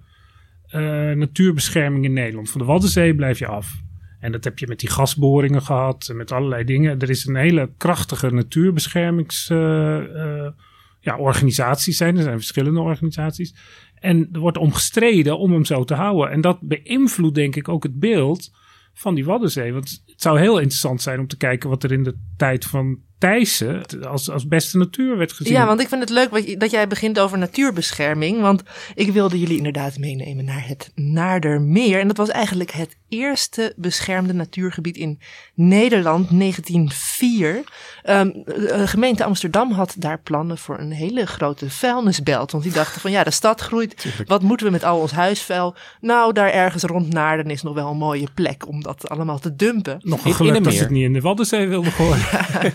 eh, 0.69 1.12
natuurbescherming 1.12 2.05
in 2.05 2.13
Nederland. 2.13 2.49
Van 2.49 2.62
de 2.62 2.67
Waddenzee 2.67 3.15
blijf 3.15 3.39
je 3.39 3.47
af. 3.47 3.82
En 4.19 4.32
dat 4.32 4.43
heb 4.43 4.60
je 4.60 4.67
met 4.67 4.79
die 4.79 4.89
gasboringen 4.89 5.62
gehad 5.62 6.12
met 6.13 6.32
allerlei 6.32 6.63
dingen. 6.63 6.99
Er 6.99 7.10
is 7.10 7.25
een 7.25 7.36
hele 7.36 7.71
krachtige 7.77 8.29
natuurbeschermings 8.29 9.49
eh, 9.49 9.97
eh, 9.97 10.51
ja, 10.99 11.34
zijn. 11.73 12.17
Er 12.17 12.23
zijn 12.23 12.38
verschillende 12.38 12.79
organisaties. 12.79 13.55
En 13.95 14.29
er 14.32 14.39
wordt 14.39 14.58
om 14.58 14.73
gestreden 14.73 15.39
om 15.39 15.51
hem 15.51 15.65
zo 15.65 15.84
te 15.84 15.93
houden. 15.93 16.32
En 16.32 16.41
dat 16.41 16.60
beïnvloedt 16.62 17.36
denk 17.36 17.55
ik 17.55 17.67
ook 17.67 17.84
het 17.84 17.99
beeld 17.99 18.51
van 18.93 19.15
die 19.15 19.25
Waddenzee. 19.25 19.73
Want 19.73 20.03
het 20.05 20.21
zou 20.21 20.39
heel 20.39 20.58
interessant 20.58 21.01
zijn 21.01 21.19
om 21.19 21.27
te 21.27 21.38
kijken 21.38 21.69
wat 21.69 21.84
er 21.84 21.91
in 21.91 22.03
de 22.03 22.17
tijd 22.38 22.65
van 22.65 22.99
Thijssen 23.19 23.84
als, 24.08 24.29
als 24.29 24.47
beste 24.47 24.77
natuur 24.77 25.17
werd 25.17 25.32
gezien. 25.32 25.53
Ja, 25.53 25.65
want 25.65 25.82
ik 25.82 25.88
vind 25.88 26.01
het 26.01 26.10
leuk 26.10 26.60
dat 26.60 26.71
jij 26.71 26.88
begint 26.88 27.19
over 27.19 27.38
natuurbescherming. 27.38 28.41
Want 28.41 28.63
ik 28.95 29.12
wilde 29.12 29.39
jullie 29.39 29.58
inderdaad 29.58 29.97
meenemen 29.97 30.45
naar 30.45 30.67
het 30.67 30.91
Naardermeer. 30.95 31.99
En 31.99 32.08
dat 32.08 32.17
was 32.17 32.29
eigenlijk 32.29 32.71
het 32.71 32.97
eerste 33.10 33.74
beschermde 33.76 34.34
natuurgebied 34.34 34.98
in 34.98 35.19
Nederland, 35.54 36.30
1904. 36.32 37.63
Ehm, 38.04 38.30
de 38.45 38.88
gemeente 38.88 39.24
Amsterdam 39.24 39.72
had 39.72 39.95
daar 39.98 40.19
plannen 40.19 40.58
voor 40.58 40.80
een 40.80 40.91
hele 40.91 41.26
grote 41.26 41.69
vuilnisbelt. 41.69 42.52
Want 42.52 42.63
die 42.63 42.74
dachten 42.74 43.02
van 43.02 43.12
ja, 43.12 43.24
de 43.24 43.32
stad 43.32 43.62
groeit. 43.62 44.06
Wat 44.26 44.41
moeten 44.41 44.65
we 44.65 44.72
met 44.72 44.84
al 44.84 45.00
ons 45.00 45.12
huisvuil? 45.12 45.76
Nou, 46.02 46.34
daar 46.34 46.50
ergens 46.50 46.84
rond 46.84 47.13
Naarden 47.13 47.50
is 47.52 47.62
nog 47.62 47.74
wel 47.74 47.89
een 47.89 47.98
mooie 47.98 48.28
plek 48.34 48.67
om 48.67 48.84
dat 48.84 49.10
allemaal 49.10 49.39
te 49.39 49.56
dumpen. 49.56 49.98
Nog 50.04 50.26
een 50.26 50.34
geluk 50.34 50.63
dat 50.63 50.74
ze 50.74 50.80
het 50.80 50.89
niet 50.89 51.04
in 51.04 51.13
de 51.13 51.22
Waddenzee 51.22 51.67
wilden 51.67 51.91
gooien. 51.91 52.26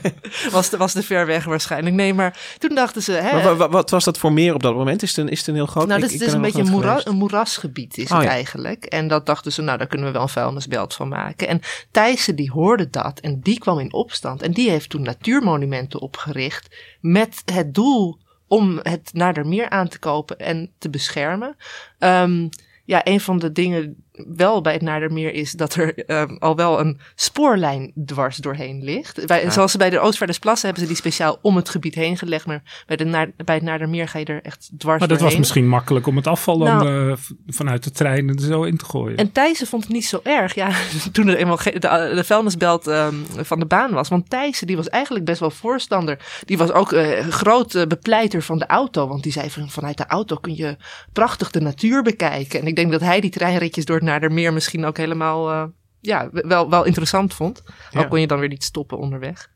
Was 0.51 0.69
te, 0.69 0.77
was 0.77 0.93
te 0.93 1.03
ver 1.03 1.27
weg 1.27 1.45
waarschijnlijk. 1.45 1.97
Nee, 1.97 2.15
maar 2.15 2.39
toen 2.59 2.75
dachten 2.75 3.03
ze... 3.03 3.13
Hè, 3.13 3.55
Maar 3.55 3.71
wat 3.71 3.91
was 3.91 4.05
dat 4.05 4.19
voor 4.19 4.33
meer 4.33 4.55
op 4.55 4.63
dat 4.63 4.75
moment? 4.75 5.03
Is 5.03 5.09
het 5.09 5.19
een, 5.19 5.29
is 5.29 5.39
het 5.39 5.47
een 5.49 5.55
heel 5.55 5.67
groot... 5.67 5.87
Nou, 5.87 6.01
ik- 6.03 6.05
dit, 6.05 6.15
ik 6.15 6.19
dit 6.19 6.29
is 6.29 6.35
ben 6.35 6.45
een 6.45 6.53
beetje 6.53 7.05
een, 7.11 7.17
moerasgebied 7.17 7.99
is 7.99 8.11
Oh, 8.11 8.17
het 8.17 8.27
ja. 8.27 8.31
eigenlijk. 8.33 8.85
En 8.85 9.09
dat 9.09 9.27
dachten 9.27 9.53
ze, 9.53 9.63
nou, 9.63 9.79
daar 9.79 9.87
kunnen 9.87 10.07
we 10.07 10.13
wel 10.13 10.24
een 10.25 10.31
vuilnisbelt 10.31 10.95
van 10.95 11.09
maken. 11.09 11.49
En 11.49 11.61
Thijssen 11.91 12.37
die 12.37 12.51
hoorde 12.51 12.91
dat 12.91 13.21
en 13.21 13.41
die 13.41 13.59
kwam 13.59 13.79
in 13.79 13.93
opstand. 13.93 14.43
En 14.43 14.53
die 14.53 14.71
heeft 14.71 14.91
toen 14.91 15.03
natuurmonumenten 15.03 16.01
opgericht 16.01 16.77
met 17.01 17.43
het 17.45 17.75
doel 17.75 18.19
om 18.47 18.79
het 18.83 19.11
Nadermeer 19.13 19.69
aan 19.69 19.89
te 19.89 19.99
kopen 19.99 20.39
en 20.39 20.73
te 20.79 20.91
beschermen. 20.91 21.57
Ehm, 21.99 22.49
ja, 22.85 23.01
een 23.07 23.21
van 23.21 23.39
de 23.39 23.53
dingen 23.53 24.04
wel 24.15 24.61
bij 24.61 24.73
het 24.73 24.83
Nadermeer 24.83 25.33
is 25.33 25.53
dat 25.53 25.75
er 25.75 25.95
ehm, 26.05 26.37
al 26.39 26.57
wel 26.57 26.81
een 26.81 26.99
spoorlijn 27.15 27.93
dwars 28.07 28.37
doorheen 28.37 28.85
ligt. 28.85 29.27
Bij, 29.27 29.51
Zoals 29.51 29.73
ze 29.73 29.79
bij 29.79 29.91
de 29.91 29.99
Oostvaardersplassen 29.99 30.65
hebben 30.67 30.83
ze 30.87 30.93
die 30.93 31.01
speciaal 31.01 31.39
om 31.43 31.57
het 31.57 31.69
gebied 31.69 31.95
heen 31.95 32.19
gelegd. 32.19 32.47
Maar 32.47 32.63
bij, 32.87 32.97
de, 32.97 33.05
Naar- 33.05 33.31
bij 33.45 33.55
het 33.55 33.65
Nadermeer 33.65 34.09
ga 34.09 34.19
je 34.19 34.25
er 34.25 34.43
echt 34.43 34.71
dwars 34.79 34.99
Maar 34.99 34.99
dat 34.99 35.09
was 35.09 35.19
doorheen. 35.19 35.39
misschien 35.39 35.69
makkelijk 35.69 36.07
om 36.07 36.17
het 36.17 36.27
afval 36.27 36.59
dan 36.59 36.67
Nou. 36.77 37.11
eh, 37.11 37.17
vanuit 37.47 37.85
de 37.85 37.91
trein 37.91 38.29
er 38.29 38.41
zo 38.41 38.63
in 38.63 38.77
te 38.77 38.85
gooien. 38.85 39.17
En 39.17 39.33
Thijssen 39.33 39.67
vond 39.67 39.83
het 39.83 39.93
niet 39.93 40.07
zo 40.07 40.21
erg, 40.23 40.55
ja, 40.55 40.71
toen 41.13 41.29
er 41.29 41.37
eenmaal 41.37 41.57
de, 41.57 41.79
de 42.15 42.25
vuilnisbelt 42.25 42.87
ehm, 42.87 43.15
van 43.37 43.59
de 43.59 43.67
baan 43.67 43.93
was. 43.93 44.09
Want 44.09 44.31
Thijssen, 44.31 44.67
die 44.67 44.77
was 44.77 44.89
eigenlijk 44.89 45.25
best 45.25 45.41
wel 45.41 45.51
voorstander. 45.51 46.19
Die 46.45 46.59
was 46.59 46.73
ook 46.73 46.93
eh, 46.93 47.27
groot 47.29 47.75
eh, 47.75 47.87
bepleiter 47.87 48.43
van 48.43 48.59
de 48.59 48.67
auto. 48.67 49.09
Want 49.09 49.23
die 49.23 49.33
zei 49.33 49.51
van, 49.51 49.71
vanuit 49.71 49.97
de 49.97 50.07
auto 50.07 50.37
kun 50.37 50.57
je 50.57 50.77
prachtig 51.13 51.51
de 51.51 51.61
natuur 51.61 52.03
bekijken. 52.03 52.61
En 52.61 52.67
ik 52.67 52.77
denk 52.77 52.91
dat 52.93 53.01
hij 53.01 53.21
die 53.21 53.31
treinritjes 53.31 53.85
door 53.85 54.03
het 54.05 54.13
Naardermeer 54.13 54.53
misschien 54.53 54.85
ook 54.85 54.97
helemaal, 54.97 55.51
eh, 55.51 55.65
ja, 56.01 56.29
wel, 56.33 56.71
wel 56.71 56.85
interessant 56.85 57.35
vond. 57.35 57.63
Ja. 57.91 58.01
Al 58.01 58.09
kon 58.09 58.21
je 58.21 58.27
dan 58.27 58.39
weer 58.39 58.49
niet 58.49 58.65
stoppen 58.65 58.99
onderweg. 58.99 59.53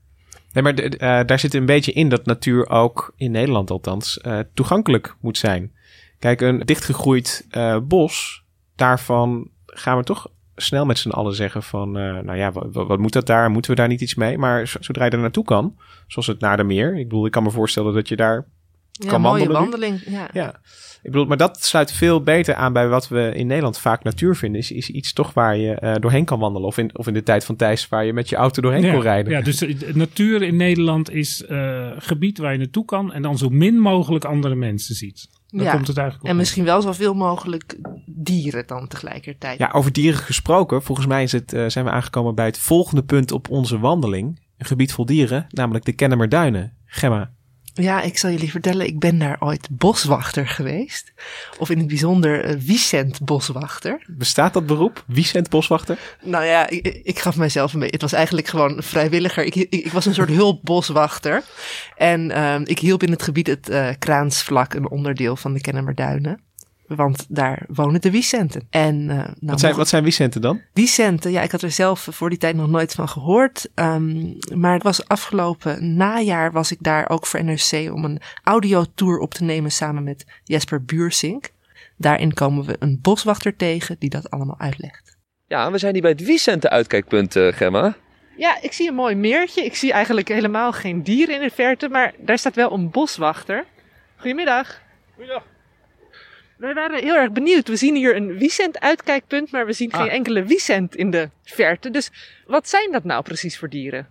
Nee, 0.53 0.63
maar 0.63 0.75
eh, 0.75 1.27
daar 1.27 1.39
zit 1.39 1.55
een 1.55 1.67
beetje 1.67 1.93
in 1.93 2.09
dat 2.09 2.27
natuur 2.27 2.69
ook, 2.69 3.13
in 3.17 3.31
Nederland 3.31 3.71
althans, 3.71 4.21
eh, 4.21 4.39
toegankelijk 4.55 5.17
moet 5.21 5.39
zijn. 5.39 5.73
Kijk, 6.19 6.41
een 6.41 6.59
dichtgegroeid 6.59 7.47
bos, 7.83 8.45
daarvan 8.77 9.51
gaan 9.67 9.97
we 9.97 10.05
toch 10.05 10.31
snel 10.57 10.87
met 10.87 10.99
z'n 10.99 11.11
allen 11.11 11.35
zeggen 11.35 11.63
van, 11.63 11.93
nou 11.93 12.37
ja, 12.37 12.53
wat, 12.53 12.67
wat, 12.73 12.99
moet 12.99 13.13
dat 13.13 13.27
daar? 13.27 13.51
Moeten 13.51 13.71
we 13.71 13.77
daar 13.77 13.89
niet 13.89 14.01
iets 14.01 14.15
mee? 14.15 14.39
Maar 14.39 14.77
zodra 14.81 15.05
je 15.05 15.11
er 15.11 15.19
naartoe 15.19 15.45
kan, 15.45 15.79
zoals 16.07 16.27
het 16.27 16.41
naar 16.41 16.57
de 16.57 16.65
meer. 16.65 16.99
Ik 16.99 17.09
bedoel, 17.09 17.27
ik 17.27 17.33
kan 17.33 17.43
me 17.43 17.51
voorstellen 17.51 17.95
dat 17.95 18.09
je 18.09 18.17
daar 18.17 18.47
Ja, 18.99 19.09
kan 19.09 19.21
mooie 19.21 19.47
wandelen 19.47 19.71
wandeling. 19.71 20.03
Ja. 20.07 20.29
Ja, 20.33 20.49
ik 21.03 21.11
bedoel, 21.11 21.27
maar 21.27 21.37
dat 21.37 21.65
sluit 21.65 21.93
veel 21.93 22.23
beter 22.23 22.55
aan 22.55 22.73
bij 22.73 22.89
wat 22.89 23.09
we 23.09 23.33
in 23.35 23.47
Nederland 23.47 23.79
vaak 23.79 24.03
natuur 24.05 24.37
vinden. 24.37 24.61
Is, 24.61 24.71
is 24.71 24.91
iets 24.91 25.13
toch 25.13 25.35
waar 25.35 25.57
je 25.57 25.75
eh, 25.75 25.95
doorheen 26.01 26.25
kan 26.25 26.39
wandelen. 26.39 26.69
Of 26.69 26.79
in, 26.79 26.91
of 26.99 27.07
in 27.07 27.15
de 27.15 27.23
tijd 27.23 27.45
van 27.45 27.57
Thijs 27.57 27.89
waar 27.89 28.05
je 28.05 28.13
met 28.13 28.29
je 28.29 28.37
auto 28.37 28.63
doorheen 28.63 28.83
ja, 28.83 28.93
kon 28.93 29.01
rijden. 29.01 29.33
Ja, 29.33 29.41
dus 29.41 29.65
natuur 29.95 30.43
in 30.43 30.57
Nederland 30.57 31.11
is 31.11 31.45
eh 31.45 31.91
gebied 31.99 32.39
waar 32.39 32.53
je 32.53 32.59
naartoe 32.59 32.85
kan 32.85 33.13
en 33.13 33.23
dan 33.23 33.39
zo 33.39 33.49
min 33.49 33.79
mogelijk 33.79 34.25
andere 34.25 34.55
mensen 34.55 34.95
ziet. 34.95 35.29
Daar 35.49 35.65
Ja, 35.65 35.73
komt 35.73 35.87
het 35.87 35.97
eigenlijk 35.97 36.27
op. 36.27 36.31
En 36.31 36.37
misschien 36.37 36.65
wel 36.65 36.83
zoveel 36.83 37.15
mogelijk 37.15 37.79
dieren 38.07 38.67
dan 38.67 38.89
tegelijkertijd. 38.89 39.59
Ja, 39.59 39.71
over 39.73 39.93
dieren 39.93 40.21
gesproken. 40.21 40.83
Volgens 40.83 41.07
mij 41.07 41.23
is 41.23 41.33
het, 41.33 41.53
eh, 41.53 41.65
zijn 41.67 41.85
we 41.85 41.91
aangekomen 41.91 42.35
bij 42.35 42.47
het 42.47 42.59
volgende 42.59 43.03
punt 43.03 43.33
op 43.33 43.51
onze 43.51 43.79
wandeling. 43.79 44.41
Een 44.59 44.67
gebied 44.67 44.93
vol 44.93 45.07
dieren, 45.07 45.47
namelijk 45.49 45.85
de 45.85 45.93
Kennemerduinen. 45.93 46.77
Gemma, 46.87 47.31
Ja, 47.83 48.01
ik 48.03 48.19
zal 48.19 48.31
jullie 48.31 48.51
vertellen, 48.51 48.87
ik 48.87 48.99
ben 48.99 49.19
daar 49.19 49.37
ooit 49.41 49.69
boswachter 49.71 50.49
geweest. 50.49 51.13
Of 51.59 51.71
in 51.71 51.79
het 51.79 51.87
bijzonder 51.87 52.57
Vicent 52.61 53.21
boswachter. 53.21 54.03
bestaat 54.07 54.53
dat 54.53 54.67
beroep? 54.67 55.05
Vicent 55.09 55.49
Boswachter? 55.49 55.99
Nou 56.23 56.45
ja, 56.45 56.69
ik, 56.69 57.01
ik 57.03 57.19
gaf 57.19 57.37
mijzelf 57.37 57.73
een 57.73 57.79
beetje. 57.79 57.95
Het 57.95 58.03
was 58.03 58.13
eigenlijk 58.13 58.49
gewoon 58.49 58.83
vrijwilliger. 58.83 59.45
Ik, 59.45 59.55
ik, 59.55 59.71
ik 59.71 59.93
was 59.93 60.07
een 60.07 60.15
soort 60.15 60.29
hulpboswachter. 60.29 61.43
En 61.97 62.31
ehm, 62.31 62.63
ik 62.65 62.79
hielp 62.79 63.03
in 63.03 63.11
het 63.11 63.23
gebied 63.23 63.47
het 63.47 63.69
eh, 63.69 63.89
Kraansvlak, 63.99 64.75
een 64.75 64.89
onderdeel 64.89 65.37
van 65.37 65.53
de 65.53 65.61
Kennemerduinen. 65.61 66.48
Want 66.89 67.27
daar 67.29 67.65
wonen 67.69 68.01
de 68.01 68.11
Vicenten. 68.11 68.67
En, 68.71 69.11
eh, 69.11 69.17
nou, 69.17 69.35
Wat 69.41 69.61
zijn, 69.61 69.75
wat 69.75 69.89
zijn 69.89 70.31
dan? 70.31 70.61
Vicenten, 70.75 71.31
ja, 71.31 71.43
ik 71.43 71.51
had 71.51 71.63
er 71.63 71.71
zelf 71.71 72.09
voor 72.11 72.29
die 72.29 72.39
tijd 72.39 72.57
nog 72.57 72.69
nooit 72.69 72.93
van 72.93 73.09
gehoord. 73.09 73.69
Ehm, 73.75 74.35
maar 74.55 74.73
het 74.73 74.83
was 74.83 75.09
afgelopen 75.09 75.97
najaar 75.97 76.53
was 76.53 76.73
ik 76.73 76.79
daar 76.81 77.09
ook 77.09 77.27
voor 77.27 77.45
NRC 77.45 77.93
om 77.93 78.05
een 78.05 78.21
audiotour 78.43 79.19
op 79.19 79.35
te 79.35 79.45
nemen 79.45 79.71
samen 79.71 80.05
met 80.05 80.27
Jesper 80.45 80.85
Buursink. 80.85 81.51
Daarin 81.97 82.35
komen 82.35 82.65
we 82.65 82.77
een 82.79 82.99
boswachter 83.03 83.57
tegen 83.57 83.97
die 83.99 84.11
dat 84.11 84.31
allemaal 84.31 84.59
uitlegt. 84.59 85.17
Ja, 85.47 85.71
we 85.71 85.79
zijn 85.79 85.93
hier 85.93 86.03
bij 86.03 86.11
het 86.11 86.23
Vicente 86.23 86.71
uitkijkpunt, 86.71 87.37
eh, 87.37 87.53
Gemma. 87.53 87.97
Ja, 88.37 88.63
ik 88.63 88.73
zie 88.73 88.89
een 88.89 88.95
mooi 88.95 89.15
meertje. 89.15 89.65
Ik 89.65 89.75
zie 89.75 89.93
eigenlijk 89.93 90.29
helemaal 90.29 90.73
geen 90.73 91.03
dieren 91.03 91.35
in 91.35 91.41
de 91.41 91.55
verte, 91.55 91.89
maar 91.89 92.15
daar 92.19 92.39
staat 92.39 92.55
wel 92.55 92.73
een 92.73 92.91
boswachter. 92.91 93.65
Goedemiddag. 94.17 94.81
Goedemiddag. 95.15 95.45
Wij 96.59 96.75
waren 96.75 97.03
heel 97.03 97.15
erg 97.15 97.33
benieuwd. 97.33 97.69
We 97.69 97.77
zien 97.77 97.95
hier 97.95 98.17
een 98.17 98.39
Vicent 98.39 98.81
uitkijkpunt, 98.81 99.51
maar 99.51 99.67
we 99.67 99.73
zien 99.73 99.93
geen 99.93 100.09
enkele 100.09 100.47
Vicent 100.47 100.97
in 100.97 101.11
de 101.11 101.31
verte. 101.45 101.91
Dus 101.91 102.11
wat 102.47 102.69
zijn 102.69 102.93
dat 102.93 103.05
nou 103.05 103.23
precies 103.23 103.59
voor 103.59 103.69
dieren? 103.69 104.09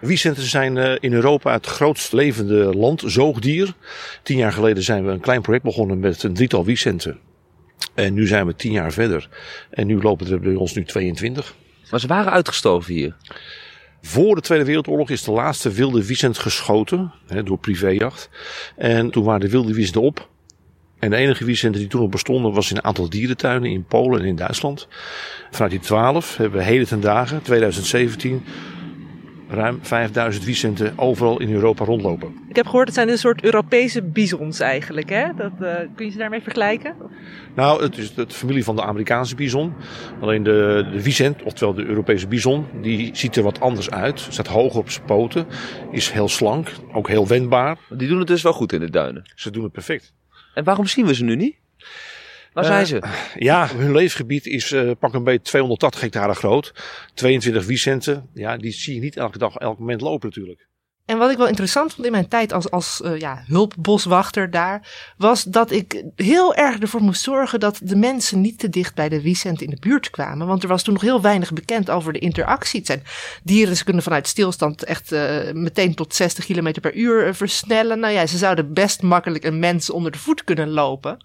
Wiecenten 0.00 0.42
zijn 0.42 0.76
eh, 0.76 0.96
in 1.00 1.12
Europa 1.12 1.52
het 1.52 1.66
grootst 1.66 2.12
levende 2.12 2.76
landzoogdier. 2.76 3.74
Tien 4.22 4.36
jaar 4.36 4.52
geleden 4.52 4.82
zijn 4.82 5.04
we 5.04 5.10
een 5.10 5.20
klein 5.20 5.42
project 5.42 5.64
begonnen 5.64 5.98
met 5.98 6.22
een 6.22 6.34
drietal 6.34 6.64
wiecenten. 6.64 7.18
En 7.94 8.14
nu 8.14 8.26
zijn 8.26 8.46
we 8.46 8.54
tien 8.54 8.72
jaar 8.72 8.92
verder. 8.92 9.28
En 9.70 9.86
nu 9.86 10.02
lopen 10.02 10.30
er 10.30 10.40
bij 10.40 10.54
ons 10.54 10.74
nu 10.74 10.84
22. 10.84 11.54
Maar 11.90 12.00
ze 12.00 12.06
waren 12.06 12.32
uitgestoven 12.32 12.94
hier. 12.94 13.16
Voor 14.02 14.34
de 14.34 14.40
Tweede 14.40 14.64
Wereldoorlog 14.64 15.10
is 15.10 15.22
de 15.22 15.30
laatste 15.30 15.70
wilde 15.70 16.06
wiesent 16.06 16.38
geschoten 16.38 17.12
hè, 17.26 17.42
door 17.42 17.58
privéjacht. 17.58 18.30
En 18.76 19.10
toen 19.10 19.24
waren 19.24 19.40
de 19.40 19.50
wilde 19.50 19.74
wiesenten 19.74 20.02
op. 20.02 20.28
En 20.98 21.10
de 21.10 21.16
enige 21.16 21.44
wiesenten 21.44 21.80
die 21.80 21.90
toen 21.90 22.00
nog 22.00 22.10
bestonden 22.10 22.52
was 22.52 22.70
in 22.70 22.76
een 22.76 22.84
aantal 22.84 23.08
dierentuinen 23.08 23.70
in 23.70 23.84
Polen 23.84 24.20
en 24.20 24.26
in 24.26 24.36
Duitsland. 24.36 24.88
Vanuit 25.50 25.70
die 25.70 25.80
12 25.80 26.36
hebben 26.36 26.58
we 26.58 26.64
heden 26.64 26.86
ten 26.86 27.00
dagen, 27.00 27.42
2017, 27.42 28.42
ruim 29.48 29.78
5000 29.82 30.44
wiesenten 30.44 30.92
overal 30.96 31.40
in 31.40 31.52
Europa 31.52 31.84
rondlopen. 31.84 32.34
Ik 32.48 32.56
heb 32.56 32.66
gehoord, 32.66 32.86
het 32.86 32.94
zijn 32.94 33.08
een 33.08 33.18
soort 33.18 33.44
Europese 33.44 34.02
bizons 34.02 34.60
eigenlijk. 34.60 35.08
Hè? 35.08 35.34
Dat, 35.36 35.52
eh, 35.60 35.74
kun 35.94 36.06
je 36.06 36.10
ze 36.10 36.18
daarmee 36.18 36.42
vergelijken? 36.42 36.94
Nou, 37.54 37.82
het 37.82 37.98
is 37.98 38.14
de 38.14 38.26
familie 38.28 38.64
van 38.64 38.76
de 38.76 38.82
Amerikaanse 38.82 39.34
bison. 39.34 39.72
Alleen 40.20 40.42
de, 40.42 40.88
de 40.92 41.00
Vicent, 41.00 41.42
oftewel 41.42 41.74
de 41.74 41.84
Europese 41.84 42.26
bison, 42.26 42.66
die 42.82 43.16
ziet 43.16 43.36
er 43.36 43.42
wat 43.42 43.60
anders 43.60 43.90
uit. 43.90 44.26
Staat 44.30 44.46
hoog 44.46 44.74
op 44.74 44.90
zijn 44.90 45.04
poten, 45.04 45.46
is 45.90 46.10
heel 46.10 46.28
slank, 46.28 46.72
ook 46.92 47.08
heel 47.08 47.26
wendbaar. 47.26 47.78
Die 47.88 48.08
doen 48.08 48.18
het 48.18 48.28
dus 48.28 48.42
wel 48.42 48.52
goed 48.52 48.72
in 48.72 48.80
de 48.80 48.90
duinen. 48.90 49.30
Ze 49.34 49.50
doen 49.50 49.62
het 49.62 49.72
perfect. 49.72 50.12
En 50.58 50.64
waarom 50.64 50.86
zien 50.86 51.06
we 51.06 51.14
ze 51.14 51.24
nu 51.24 51.36
niet? 51.36 51.56
Waar 52.52 52.64
Eh, 52.64 52.70
zijn 52.70 52.86
ze? 52.86 53.02
Ja, 53.34 53.68
hun 53.76 53.92
leefgebied 53.92 54.46
is 54.46 54.72
eh, 54.72 54.90
pak 54.98 55.14
een 55.14 55.24
beetje 55.24 55.40
280 55.42 56.00
hectare 56.00 56.34
groot. 56.34 56.72
22 57.14 57.64
Vicenten, 57.64 58.28
ja, 58.34 58.56
die 58.56 58.72
zie 58.72 58.94
je 58.94 59.00
niet 59.00 59.16
elke 59.16 59.38
dag, 59.38 59.54
elk 59.54 59.78
moment 59.78 60.00
lopen 60.00 60.28
natuurlijk. 60.28 60.67
En 61.08 61.18
wat 61.18 61.30
ik 61.30 61.36
wel 61.36 61.46
interessant 61.46 61.92
vond 61.92 62.06
in 62.06 62.12
mijn 62.12 62.28
tijd 62.28 62.52
als, 62.52 62.70
als 62.70 63.00
eh, 63.02 63.18
ja, 63.18 63.42
hulpboswachter 63.46 64.50
daar, 64.50 64.88
was 65.16 65.42
dat 65.42 65.70
ik 65.70 66.04
heel 66.16 66.54
erg 66.54 66.78
ervoor 66.78 67.02
moest 67.02 67.22
zorgen 67.22 67.60
dat 67.60 67.80
de 67.82 67.96
mensen 67.96 68.40
niet 68.40 68.58
te 68.58 68.68
dicht 68.68 68.94
bij 68.94 69.08
de 69.08 69.20
Vicent 69.20 69.62
in 69.62 69.70
de 69.70 69.76
buurt 69.80 70.10
kwamen. 70.10 70.46
Want 70.46 70.62
er 70.62 70.68
was 70.68 70.82
toen 70.82 70.92
nog 70.92 71.02
heel 71.02 71.20
weinig 71.20 71.52
bekend 71.52 71.90
over 71.90 72.12
de 72.12 72.18
interactie. 72.18 72.78
Het 72.78 72.86
zijn 72.86 73.02
dieren, 73.42 73.76
ze 73.76 73.84
kunnen 73.84 74.02
vanuit 74.02 74.28
stilstand 74.28 74.84
echt 74.84 75.12
eh, 75.12 75.52
meteen 75.52 75.94
tot 75.94 76.14
60 76.14 76.46
km 76.46 76.80
per 76.80 76.94
uur 76.94 77.26
eh, 77.26 77.34
versnellen. 77.34 77.98
Nou 77.98 78.12
ja, 78.12 78.26
ze 78.26 78.38
zouden 78.38 78.72
best 78.72 79.02
makkelijk 79.02 79.44
een 79.44 79.58
mens 79.58 79.90
onder 79.90 80.12
de 80.12 80.18
voet 80.18 80.44
kunnen 80.44 80.70
lopen. 80.70 81.18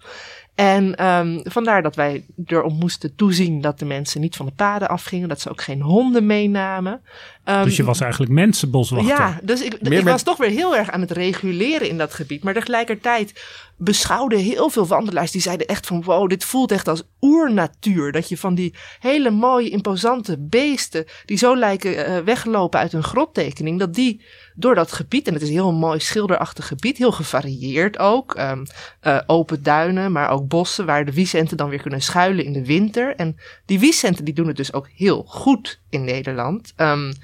En 0.54 0.94
ehm, 0.96 1.40
vandaar 1.42 1.82
dat 1.82 1.96
wij 1.96 2.24
erop 2.46 2.72
moesten 2.72 3.14
toezien 3.14 3.60
dat 3.60 3.78
de 3.78 3.84
mensen 3.84 4.20
niet 4.20 4.36
van 4.36 4.46
de 4.46 4.52
paden 4.56 4.88
afgingen, 4.88 5.28
dat 5.28 5.40
ze 5.40 5.50
ook 5.50 5.62
geen 5.62 5.80
honden 5.80 6.26
meenamen. 6.26 7.00
Ehm, 7.44 7.64
Dus 7.64 7.76
je 7.76 7.84
was 7.84 8.00
eigenlijk 8.00 8.32
mensenboswachter. 8.32 9.08
ja, 9.16 9.38
dus 9.42 9.62
ik, 9.62 9.74
ik 9.74 10.04
was 10.04 10.22
toch 10.22 10.36
weer 10.36 10.50
heel 10.50 10.76
erg 10.76 10.90
aan 10.90 11.00
het 11.00 11.10
reguleren 11.10 11.88
in 11.88 11.98
dat 11.98 12.14
gebied. 12.14 12.42
Maar 12.42 12.54
tegelijkertijd 12.54 13.42
beschouwden 13.76 14.38
heel 14.38 14.70
veel 14.70 14.86
wandelaars 14.86 15.30
die 15.30 15.40
zeiden 15.40 15.66
echt 15.66 15.86
van 15.86 16.02
wow, 16.02 16.28
dit 16.28 16.44
voelt 16.44 16.72
echt 16.72 16.88
als 16.88 17.02
oernatuur. 17.20 18.12
Dat 18.12 18.28
je 18.28 18.36
van 18.36 18.54
die 18.54 18.74
hele 18.98 19.30
mooie, 19.30 19.70
imposante 19.70 20.38
beesten 20.38 21.04
die 21.24 21.36
zo 21.36 21.56
lijken 21.56 22.06
eh, 22.06 22.18
weglopen 22.18 22.80
uit 22.80 22.92
een 22.92 23.02
grottekening, 23.02 23.78
dat 23.78 23.94
die 23.94 24.22
door 24.54 24.74
dat 24.74 24.92
gebied, 24.92 25.26
en 25.26 25.32
het 25.32 25.42
is 25.42 25.48
een 25.48 25.54
heel 25.54 25.72
mooi 25.72 26.00
schilderachtig 26.00 26.66
gebied, 26.66 26.98
heel 26.98 27.12
gevarieerd 27.12 27.98
ook. 27.98 28.34
ehm, 28.34 28.64
eh, 29.00 29.20
open 29.26 29.62
duinen, 29.62 30.12
maar 30.12 30.30
ook 30.30 30.48
bossen 30.48 30.86
waar 30.86 31.04
de 31.04 31.12
wiesenten 31.12 31.56
dan 31.56 31.68
weer 31.68 31.82
kunnen 31.82 32.02
schuilen 32.02 32.44
in 32.44 32.52
de 32.52 32.66
winter. 32.66 33.16
En 33.16 33.36
die 33.66 33.78
wiesenten 33.78 34.24
die 34.24 34.34
doen 34.34 34.46
het 34.46 34.56
dus 34.56 34.72
ook 34.72 34.88
heel 34.94 35.24
goed 35.26 35.80
in 35.90 36.04
Nederland. 36.04 36.72
Ehm, 36.76 37.08
eh, 37.08 37.14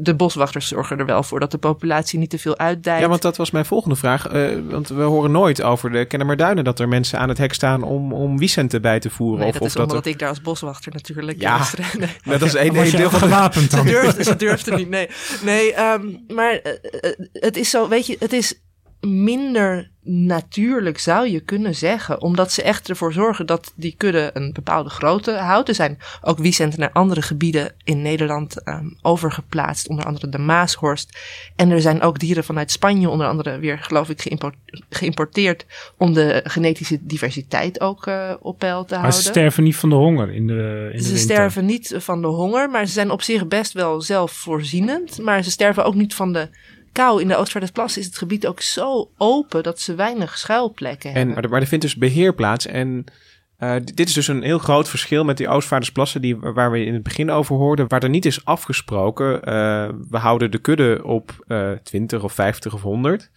de 0.00 0.14
boswachters 0.14 0.68
zorgen 0.68 0.98
er 0.98 1.06
wel 1.06 1.22
voor 1.22 1.40
dat 1.40 1.50
de 1.50 1.58
populatie 1.58 2.18
niet 2.18 2.30
te 2.30 2.38
veel 2.38 2.58
uitdijt. 2.58 3.00
Ja, 3.00 3.08
want 3.08 3.22
dat 3.22 3.36
was 3.36 3.50
mijn 3.50 3.64
volgende 3.64 3.96
vraag. 3.96 4.26
eh, 4.26 4.48
want 4.68 4.88
we 4.88 5.02
horen 5.02 5.30
nooit 5.30 5.62
over 5.62 5.90
de 5.92 6.04
Kennemerduinen 6.04 6.64
dat 6.64 6.78
er 6.80 6.88
mensen 6.88 7.18
aan 7.18 7.28
het 7.28 7.38
hek 7.38 7.52
staan 7.54 7.82
om, 7.82 8.12
om 8.12 8.38
Vicenten 8.38 8.82
bij 8.82 9.00
te 9.00 9.10
voeren. 9.10 9.38
nee, 9.38 9.46
of, 9.48 9.52
dat 9.52 9.62
of 9.62 9.68
is 9.68 9.76
omdat 9.76 10.04
er- 10.04 10.10
ik 10.12 10.18
daar 10.18 10.28
als 10.28 10.40
boswachter 10.40 10.92
natuurlijk... 10.92 11.40
Ja. 11.40 11.58
eh, 11.78 11.94
nee. 12.24 12.38
Dat 12.38 12.42
is 12.48 12.54
één 12.54 12.72
deel 12.72 13.10
van 13.10 13.18
de... 13.20 13.26
gewapend 13.26 13.70
Ze 13.70 13.76
dan. 13.76 14.24
ze 14.24 14.36
durfde 14.36 14.74
niet, 14.76 14.88
nee. 14.88 15.08
Nee, 15.44 15.74
ehm, 15.74 16.06
maar 16.28 16.52
eh, 16.52 16.72
eh, 17.10 17.12
het 17.32 17.56
is 17.56 17.70
zo, 17.70 17.88
weet 17.88 18.06
je, 18.06 18.16
het 18.18 18.32
is 18.32 18.60
minder 19.00 19.90
natuurlijk 20.02 20.98
zou 20.98 21.28
je 21.28 21.40
kunnen 21.40 21.74
zeggen. 21.74 22.20
Omdat 22.20 22.52
ze 22.52 22.62
echt 22.62 22.88
ervoor 22.88 23.12
zorgen 23.12 23.46
dat 23.46 23.72
die 23.76 23.94
kudde 23.96 24.30
een 24.34 24.52
bepaalde 24.52 24.90
grootte 24.90 25.32
houdt. 25.32 25.68
Er 25.68 25.74
zijn 25.74 25.98
ook 26.22 26.38
wiesenten 26.38 26.80
naar 26.80 26.90
andere 26.92 27.22
gebieden 27.22 27.72
in 27.84 28.02
Nederland 28.02 28.62
ehm, 28.62 28.86
overgeplaatst. 29.02 29.88
Onder 29.88 30.04
andere 30.04 30.28
de 30.28 30.38
Maashorst. 30.38 31.18
En 31.56 31.70
er 31.70 31.80
zijn 31.80 32.00
ook 32.02 32.18
dieren 32.18 32.44
vanuit 32.44 32.70
Spanje 32.70 33.08
onder 33.08 33.26
andere 33.26 33.58
weer 33.58 33.78
geloof 33.78 34.08
ik 34.08 34.22
geïmpor- 34.22 34.54
geïmporteerd. 34.90 35.66
Om 35.96 36.12
de 36.12 36.40
genetische 36.44 36.98
diversiteit 37.00 37.80
ook 37.80 38.06
eh, 38.06 38.30
op 38.40 38.58
peil 38.58 38.84
te 38.84 38.92
Maar 38.94 39.00
houden. 39.02 39.22
ze 39.22 39.28
sterven 39.28 39.62
niet 39.64 39.76
van 39.76 39.88
de 39.88 39.94
honger 39.94 40.32
in 40.34 40.46
de, 40.46 40.88
in 40.92 40.96
de 40.96 41.02
Ze 41.02 41.04
winter. 41.04 41.18
sterven 41.18 41.64
niet 41.64 41.94
van 41.98 42.20
de 42.22 42.28
honger, 42.28 42.70
maar 42.70 42.86
ze 42.86 42.92
zijn 42.92 43.10
op 43.10 43.22
zich 43.22 43.48
best 43.48 43.72
wel 43.72 44.00
zelfvoorzienend. 44.00 45.18
Maar 45.22 45.42
ze 45.44 45.50
sterven 45.50 45.84
ook 45.84 45.94
niet 45.94 46.14
van 46.14 46.32
de 46.32 46.48
kou. 46.92 47.20
In 47.20 47.28
de 47.28 47.36
Oostvaardersplassen 47.36 48.00
is 48.00 48.06
het 48.06 48.18
gebied 48.18 48.46
ook 48.46 48.60
zo 48.60 49.10
open 49.16 49.62
dat 49.62 49.80
ze 49.80 49.94
weinig 49.94 50.38
schuilplekken 50.38 51.10
En, 51.10 51.16
hebben. 51.16 51.34
maar, 51.34 51.44
er, 51.44 51.50
maar 51.50 51.60
er 51.60 51.66
vindt 51.66 51.84
dus 51.84 51.96
beheer 51.96 52.34
plaats. 52.34 52.66
En 52.66 53.04
eh, 53.56 53.74
dit 53.84 54.08
is 54.08 54.14
dus 54.14 54.28
een 54.28 54.42
heel 54.42 54.58
groot 54.58 54.88
verschil 54.88 55.24
met 55.24 55.36
die 55.36 55.48
Oostvaardersplassen 55.48 56.20
die, 56.20 56.36
waar 56.36 56.70
we 56.70 56.84
in 56.84 56.94
het 56.94 57.02
begin 57.02 57.30
over 57.30 57.56
hoorden. 57.56 57.88
Waar 57.88 58.02
er 58.02 58.08
niet 58.08 58.26
is 58.26 58.44
afgesproken, 58.44 59.42
eh, 59.42 59.88
we 60.10 60.18
houden 60.18 60.50
de 60.50 60.58
kudde 60.58 61.00
op 61.04 61.44
eh 61.46 61.70
20 61.70 62.22
of 62.22 62.32
50 62.32 62.74
of 62.74 62.82
100. 62.82 63.30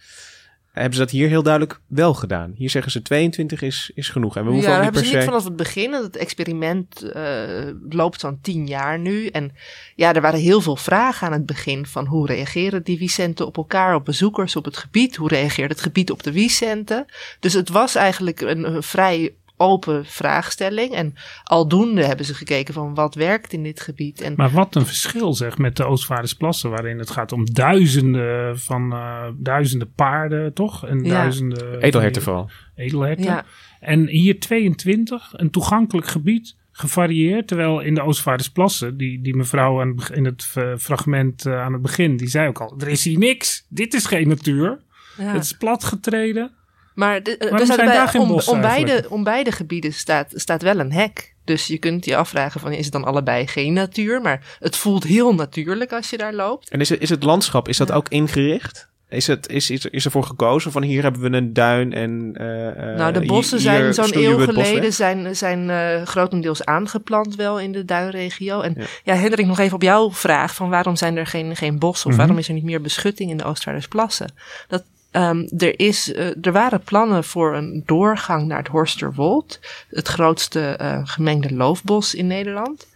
Hebben 0.74 0.94
ze 0.94 1.00
dat 1.00 1.10
hier 1.10 1.28
heel 1.28 1.42
duidelijk 1.42 1.80
wel 1.86 2.14
gedaan. 2.14 2.52
Hier 2.56 2.70
zeggen 2.70 2.92
ze 2.92 3.02
22 3.02 3.62
is, 3.62 3.90
is 3.94 4.08
genoeg. 4.08 4.36
En 4.36 4.44
we 4.44 4.50
hoeven 4.50 4.70
ja, 4.70 4.76
ook 4.76 4.82
niet 4.82 4.92
hebben 4.92 5.02
per 5.02 5.10
ze 5.10 5.16
se... 5.16 5.16
niet 5.16 5.30
vanaf 5.30 5.44
het 5.44 5.56
begin. 5.56 5.92
Het 5.92 6.16
experiment 6.16 7.02
eh, 7.02 7.68
loopt 7.88 8.20
zo'n 8.20 8.38
tien 8.42 8.66
jaar 8.66 8.98
nu. 8.98 9.26
En 9.26 9.52
ja, 9.94 10.14
er 10.14 10.20
waren 10.20 10.40
heel 10.40 10.60
veel 10.60 10.76
vragen 10.76 11.26
aan 11.26 11.32
het 11.32 11.46
begin. 11.46 11.86
Van 11.86 12.06
hoe 12.06 12.26
reageren 12.26 12.82
die 12.82 12.98
Vicenten 12.98 13.46
op 13.46 13.56
elkaar, 13.56 13.94
op 13.94 14.04
bezoekers, 14.04 14.56
op 14.56 14.64
het 14.64 14.76
gebied? 14.76 15.16
Hoe 15.16 15.28
reageert 15.28 15.70
het 15.70 15.80
gebied 15.80 16.10
op 16.10 16.22
de 16.22 16.32
Vicenten? 16.32 17.06
Dus 17.40 17.52
het 17.52 17.68
was 17.68 17.94
eigenlijk 17.94 18.40
een, 18.40 18.74
een 18.74 18.82
vrij 18.82 19.34
open 19.64 20.04
vraagstelling. 20.06 20.92
En 20.94 21.14
aldoende 21.44 22.04
hebben 22.04 22.26
ze 22.26 22.34
gekeken 22.34 22.74
van 22.74 22.94
wat 22.94 23.14
werkt 23.14 23.52
in 23.52 23.62
dit 23.62 23.80
gebied. 23.80 24.20
En 24.20 24.34
Maar 24.36 24.50
wat 24.50 24.74
een 24.74 24.86
verschil 24.86 25.34
zeg 25.34 25.58
met 25.58 25.76
de 25.76 25.84
Oostvaardersplassen, 25.84 26.70
waarin 26.70 26.98
het 26.98 27.10
gaat 27.10 27.32
om 27.32 27.44
duizenden 27.52 28.58
van 28.58 28.92
eh, 28.92 29.24
duizenden 29.36 29.92
paarden, 29.92 30.54
toch? 30.54 30.86
En 30.86 31.04
Ja. 31.04 31.10
duizenden 31.10 31.80
Edelherten 31.80 32.22
vooral. 32.22 32.50
edelherten. 32.76 33.24
ja, 33.24 33.44
En 33.80 34.06
hier 34.08 34.40
22, 34.40 35.32
een 35.32 35.50
toegankelijk 35.50 36.06
gebied, 36.06 36.56
gevarieerd. 36.72 37.46
Terwijl 37.48 37.80
in 37.80 37.94
de 37.94 38.02
Oostvaardersplassen, 38.02 38.96
die, 38.96 39.22
die 39.22 39.36
mevrouw 39.36 39.80
aan 39.80 39.94
in 40.12 40.24
het 40.24 40.50
eh, 40.54 40.72
fragment 40.78 41.46
eh, 41.46 41.60
aan 41.62 41.72
het 41.72 41.82
begin, 41.82 42.16
die 42.16 42.28
zei 42.28 42.48
ook 42.48 42.60
al, 42.60 42.74
er 42.78 42.88
is 42.88 43.04
hier 43.04 43.18
niks. 43.18 43.66
Dit 43.68 43.94
is 43.94 44.06
geen 44.06 44.28
natuur. 44.28 44.80
ja. 45.18 45.24
Het 45.24 45.42
is 45.44 45.52
platgetreden. 45.52 46.50
Maar 46.94 47.22
de, 47.22 47.36
er 47.36 47.66
zijn 47.66 47.78
bij- 47.78 47.86
daar 47.94 48.08
geen 48.08 48.20
om, 48.20 48.28
bossen 48.28 48.52
om, 48.52 48.60
beide, 48.60 49.04
om 49.08 49.24
beide 49.24 49.52
gebieden 49.52 49.92
staat, 49.92 50.32
staat 50.34 50.62
wel 50.62 50.78
een 50.78 50.92
hek. 50.92 51.34
Dus 51.44 51.66
je 51.66 51.78
kunt 51.78 52.04
je 52.04 52.16
afvragen 52.16 52.60
van 52.60 52.72
is 52.72 52.84
het 52.84 52.92
dan 52.92 53.04
allebei 53.04 53.46
geen 53.46 53.72
natuur? 53.72 54.20
Maar 54.20 54.56
het 54.58 54.76
voelt 54.76 55.04
heel 55.04 55.34
natuurlijk 55.34 55.92
als 55.92 56.10
je 56.10 56.16
daar 56.16 56.34
loopt. 56.34 56.70
En 56.70 56.80
is 56.80 56.88
het, 56.88 57.00
is 57.00 57.10
het 57.10 57.22
landschap, 57.22 57.68
is 57.68 57.76
dat 57.76 57.92
ook 57.92 58.08
ingericht? 58.08 58.88
Is, 59.08 59.26
het, 59.26 59.48
is, 59.48 59.70
is, 59.70 59.84
er, 59.84 59.92
is 59.92 60.04
ervoor 60.04 60.24
gekozen 60.24 60.72
van 60.72 60.82
hier 60.82 61.02
hebben 61.02 61.20
we 61.30 61.36
een 61.36 61.52
duin 61.52 61.92
en... 61.92 62.30
eh, 62.34 62.68
eh, 62.90 62.96
nou, 62.98 63.12
de 63.12 63.20
bossen 63.26 63.58
hier 63.58 63.70
zijn 63.70 63.94
zo'n 63.94 64.22
eeuw 64.24 64.38
geleden 64.38 64.92
zijn, 64.92 65.36
zijn 65.36 65.70
eh, 65.70 66.02
grotendeels 66.02 66.64
aangeplant 66.64 67.34
wel 67.36 67.60
in 67.60 67.72
de 67.72 67.84
duinregio. 67.84 68.60
En 68.60 68.74
Ja. 68.76 68.84
ja. 69.04 69.14
Hendrik, 69.14 69.46
nog 69.46 69.58
even 69.58 69.74
op 69.74 69.82
jouw 69.82 70.12
vraag 70.12 70.54
van 70.54 70.68
waarom 70.68 70.96
zijn 70.96 71.16
er 71.16 71.26
geen, 71.26 71.56
geen 71.56 71.78
bossen? 71.78 72.06
Of 72.06 72.10
Mhm. 72.12 72.20
waarom 72.20 72.38
is 72.38 72.48
er 72.48 72.54
niet 72.54 72.64
meer 72.64 72.80
beschutting 72.80 73.30
in 73.30 73.36
de 73.36 73.44
Oostvaardersplassen? 73.44 74.34
Dat, 74.68 74.84
ehm, 75.14 75.46
er, 75.58 75.78
is, 75.78 76.12
eh, 76.12 76.44
er 76.46 76.52
waren 76.52 76.82
plannen 76.82 77.24
voor 77.24 77.56
een 77.56 77.82
doorgang 77.86 78.46
naar 78.46 78.58
het 78.58 78.68
Horsterwold. 78.68 79.60
Het 79.88 80.08
grootste 80.08 80.60
eh, 80.60 81.00
gemengde 81.04 81.54
loofbos 81.54 82.14
in 82.14 82.26
Nederland. 82.26 82.86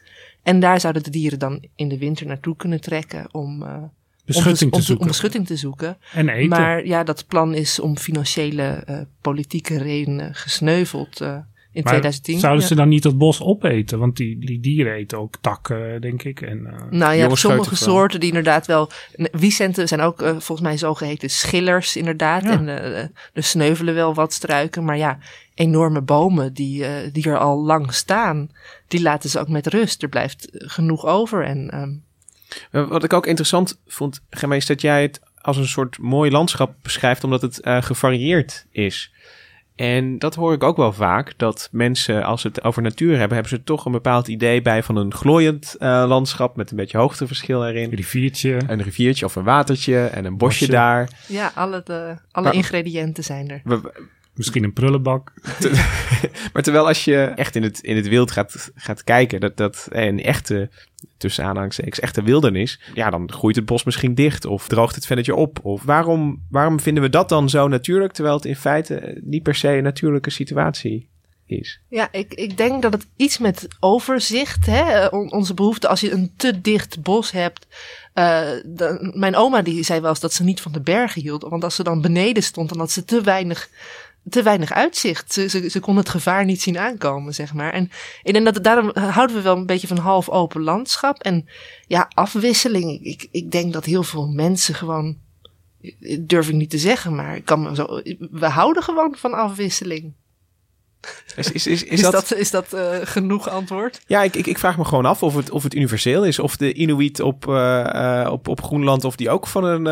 En 0.42 0.60
daar 0.60 0.80
zouden 0.80 1.02
de 1.02 1.10
dieren 1.10 1.38
dan 1.38 1.64
in 1.76 1.88
de 1.88 1.98
winter 1.98 2.26
naartoe 2.26 2.56
kunnen 2.56 2.80
trekken 2.80 3.34
om, 3.34 3.62
eh, 3.62 3.82
Beschutting 4.24 4.72
om, 4.72 4.78
te 4.78 4.84
zoeken. 4.84 5.04
om 5.04 5.10
beschutting 5.10 5.46
te 5.46 5.56
zoeken. 5.56 5.98
en 6.12 6.28
eten. 6.28 6.48
Maar 6.48 6.86
ja, 6.86 7.04
dat 7.04 7.26
plan 7.26 7.54
is 7.54 7.80
om 7.80 7.96
financiële, 7.96 8.84
politieke 9.20 9.78
redenen 9.78 10.34
gesneuveld 10.34 11.20
in 11.78 11.84
Maar 11.84 11.92
2010. 11.92 12.38
zouden 12.38 12.62
Ja. 12.62 12.68
ze 12.68 12.74
dan 12.74 12.88
niet 12.88 13.02
dat 13.02 13.18
bos 13.18 13.42
opeten? 13.42 13.98
Want 13.98 14.16
die, 14.16 14.38
die 14.38 14.60
dieren 14.60 14.92
eten 14.92 15.18
ook 15.18 15.34
takken, 15.40 16.00
denk 16.00 16.22
ik. 16.22 16.40
En, 16.40 16.66
eh, 16.66 16.90
Nou 16.90 17.14
ja, 17.14 17.34
sommige 17.34 17.76
soorten 17.76 18.20
die 18.20 18.28
inderdaad 18.28 18.66
wel... 18.66 18.90
Wiesenten 19.32 19.88
zijn 19.88 20.00
ook 20.00 20.22
eh, 20.22 20.28
volgens 20.30 20.60
mij 20.60 20.76
zogeheten 20.76 21.30
schillers 21.30 21.96
inderdaad. 21.96 22.42
Ja. 22.42 22.50
En 22.50 22.68
eh, 22.68 22.98
er 23.32 23.42
sneuvelen 23.42 23.94
wel 23.94 24.14
wat 24.14 24.32
struiken. 24.32 24.84
Maar 24.84 24.96
ja, 24.96 25.18
enorme 25.54 26.00
bomen 26.00 26.54
die, 26.54 26.84
die 27.12 27.30
er 27.30 27.38
al 27.38 27.58
lang 27.58 27.94
staan... 27.94 28.50
die 28.88 29.02
laten 29.02 29.30
ze 29.30 29.40
ook 29.40 29.48
met 29.48 29.66
rust. 29.66 30.02
Er 30.02 30.08
blijft 30.08 30.48
genoeg 30.52 31.06
over. 31.06 31.44
En 31.44 31.70
ehm, 31.70 31.90
Eh, 32.70 32.88
Wat 32.88 33.04
ik 33.04 33.12
ook 33.12 33.26
interessant 33.26 33.80
vond, 33.86 34.20
Gemma, 34.30 34.54
is 34.54 34.66
dat 34.66 34.80
jij 34.80 35.02
het 35.02 35.20
als 35.40 35.56
een 35.56 35.66
soort 35.68 35.98
mooi 35.98 36.30
landschap 36.30 36.74
beschrijft, 36.82 37.24
omdat 37.24 37.42
het 37.42 37.60
eh, 37.60 37.82
gevarieerd 37.82 38.66
is. 38.70 39.12
En 39.78 40.18
dat 40.18 40.34
hoor 40.34 40.52
ik 40.52 40.62
ook 40.62 40.76
wel 40.76 40.92
vaak, 40.92 41.32
dat 41.36 41.68
mensen, 41.72 42.24
als 42.24 42.40
ze 42.40 42.48
het 42.48 42.64
over 42.64 42.82
natuur 42.82 43.10
hebben, 43.18 43.32
hebben 43.36 43.48
ze 43.58 43.64
toch 43.64 43.84
een 43.84 43.92
bepaald 43.92 44.28
idee 44.28 44.62
bij 44.62 44.82
van 44.82 44.96
een 44.96 45.14
glooiend 45.14 45.76
eh, 45.78 46.04
landschap 46.08 46.56
met 46.56 46.70
een 46.70 46.76
beetje 46.76 46.98
hoogteverschil 46.98 47.66
erin. 47.66 47.84
een 47.90 47.94
riviertje. 47.96 48.58
Een 48.66 48.82
riviertje 48.82 49.24
of 49.24 49.36
een 49.36 49.44
watertje 49.44 50.04
en 50.06 50.24
een 50.24 50.36
bosje, 50.36 50.58
Bosje. 50.58 50.72
daar. 50.72 51.08
ja, 51.28 51.52
alle, 51.54 51.80
de, 51.84 52.14
alle 52.30 52.44
Maar- 52.46 52.54
ingrediënten 52.54 53.24
zijn 53.24 53.50
er. 53.50 53.60
We- 53.64 53.92
Misschien 54.38 54.64
een 54.64 54.72
prullenbak. 54.72 55.32
Maar 56.52 56.62
terwijl 56.62 56.86
als 56.86 57.04
je 57.04 57.16
echt 57.24 57.56
in 57.56 57.62
het, 57.62 57.80
in 57.80 57.96
het 57.96 58.08
wild 58.08 58.30
gaat, 58.30 58.70
gaat 58.74 59.04
kijken, 59.04 59.40
dat, 59.40 59.56
dat 59.56 59.86
een 59.90 60.22
echte, 60.22 60.70
tussen 61.16 61.44
aanhalingstekens, 61.44 62.00
echte 62.00 62.22
wildernis, 62.22 62.80
ja, 62.94 63.10
dan 63.10 63.32
groeit 63.32 63.56
het 63.56 63.64
bos 63.66 63.84
misschien 63.84 64.14
dicht 64.14 64.44
of 64.44 64.68
droogt 64.68 64.94
het 64.94 65.06
vennetje 65.06 65.34
op. 65.34 65.58
Of 65.62 65.82
waarom, 65.82 66.42
waarom 66.50 66.80
vinden 66.80 67.02
we 67.02 67.08
dat 67.08 67.28
dan 67.28 67.48
zo 67.48 67.68
natuurlijk, 67.68 68.12
terwijl 68.12 68.36
het 68.36 68.44
in 68.44 68.56
feite 68.56 69.20
niet 69.24 69.42
per 69.42 69.54
se 69.54 69.68
een 69.68 69.82
natuurlijke 69.82 70.30
situatie 70.30 71.08
is? 71.46 71.80
Ja, 71.88 72.08
ik, 72.12 72.34
ik 72.34 72.56
denk 72.56 72.82
dat 72.82 72.92
het 72.92 73.06
iets 73.16 73.38
met 73.38 73.66
overzicht, 73.80 74.66
hè, 74.66 74.80
eh, 74.82 75.12
on- 75.12 75.32
onze 75.32 75.54
behoefte, 75.54 75.88
als 75.88 76.00
je 76.00 76.10
een 76.12 76.32
te 76.36 76.60
dicht 76.60 77.02
bos 77.02 77.30
hebt. 77.30 77.66
eh, 78.12 78.48
dan- 78.66 79.12
mijn 79.16 79.36
oma 79.36 79.62
die 79.62 79.82
zei 79.84 80.00
wel 80.00 80.10
eens 80.10 80.20
dat 80.20 80.32
ze 80.32 80.44
niet 80.44 80.60
van 80.60 80.72
de 80.72 80.80
bergen 80.80 81.22
hield, 81.22 81.42
want 81.42 81.64
als 81.64 81.74
ze 81.74 81.82
dan 81.82 82.00
beneden 82.00 82.42
stond, 82.42 82.68
dan 82.68 82.78
had 82.78 82.90
ze 82.90 83.04
te 83.04 83.20
weinig, 83.20 83.68
te 84.28 84.42
weinig 84.42 84.72
uitzicht. 84.72 85.32
Ze, 85.32 85.48
ze, 85.48 85.68
ze 85.70 85.80
kon 85.80 85.96
het 85.96 86.08
gevaar 86.08 86.44
niet 86.44 86.62
zien 86.62 86.78
aankomen, 86.78 87.34
zeg 87.34 87.54
maar. 87.54 87.72
En 87.72 87.90
ik 88.22 88.32
denk 88.32 88.44
dat 88.44 88.64
daarom 88.64 88.90
houden 88.94 89.36
we 89.36 89.42
wel 89.42 89.56
een 89.56 89.66
beetje 89.66 89.86
van 89.86 89.98
half 89.98 90.28
open 90.28 90.62
landschap. 90.62 91.22
En 91.22 91.48
ja, 91.86 92.10
afwisseling. 92.14 93.04
Ik, 93.04 93.28
ik 93.30 93.50
denk 93.50 93.72
dat 93.72 93.84
heel 93.84 94.02
veel 94.02 94.26
mensen 94.26 94.74
gewoon, 94.74 95.16
durf 96.18 96.48
ik 96.48 96.54
niet 96.54 96.70
te 96.70 96.78
zeggen, 96.78 97.14
maar 97.14 97.36
ik 97.36 97.44
kan 97.44 97.74
zo, 97.74 98.00
we 98.30 98.46
houden 98.46 98.82
gewoon 98.82 99.14
van 99.16 99.32
afwisseling. 99.32 100.12
Is, 101.36 101.52
is, 101.52 101.66
is, 101.66 101.66
is, 101.66 101.84
Is 101.84 102.00
dat, 102.00 102.12
dat, 102.12 102.34
is 102.34 102.50
dat 102.50 102.72
eh, 102.72 102.96
genoeg 103.02 103.48
antwoord? 103.48 104.00
Ja, 104.06 104.22
ik, 104.22 104.36
ik, 104.36 104.46
ik 104.46 104.58
vraag 104.58 104.78
me 104.78 104.84
gewoon 104.84 105.04
af 105.04 105.22
of 105.22 105.34
het, 105.34 105.50
of 105.50 105.62
het 105.62 105.74
universeel 105.74 106.24
is. 106.24 106.38
Of 106.38 106.56
de 106.56 106.72
Inuit 106.72 107.20
op, 107.20 107.48
eh, 107.48 108.20
eh, 108.24 108.32
op, 108.32 108.48
op 108.48 108.62
Groenland, 108.62 109.04
of 109.04 109.16
die 109.16 109.30
ook 109.30 109.46
van 109.46 109.64
een 109.64 109.86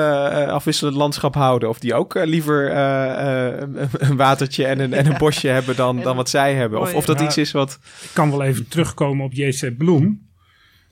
afwisselend 0.51 0.97
landschap 0.97 1.35
houden. 1.35 1.69
Of 1.69 1.79
die 1.79 1.95
ook 1.95 2.15
liever 2.15 2.71
eh, 2.71 3.53
eh, 3.53 3.69
een- 3.93 4.17
watertje 4.17 4.67
en 4.67 4.79
een, 4.81 4.93
en 4.93 5.07
een 5.07 5.19
bosje 5.19 5.49
hebben 5.49 5.77
dan, 5.77 6.01
dan 6.01 6.17
wat 6.17 6.29
zij 6.31 6.55
hebben. 6.55 6.81
Of, 6.81 6.95
of 6.95 7.05
dat 7.05 7.19
Ja. 7.19 7.25
iets 7.25 7.37
is 7.37 7.53
wat... 7.53 7.79
Ik 8.03 8.11
kan 8.13 8.31
wel 8.31 8.43
even 8.43 8.69
terugkomen 8.69 9.25
op 9.25 9.33
J.C. 9.33 9.77
Bloem. 9.77 10.27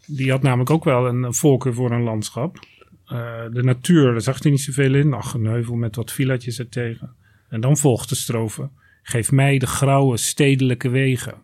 Die 0.07 0.31
had 0.31 0.42
namelijk 0.42 0.70
ook 0.70 0.85
wel 0.85 1.07
een 1.07 1.35
voorkeur 1.35 1.74
voor 1.74 1.90
een 1.90 2.03
landschap. 2.03 2.59
Eh, 3.07 3.18
de 3.53 3.62
natuur, 3.62 4.12
daar 4.12 4.20
zag 4.20 4.42
hij 4.42 4.50
niet 4.50 4.61
zoveel 4.61 4.94
in. 4.94 5.12
Ach, 5.14 5.35
een 5.35 5.44
heuvel 5.46 5.74
met 5.74 5.96
wat 5.96 6.12
villaatjes 6.12 6.59
ertegen. 6.59 7.14
En 7.48 7.61
dan 7.61 7.77
volgt 7.77 8.09
de 8.09 8.14
strofe. 8.14 8.68
Geef 9.06 9.32
mij 9.32 9.58
de 9.58 9.66
grauwe 9.66 10.16
stedelijke 10.16 10.88
wegen. 10.88 11.42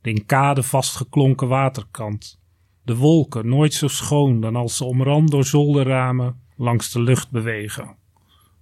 De 0.00 0.10
in 0.10 0.26
kade 0.26 0.62
vastgeklonken 0.62 1.48
waterkant. 1.48 2.40
De 2.82 2.96
wolken, 2.96 3.48
nooit 3.48 3.74
zo 3.74 3.88
schoon 3.88 4.40
dan 4.40 4.56
als 4.56 4.76
ze 4.76 4.84
omrand 4.84 5.30
door 5.30 5.44
zolderramen 5.44 6.40
langs 6.56 6.92
de 6.92 7.02
lucht 7.02 7.30
bewegen. 7.30 7.96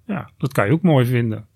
Ja, 0.06 0.30
dat 0.38 0.52
kan 0.52 0.66
je 0.66 0.72
ook 0.72 0.82
mooi 0.82 1.06
vinden. 1.06 1.46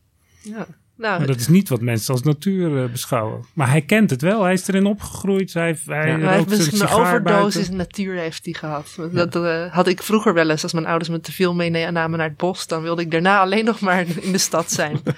Ja. 0.43 0.67
Nou, 1.03 1.19
Maar 1.19 1.27
dat 1.27 1.41
is 1.41 1.49
niet 1.49 1.69
wat 1.69 1.81
mensen 1.81 2.13
als 2.15 2.23
natuur 2.23 2.83
eh, 2.85 2.91
beschouwen. 2.91 3.45
Maar 3.55 3.71
hij 3.71 3.81
kent 3.81 4.11
het 4.11 4.23
wel. 4.23 4.43
Hij 4.43 4.53
is 4.53 4.69
erin 4.69 4.87
opgegroeid. 4.87 5.53
Hij, 5.55 5.77
hij 5.87 6.11
heeft 6.11 6.25
zijn 6.25 6.45
misschien 6.49 6.81
een 6.81 6.89
overdosis 6.89 7.55
buiten. 7.55 7.77
natuur 7.77 8.15
heeft 8.17 8.45
hij 8.45 8.55
gehad. 8.55 8.97
Dat 9.13 9.35
eh, 9.37 9.73
had 9.73 9.87
ik 9.87 10.03
vroeger 10.03 10.35
wel 10.35 10.51
eens. 10.51 10.63
Als 10.63 10.73
mijn 10.73 10.87
ouders 10.87 11.11
me 11.11 11.21
te 11.21 11.33
veel 11.33 11.55
meenamen 11.55 12.19
naar 12.19 12.29
het 12.29 12.37
bos, 12.37 12.67
dan 12.67 12.83
wilde 12.83 13.03
ik 13.03 13.11
daarna 13.11 13.41
alleen 13.41 13.65
nog 13.65 13.81
maar 13.81 14.05
in 14.21 14.33
de 14.33 14.39
stad 14.39 14.73
zijn. 14.73 15.01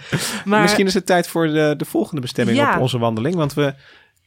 Maar 0.45 0.63
Misschien 0.63 0.87
is 0.87 0.95
het 0.95 1.07
tijd 1.07 1.29
voor 1.29 1.47
de, 1.47 1.75
de 1.77 1.85
volgende 1.85 2.21
bestemming 2.21 2.59
Ja. 2.59 2.75
op 2.75 2.81
onze 2.81 2.99
wandeling. 2.99 3.35
Want 3.35 3.55
we 3.55 3.75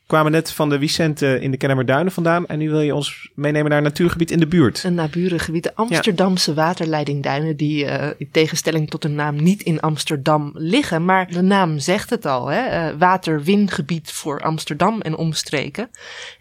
kwamen 0.08 0.32
net 0.32 0.52
van 0.52 0.70
de 0.70 0.80
Vicente 0.80 1.40
in 1.40 1.52
de 1.52 1.58
Kennemerduinen 1.58 2.12
vandaan. 2.12 2.48
En 2.48 2.58
nu 2.58 2.70
wil 2.70 2.80
je 2.80 2.96
ons 2.96 3.30
meenemen 3.34 3.70
naar 3.70 3.78
een 3.78 3.84
natuurgebied 3.84 4.32
in 4.32 4.40
de 4.40 4.48
buurt. 4.48 4.84
een 4.84 4.94
naburige 4.94 5.40
gebied, 5.40 5.64
de 5.64 5.76
Amsterdamse 5.76 6.54
waterleidingduinen, 6.54 7.58
die 7.58 7.86
eh, 7.86 8.14
in 8.18 8.32
tegenstelling 8.32 8.90
tot 8.90 9.02
de 9.02 9.08
naam 9.08 9.44
niet 9.44 9.62
in 9.62 9.80
Amsterdam 9.80 10.52
liggen. 10.54 11.06
Maar 11.06 11.28
de 11.28 11.42
naam 11.42 11.80
zegt 11.80 12.10
het 12.10 12.26
al, 12.26 12.48
hè? 12.48 12.60
eh, 12.68 12.96
waterwingebied 12.98 14.12
voor 14.12 14.42
Amsterdam 14.42 15.02
en 15.02 15.18
omstreken. 15.18 15.90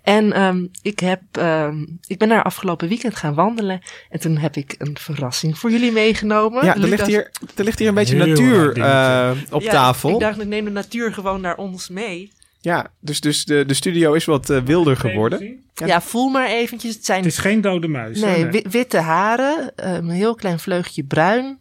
En 0.03 0.33
ehm, 0.33 0.67
ik, 0.83 0.99
heb, 0.99 1.21
ehm, 1.33 1.85
ik 2.07 2.19
ben 2.19 2.29
daar 2.29 2.43
afgelopen 2.43 2.89
weekend 2.89 3.17
gaan 3.17 3.35
wandelen. 3.35 3.81
En 4.11 4.21
toen 4.21 4.37
heb 4.37 4.57
ik 4.57 4.75
een 4.79 4.97
verrassing 4.99 5.59
voor 5.59 5.71
jullie 5.71 5.93
meegenomen. 5.93 6.65
Ja, 6.65 6.75
er 6.75 6.89
ligt, 6.89 7.07
hier, 7.07 7.31
er 7.55 7.65
ligt 7.65 7.79
hier 7.79 7.89
een 7.89 7.95
beetje 7.95 8.17
Heel 8.17 8.27
natuur 8.27 8.79
eh, 8.79 9.31
op 9.51 9.63
Ja, 9.63 9.71
tafel. 9.71 10.11
Ik 10.11 10.21
dacht, 10.21 10.41
ik 10.41 10.47
neem 10.47 10.65
de 10.65 10.71
natuur 10.71 11.13
gewoon 11.13 11.41
naar 11.41 11.57
ons 11.57 11.89
mee. 11.89 12.31
Ja, 12.67 12.91
dus, 13.01 13.21
dus 13.21 13.45
de, 13.45 13.65
de 13.67 13.75
studio 13.75 14.13
is 14.13 14.25
wat 14.25 14.51
eh, 14.51 14.63
wilder 14.63 14.97
geworden. 14.97 15.65
Ja. 15.75 15.87
Ja. 15.87 16.01
voel 16.01 16.29
maar 16.29 16.47
eventjes. 16.49 16.95
Het 16.95 17.05
zijn 17.05 17.19
Het 17.23 17.29
is 17.33 17.39
geen 17.39 17.61
dode 17.61 17.89
muis. 17.89 18.21
hè? 18.21 18.27
nee, 18.27 18.47
wi- 18.47 18.65
witte 18.71 18.99
haren, 18.99 19.75
eh, 19.77 19.93
een 19.95 20.09
heel 20.11 20.35
klein 20.35 20.59
vleugje 20.59 21.05
bruin. 21.05 21.61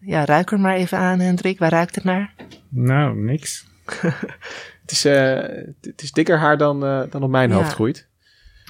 Ja, 0.00 0.24
ruik 0.24 0.50
er 0.50 0.60
maar 0.60 0.74
even 0.76 0.98
aan, 0.98 1.20
Hendrik. 1.20 1.58
Waar 1.58 1.70
ruikt 1.70 1.94
het 1.94 2.04
naar? 2.04 2.34
Nou, 2.68 3.16
niks. 3.16 3.66
Het 4.82 4.90
is, 4.90 5.04
eh, 5.04 5.34
het 5.80 6.02
is 6.02 6.12
dikker 6.12 6.38
haar 6.38 6.58
dan, 6.58 6.84
eh, 6.84 7.02
dan 7.10 7.22
op 7.22 7.30
mijn 7.30 7.48
Ja. 7.50 7.54
hoofd 7.56 7.72
groeit. 7.72 8.06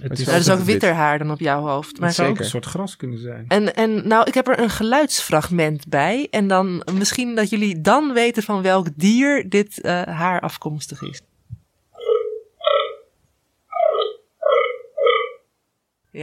Het 0.03 0.13
is 0.19 0.27
is, 0.29 0.47
Er 0.47 0.53
ook 0.53 0.59
wit. 0.59 0.67
witter 0.67 0.93
haar 0.93 1.19
dan 1.19 1.31
op 1.31 1.41
jouw 1.41 1.61
hoofd. 1.67 1.99
Maar 1.99 2.07
het 2.09 2.17
zou 2.17 2.29
ook 2.29 2.37
zeker. 2.37 2.45
een 2.55 2.63
soort 2.63 2.75
gras 2.75 2.97
kunnen 2.97 3.19
zijn. 3.19 3.45
En, 3.49 3.75
en 3.75 4.09
nou, 4.09 4.27
ik 4.29 4.35
heb 4.35 4.49
er 4.49 4.59
een 4.59 4.71
geluidsfragment 4.71 5.89
bij. 5.89 6.27
En 6.31 6.49
dan 6.49 6.87
misschien 6.95 7.35
dat 7.35 7.51
jullie 7.51 7.81
dan 7.81 8.13
weten 8.13 8.43
van 8.43 8.63
welk 8.63 8.87
dier 8.95 9.49
dit 9.49 9.81
eh, 9.81 10.03
haar 10.03 10.41
afkomstig 10.41 11.03
is. 11.03 11.21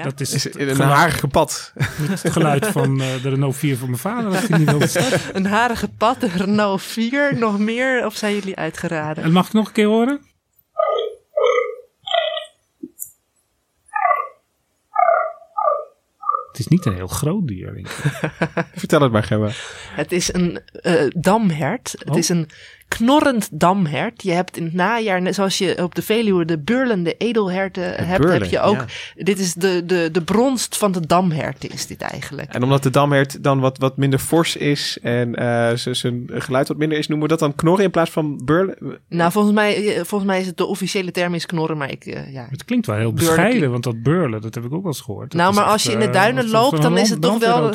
Dat 0.02 0.20
is, 0.20 0.46
een 0.46 0.52
geluid, 0.52 0.78
harige 0.78 1.28
pad. 1.28 1.74
Het 1.78 2.32
geluid 2.32 2.68
van 2.68 3.02
eh, 3.02 3.22
de 3.22 3.30
Renault 3.30 3.56
4 3.56 3.78
van 3.78 3.88
mijn 3.88 4.00
vader. 4.00 4.32
Dat 4.32 4.60
niet 4.60 4.96
een 5.34 5.46
harige 5.46 5.90
pad, 5.90 6.22
de 6.22 6.28
Renault 6.28 6.82
4. 6.82 7.38
Nog 7.38 7.60
meer? 7.60 8.06
Of 8.06 8.16
zijn 8.16 8.34
jullie 8.34 8.56
uitgeraden? 8.56 9.24
En 9.24 9.32
mag 9.32 9.48
ik 9.48 9.54
nog 9.54 9.68
een 9.68 9.74
keer 9.74 9.88
horen? 9.88 10.22
Het 16.48 16.60
is 16.62 16.68
niet 16.68 16.86
een 16.86 16.96
heel 16.96 17.08
groot 17.08 17.48
dier. 17.48 17.82
Vertel 18.76 19.02
het 19.02 19.12
maar, 19.12 19.24
Gemma. 19.24 19.50
Het 19.96 20.12
is 20.12 20.34
een 20.34 20.60
uh, 20.82 21.10
damhert. 21.10 21.96
Het 21.98 22.10
oh. 22.10 22.18
is 22.18 22.30
een 22.30 22.50
knorrend 22.98 23.50
damhert. 23.52 24.24
Je 24.24 24.32
hebt 24.32 24.58
in 24.58 24.64
het 24.64 24.74
najaar, 24.74 25.22
net 25.22 25.36
zoals 25.36 25.58
je 25.58 25.84
op 25.84 25.96
de 25.96 26.02
Veluwe 26.02 26.46
de 26.46 26.60
burlende 26.60 27.16
edelherten 27.18 28.06
hebt, 28.06 28.30
heb 28.30 28.44
je 28.44 28.60
ook. 28.60 28.76
ja. 29.16 29.24
Dit 29.24 29.40
is 29.40 29.54
de, 29.54 29.86
de, 29.86 30.10
de 30.12 30.22
bronst 30.22 30.78
van 30.78 30.92
de 30.92 31.08
damherten, 31.08 31.70
is 31.70 31.88
dit 31.88 32.02
eigenlijk. 32.02 32.54
En 32.54 32.64
omdat 32.64 32.84
de 32.84 32.90
damhert 32.90 33.44
dan 33.44 33.60
wat, 33.60 33.78
wat 33.78 33.98
minder 33.98 34.20
fors 34.20 34.56
is 34.56 34.98
en 35.02 35.36
eh, 35.36 35.76
z- 35.76 35.88
zijn 35.92 36.30
geluid 36.34 36.68
wat 36.68 36.78
minder 36.78 36.98
is, 36.98 37.08
noemen 37.08 37.28
we 37.28 37.32
dat 37.38 37.42
dan 37.48 37.56
knorren 37.56 37.84
in 37.86 37.92
plaats 37.92 38.10
van 38.12 38.42
burlen? 38.46 39.00
Nou, 39.10 39.32
volgens 39.32 39.54
mij, 39.54 39.76
eh, 39.88 39.96
volgens 40.04 40.24
mij 40.32 40.40
is 40.40 40.48
het 40.48 40.58
de 40.58 40.66
officiële 40.66 41.12
term 41.12 41.34
is 41.34 41.46
knorren, 41.46 41.78
maar 41.78 41.92
ik, 41.92 42.06
eh, 42.06 42.34
ja. 42.34 42.48
Het 42.50 42.66
klinkt 42.66 42.86
wel 42.86 42.96
heel 42.96 43.14
bescheiden, 43.14 43.72
want 43.72 43.84
dat 43.84 44.02
burlen, 44.04 44.42
dat 44.42 44.56
heb 44.56 44.64
ik 44.64 44.74
ook 44.74 44.84
wel 44.84 44.92
eens 44.92 45.02
gehoord. 45.02 45.32
Dat 45.32 45.42
Nou, 45.42 45.54
maar 45.54 45.64
echt, 45.64 45.74
als 45.74 45.84
je 45.84 45.92
in 45.92 46.00
de 46.00 46.10
duinen 46.10 46.50
loopt, 46.50 46.82
dan 46.82 46.98
is 46.98 47.10
het 47.10 47.22
toch 47.22 47.40
wel-. 47.40 47.74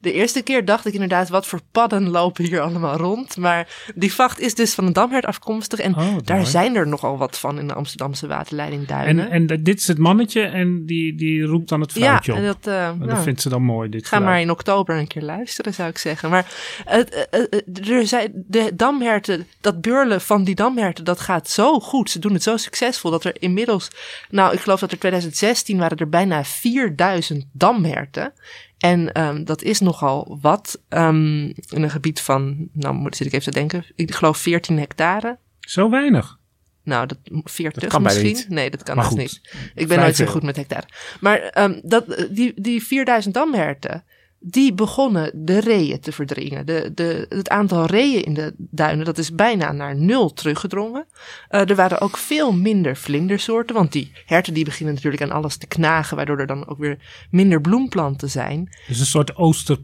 De 0.00 0.12
eerste 0.12 0.42
keer 0.42 0.64
dacht 0.64 0.86
ik 0.86 0.92
inderdaad, 0.92 1.28
wat 1.28 1.46
voor 1.46 1.60
padden 1.72 2.08
lopen 2.08 2.44
hier 2.44 2.60
allemaal 2.60 2.96
rond. 2.96 3.36
Maar 3.36 3.68
die 3.94 4.12
vacht 4.14 4.40
is 4.46 4.54
dus 4.54 4.74
van 4.74 4.86
een 4.86 4.92
damhert 4.92 5.24
afkomstig. 5.24 5.78
En 5.78 5.94
Oh, 5.96 6.16
daar 6.24 6.36
mooi. 6.36 6.48
zijn 6.48 6.76
er 6.76 6.88
nogal 6.88 7.18
wat 7.18 7.38
van 7.38 7.58
in 7.58 7.68
de 7.68 7.74
Amsterdamse 7.74 8.26
waterleiding 8.26 8.86
Duinen. 8.86 9.30
En, 9.30 9.48
en 9.50 9.62
dit 9.62 9.78
is 9.78 9.86
het 9.86 9.98
mannetje 9.98 10.40
en 10.42 10.86
die, 10.86 11.14
die 11.14 11.42
roept 11.42 11.68
dan 11.68 11.80
het 11.80 11.94
ja, 11.94 12.00
vrouwtje 12.00 12.32
op. 12.32 12.38
en 12.38 12.44
dat, 12.44 12.66
eh, 12.66 12.86
En 12.86 12.98
nou, 12.98 13.10
dat 13.10 13.22
vindt 13.22 13.40
ze 13.40 13.48
dan 13.48 13.62
mooi, 13.62 13.88
dit 13.88 14.06
Ga 14.06 14.18
maar 14.18 14.40
in 14.40 14.50
oktober 14.50 14.96
een 14.96 15.06
keer 15.06 15.22
luisteren, 15.22 15.74
zou 15.74 15.88
ik 15.88 15.98
zeggen. 15.98 16.30
Maar 16.30 16.46
het, 16.84 17.26
eh, 17.30 17.40
eh, 17.40 17.98
er 17.98 18.06
zijn, 18.06 18.32
de 18.46 18.70
damherten, 18.74 19.46
dat 19.60 19.80
beurlen 19.80 20.20
van 20.20 20.44
die 20.44 20.54
damherten, 20.54 21.04
dat 21.04 21.20
gaat 21.20 21.48
zo 21.48 21.80
goed. 21.80 22.10
Ze 22.10 22.18
doen 22.18 22.32
het 22.32 22.42
zo 22.42 22.56
succesvol 22.56 23.10
dat 23.10 23.24
er 23.24 23.42
inmiddels, 23.42 23.90
nou, 24.30 24.52
ik 24.54 24.60
geloof 24.60 24.80
dat 24.80 24.92
er 24.92 24.98
2016 24.98 25.78
waren 25.78 25.96
er 25.96 26.08
bijna 26.08 26.44
4000 26.44 27.44
damherten. 27.52 28.32
En 28.78 29.12
ehm, 29.12 29.44
dat 29.44 29.62
is 29.62 29.80
nogal 29.80 30.38
wat 30.40 30.82
ehm, 30.88 31.44
in 31.44 31.82
een 31.82 31.90
gebied 31.90 32.20
van, 32.20 32.68
nou 32.72 32.94
moet 32.94 33.16
zit 33.16 33.26
ik 33.26 33.32
even 33.32 33.52
te 33.52 33.58
denken, 33.58 33.84
ik 33.94 34.14
geloof 34.14 34.38
14 34.38 34.78
hectare. 34.78 35.38
Zo 35.60 35.90
weinig. 35.90 36.38
Nou, 36.82 37.06
dat 37.06 37.18
40 37.44 37.82
Dat 37.82 37.90
kan 37.90 38.02
bijna 38.02 38.20
misschien. 38.20 38.36
niet. 38.36 38.48
Nee, 38.48 38.70
dat 38.70 38.82
kan 38.82 38.96
dus 38.96 39.10
niet. 39.10 39.40
Ik 39.74 39.88
ben 39.88 39.98
nooit 39.98 40.16
zo 40.16 40.26
goed 40.26 40.42
met 40.42 40.56
hectare. 40.56 40.86
Maar 41.20 41.38
ehm, 41.38 41.80
dat, 41.82 42.26
die, 42.30 42.52
die 42.60 42.84
4000 42.84 43.34
damherten, 43.34 44.04
die 44.48 44.74
begonnen 44.74 45.30
de 45.34 45.60
reeën 45.60 46.00
te 46.00 46.12
verdringen. 46.12 46.66
De, 46.66 46.92
de, 46.94 47.26
het 47.28 47.48
aantal 47.48 47.86
reeën 47.86 48.24
in 48.24 48.34
de 48.34 48.54
duinen, 48.56 49.04
dat 49.04 49.18
is 49.18 49.34
bijna 49.34 49.72
naar 49.72 49.96
nul 49.96 50.32
teruggedrongen. 50.32 51.06
Eh, 51.48 51.70
er 51.70 51.76
waren 51.76 52.00
ook 52.00 52.16
veel 52.16 52.52
minder 52.52 52.96
vlindersoorten, 52.96 53.74
want 53.74 53.92
die 53.92 54.12
herten 54.26 54.54
die 54.54 54.64
beginnen 54.64 54.94
natuurlijk 54.94 55.22
aan 55.22 55.30
alles 55.30 55.56
te 55.56 55.66
knagen, 55.66 56.16
waardoor 56.16 56.38
er 56.38 56.46
dan 56.46 56.68
ook 56.68 56.78
weer 56.78 57.26
minder 57.30 57.60
bloemplanten 57.60 58.30
zijn. 58.30 58.68
Dus 58.86 59.00
een 59.00 59.06
soort 59.06 59.36
ooster, 59.36 59.78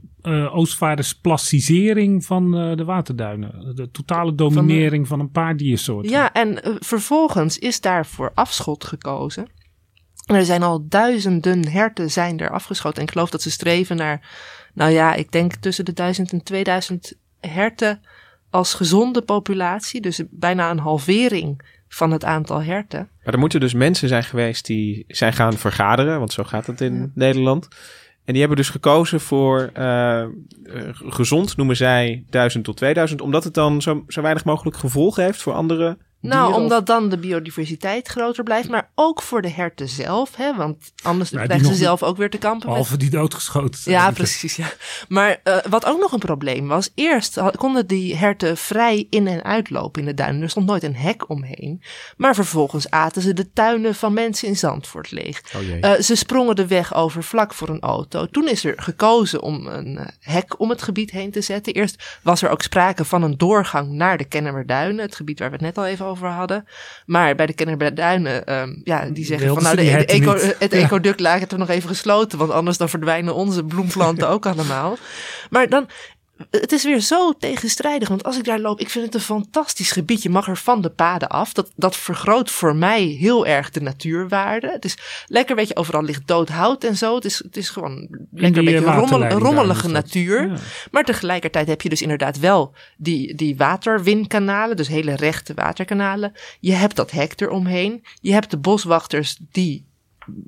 oostvaardersplassisering 0.53 2.25
van 2.25 2.57
eh, 2.57 2.77
de 2.77 2.85
waterduinen. 2.85 3.75
De 3.75 3.90
totale 3.90 4.35
dominering 4.35 5.09
van, 5.09 5.20
een 5.20 5.31
paar 5.31 5.57
diersoorten. 5.57 6.11
Ja, 6.11 6.33
en 6.33 6.59
vervolgens 6.79 7.59
is 7.59 7.81
daarvoor 7.81 8.31
afschot 8.35 8.85
gekozen. 8.85 9.46
Er 10.35 10.45
zijn 10.45 10.62
al 10.62 10.87
duizenden 10.88 11.68
herten 11.68 12.11
zijn 12.11 12.38
er 12.38 12.51
afgeschoten. 12.51 12.99
En 12.99 13.05
ik 13.05 13.12
geloof 13.12 13.31
dat 13.31 13.42
ze 13.42 13.51
streven 13.51 13.97
naar, 13.97 14.29
nou 14.75 14.90
ja, 14.90 15.14
ik 15.14 15.33
denk 15.33 15.55
tussen 15.55 15.85
de 15.85 15.92
1000 15.92 16.33
en 16.33 16.42
2000 16.42 17.14
herten 17.40 18.01
als 18.51 18.75
gezonde 18.75 19.23
populatie. 19.23 20.01
Dus 20.01 20.23
bijna 20.31 20.71
een 20.71 20.79
halvering 20.79 21.61
van 21.88 22.11
het 22.11 22.25
aantal 22.25 22.62
herten. 22.62 23.09
Maar 23.25 23.35
er 23.35 23.40
moeten 23.40 23.61
dus 23.61 23.75
mensen 23.75 24.09
zijn 24.09 24.25
geweest 24.25 24.66
die 24.66 25.05
zijn 25.09 25.33
gaan 25.33 25.53
vergaderen, 25.53 26.18
want 26.18 26.33
zo 26.33 26.45
gaat 26.45 26.66
het 26.66 26.81
in 26.81 27.12
Nederland. 27.14 27.68
En 28.25 28.33
die 28.33 28.38
hebben 28.38 28.57
dus 28.57 28.71
gekozen 28.71 29.21
voor 29.21 29.71
eh, 29.73 30.27
gezond, 30.92 31.57
noemen 31.57 31.77
zij 31.77 32.25
1000 32.31 32.64
tot 32.64 32.77
2000, 32.77 33.21
omdat 33.21 33.45
het 33.45 33.55
dan 33.55 33.83
zo, 33.83 34.05
zo 34.09 34.23
weinig 34.23 34.45
mogelijk 34.45 34.77
gevolgen 34.77 35.25
heeft 35.25 35.42
voor 35.42 35.53
andere 35.53 35.99
Nou, 36.23 36.35
dieren, 36.35 36.55
of- 36.57 36.63
omdat 36.63 36.87
dan 36.87 37.09
de 37.09 37.19
biodiversiteit 37.19 38.09
groter 38.09 38.45
blijft, 38.45 38.69
maar 38.69 38.91
ook 38.95 39.23
voor 39.23 39.43
de 39.43 39.51
herten 39.51 39.89
zelf. 39.89 40.37
Hè, 40.37 40.57
want 40.57 40.93
anders 41.03 41.31
die 41.31 41.43
krijgen 41.43 41.67
ze 41.67 41.75
zelf 41.75 42.03
ook 42.03 42.17
weer 42.17 42.31
te 42.31 42.39
kampen 42.39 42.59
met 42.67 42.77
Behalve 42.77 42.97
die 42.97 43.11
doodgeschoten. 43.11 43.81
Ja, 43.85 44.11
precies. 44.11 44.57
Ja. 44.57 44.73
Maar 45.09 45.41
eh, 45.43 45.57
wat 45.69 45.85
ook 45.85 46.01
nog 46.01 46.13
een 46.13 46.19
probleem 46.19 46.69
was, 46.69 46.91
eerst 46.95 47.41
konden 47.57 47.87
die 47.87 48.17
herten 48.17 48.57
vrij 48.57 49.07
in 49.11 49.27
en 49.27 49.43
uitlopen 49.43 50.01
in 50.01 50.07
de 50.09 50.15
duinen. 50.15 50.43
Er 50.43 50.51
stond 50.51 50.67
nooit 50.67 50.83
een 50.83 50.97
hek 50.97 51.29
omheen. 51.31 51.83
Maar 52.17 52.35
vervolgens 52.35 52.91
aten 52.91 53.23
ze 53.23 53.33
de 53.33 53.53
tuinen 53.53 53.95
van 53.95 54.13
mensen 54.13 54.49
in 54.49 54.57
Zandvoort 54.57 55.11
leeg. 55.11 55.43
Oh. 55.57 55.91
Eh, 55.93 56.01
ze 56.01 56.15
sprongen 56.15 56.57
de 56.57 56.67
weg 56.67 56.95
over 56.95 57.23
vlak 57.23 57.55
voor 57.55 57.69
een 57.69 57.81
auto. 57.81 58.27
Toen 58.27 58.49
is 58.49 58.65
er 58.65 58.75
gekozen 58.77 59.43
om 59.43 59.67
een 59.67 59.99
eh, 59.99 60.07
hek 60.21 60.61
om 60.61 60.71
het 60.71 60.83
gebied 60.83 61.11
heen 61.11 61.31
te 61.31 61.41
zetten. 61.41 61.73
Eerst 61.73 62.19
was 62.23 62.43
er 62.43 62.51
ook 62.51 62.63
sprake 62.63 63.05
van 63.05 63.23
een 63.23 63.39
doorgang 63.39 63.91
naar 63.91 64.19
de 64.19 64.25
Kennemerduinen, 64.25 65.05
het 65.05 65.15
gebied 65.15 65.39
waar 65.39 65.49
we 65.51 65.55
het 65.55 65.65
net 65.65 65.79
al 65.79 65.87
even 65.87 66.07
over 66.07 66.12
hadden. 66.20 66.64
Maar 67.07 67.35
bij 67.35 67.46
de 67.46 67.53
Kennemerduinen, 67.53 68.46
ehm 68.46 68.75
ja, 68.85 69.05
die 69.11 69.25
zeggen 69.25 69.46
Wilden 69.46 69.64
van 69.64 69.77
nou, 69.77 69.88
de, 69.96 70.05
eco, 70.07 70.33
het 70.59 70.72
Ja. 70.72 70.79
ecoduct 70.79 71.20
lagen 71.20 71.48
er 71.48 71.59
nog 71.59 71.68
even 71.68 71.88
gesloten, 71.88 72.38
want 72.38 72.51
anders 72.51 72.77
dan 72.77 72.88
verdwijnen 72.88 73.35
onze 73.35 73.64
bloemplanten 73.64 74.29
ook 74.35 74.46
allemaal. 74.46 74.96
Maar 75.51 75.68
dan, 75.68 75.88
het 76.50 76.72
is 76.72 76.85
weer 76.85 77.00
zo 77.00 77.33
tegenstrijdig, 77.33 78.09
want 78.09 78.24
als 78.24 78.38
ik 78.38 78.44
daar 78.44 78.61
loop, 78.61 78.81
ik 78.81 78.90
vind 78.90 79.05
het 79.05 79.14
een 79.14 79.20
fantastisch 79.20 79.90
gebied. 79.90 80.22
Je 80.22 80.31
mag 80.31 80.48
er 80.48 80.57
van 80.57 80.81
de 80.81 80.90
paden 80.90 81.28
af. 81.28 81.52
Dat, 81.52 81.72
dat 81.76 81.96
vergroot 81.96 82.50
voor 82.50 82.76
mij 82.76 83.02
heel 83.02 83.46
erg 83.46 83.70
de 83.70 83.81
natuurwaarde. 83.81 84.70
Het 84.70 84.85
is 84.85 84.96
lekker, 85.26 85.57
weet 85.57 85.68
je, 85.68 85.76
overal 85.76 86.02
ligt 86.02 86.26
dood 86.26 86.48
hout 86.48 86.85
en 86.85 86.96
zo. 86.96 87.14
Het 87.14 87.24
is, 87.24 87.38
het 87.38 87.57
is 87.57 87.68
gewoon 87.68 88.09
lekker 88.33 88.59
een 88.59 88.64
beetje 88.64 88.87
eh, 88.87 88.96
rommel, 88.96 89.28
rommelige 89.28 89.88
natuur. 89.88 90.48
Ja. 90.48 90.57
Maar 90.90 91.05
tegelijkertijd 91.05 91.66
heb 91.68 91.83
je 91.83 91.88
dus 91.88 92.02
inderdaad 92.02 92.38
wel 92.38 92.74
die, 92.96 93.35
die 93.35 93.57
waterwinkanalen, 93.57 94.76
dus 94.76 94.88
hele 94.88 95.16
rechte 95.16 95.55
waterkanalen. 95.55 96.33
Je 96.61 96.72
hebt 96.72 96.96
dat 96.96 97.11
hek 97.11 97.40
eromheen. 97.40 98.05
Je 98.20 98.33
hebt 98.33 98.50
de 98.50 98.59
boswachters 98.59 99.38
die 99.50 99.90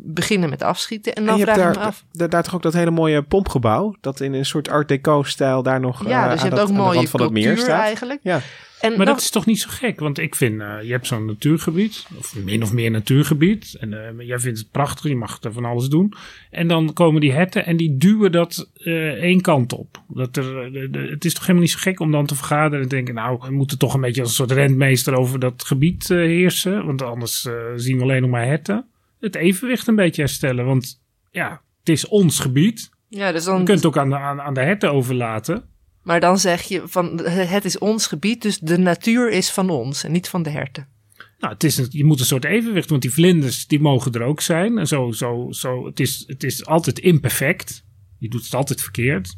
beginnen 0.04 0.48
met 0.50 0.62
afschieten. 0.62 1.12
En 1.14 1.20
En 1.22 1.26
dan 1.28 1.38
je 1.38 1.44
hebt 1.44 1.56
vraag 1.56 1.68
ik 1.68 1.74
daar, 1.74 1.82
me 1.84 1.88
af. 1.90 2.04
daar, 2.12 2.28
daar 2.28 2.42
toch 2.42 2.54
ook 2.54 2.62
dat 2.62 2.72
hele 2.72 2.90
mooie 2.90 3.22
pompgebouw, 3.22 3.94
dat 4.00 4.20
in 4.20 4.32
een 4.32 4.46
soort 4.46 4.68
art 4.68 4.88
deco-stijl 4.88 5.62
daar 5.62 5.80
nog 5.80 6.08
Ja, 6.08 6.24
eh, 6.24 6.30
dus 6.30 6.40
je 6.42 6.46
aan 6.50 6.56
hebt 6.56 6.56
dat- 6.56 6.70
ook 6.70 6.76
mooie 6.94 7.08
van 7.08 7.22
het 7.22 7.30
meer 7.30 7.44
cultuur 7.44 7.64
staat. 7.64 7.80
eigenlijk. 7.80 8.20
Ja. 8.22 8.40
En 8.80 8.90
Maar 8.90 8.98
dan- 9.06 9.14
dat 9.14 9.24
is 9.24 9.30
toch 9.30 9.46
niet 9.46 9.60
zo 9.60 9.68
gek? 9.70 10.00
Want 10.00 10.18
ik 10.18 10.34
vind, 10.34 10.60
eh, 10.60 10.74
je 10.82 10.90
hebt 10.90 11.06
zo'n 11.06 11.24
natuurgebied, 11.24 12.06
of 12.18 12.36
min 12.44 12.62
of 12.62 12.72
meer 12.72 12.90
natuurgebied. 12.90 13.76
En 13.80 13.92
eh, 14.18 14.26
jij 14.26 14.38
vindt 14.38 14.58
het 14.58 14.70
prachtig, 14.70 15.04
je 15.10 15.16
mag 15.16 15.38
er 15.42 15.52
van 15.52 15.64
alles 15.64 15.88
doen. 15.88 16.12
En 16.50 16.68
dan 16.68 16.92
komen 16.92 17.20
die 17.20 17.32
herten 17.32 17.66
en 17.66 17.76
die 17.76 17.96
duwen 17.96 18.32
dat 18.32 18.70
eh, 18.74 18.94
één 19.08 19.40
kant 19.40 19.72
op. 19.72 20.02
Dat 20.08 20.36
er, 20.36 20.72
de- 20.72 20.90
de- 20.90 21.08
het 21.10 21.24
is 21.24 21.32
toch 21.32 21.42
helemaal 21.42 21.62
niet 21.62 21.70
zo 21.70 21.78
gek 21.80 22.00
om 22.00 22.10
dan 22.12 22.26
te 22.26 22.34
vergaderen 22.34 22.82
en 22.82 22.88
te 22.88 22.94
denken... 22.94 23.14
nou, 23.14 23.38
we 23.46 23.52
moeten 23.52 23.78
toch 23.78 23.94
een 23.94 24.00
beetje 24.00 24.20
als 24.20 24.30
een 24.30 24.36
soort 24.36 24.50
rentmeester 24.50 25.14
over 25.18 25.38
dat 25.38 25.64
gebied 25.66 26.08
heersen. 26.08 26.86
Want 26.86 27.02
anders 27.02 27.48
zien 27.76 27.96
we 27.96 28.02
alleen 28.02 28.20
nog 28.22 28.30
maar 28.30 28.46
herten. 28.46 28.86
Het 29.24 29.34
evenwicht 29.36 29.86
een 29.86 29.96
beetje 29.96 30.22
herstellen, 30.22 30.64
want 30.64 31.02
ja, 31.30 31.62
het 31.78 31.88
is 31.88 32.08
ons 32.08 32.38
gebied. 32.40 32.90
ja, 33.08 33.32
dus 33.32 33.44
Je 33.44 33.50
dan, 33.50 33.64
kunt 33.64 33.78
het 33.78 33.86
ook 33.86 33.98
aan 33.98 34.08
de, 34.08 34.16
aan, 34.18 34.40
aan 34.40 34.54
de 34.54 34.60
herten 34.60 34.92
overlaten. 34.92 35.64
maar 36.02 36.20
dan 36.20 36.38
zeg 36.38 36.62
je 36.62 36.82
van 36.86 37.20
het 37.26 37.64
is 37.64 37.78
ons 37.78 38.06
gebied, 38.06 38.42
dus 38.42 38.58
de 38.58 38.78
natuur 38.78 39.30
is 39.30 39.50
van 39.50 39.70
ons 39.70 40.04
en 40.04 40.12
niet 40.12 40.28
van 40.28 40.42
de 40.42 40.50
herten. 40.50 40.88
Nou, 41.38 41.52
het 41.52 41.64
is, 41.64 41.76
een- 41.78 41.86
je 41.90 42.04
moet 42.04 42.20
een 42.20 42.26
soort 42.26 42.44
evenwicht, 42.44 42.90
want 42.90 43.02
die 43.02 43.12
vlinders 43.12 43.66
die 43.66 43.80
mogen 43.80 44.12
er 44.12 44.22
ook 44.22 44.40
zijn. 44.40 44.78
En 44.78 44.86
zo, 44.86 45.10
zo, 45.12 45.46
zo, 45.50 45.86
het, 45.86 46.00
is, 46.00 46.24
het 46.26 46.42
is 46.44 46.66
altijd 46.66 46.98
imperfect. 46.98 47.84
Je 48.18 48.28
doet 48.28 48.44
het 48.44 48.54
altijd 48.54 48.82
verkeerd. 48.82 49.34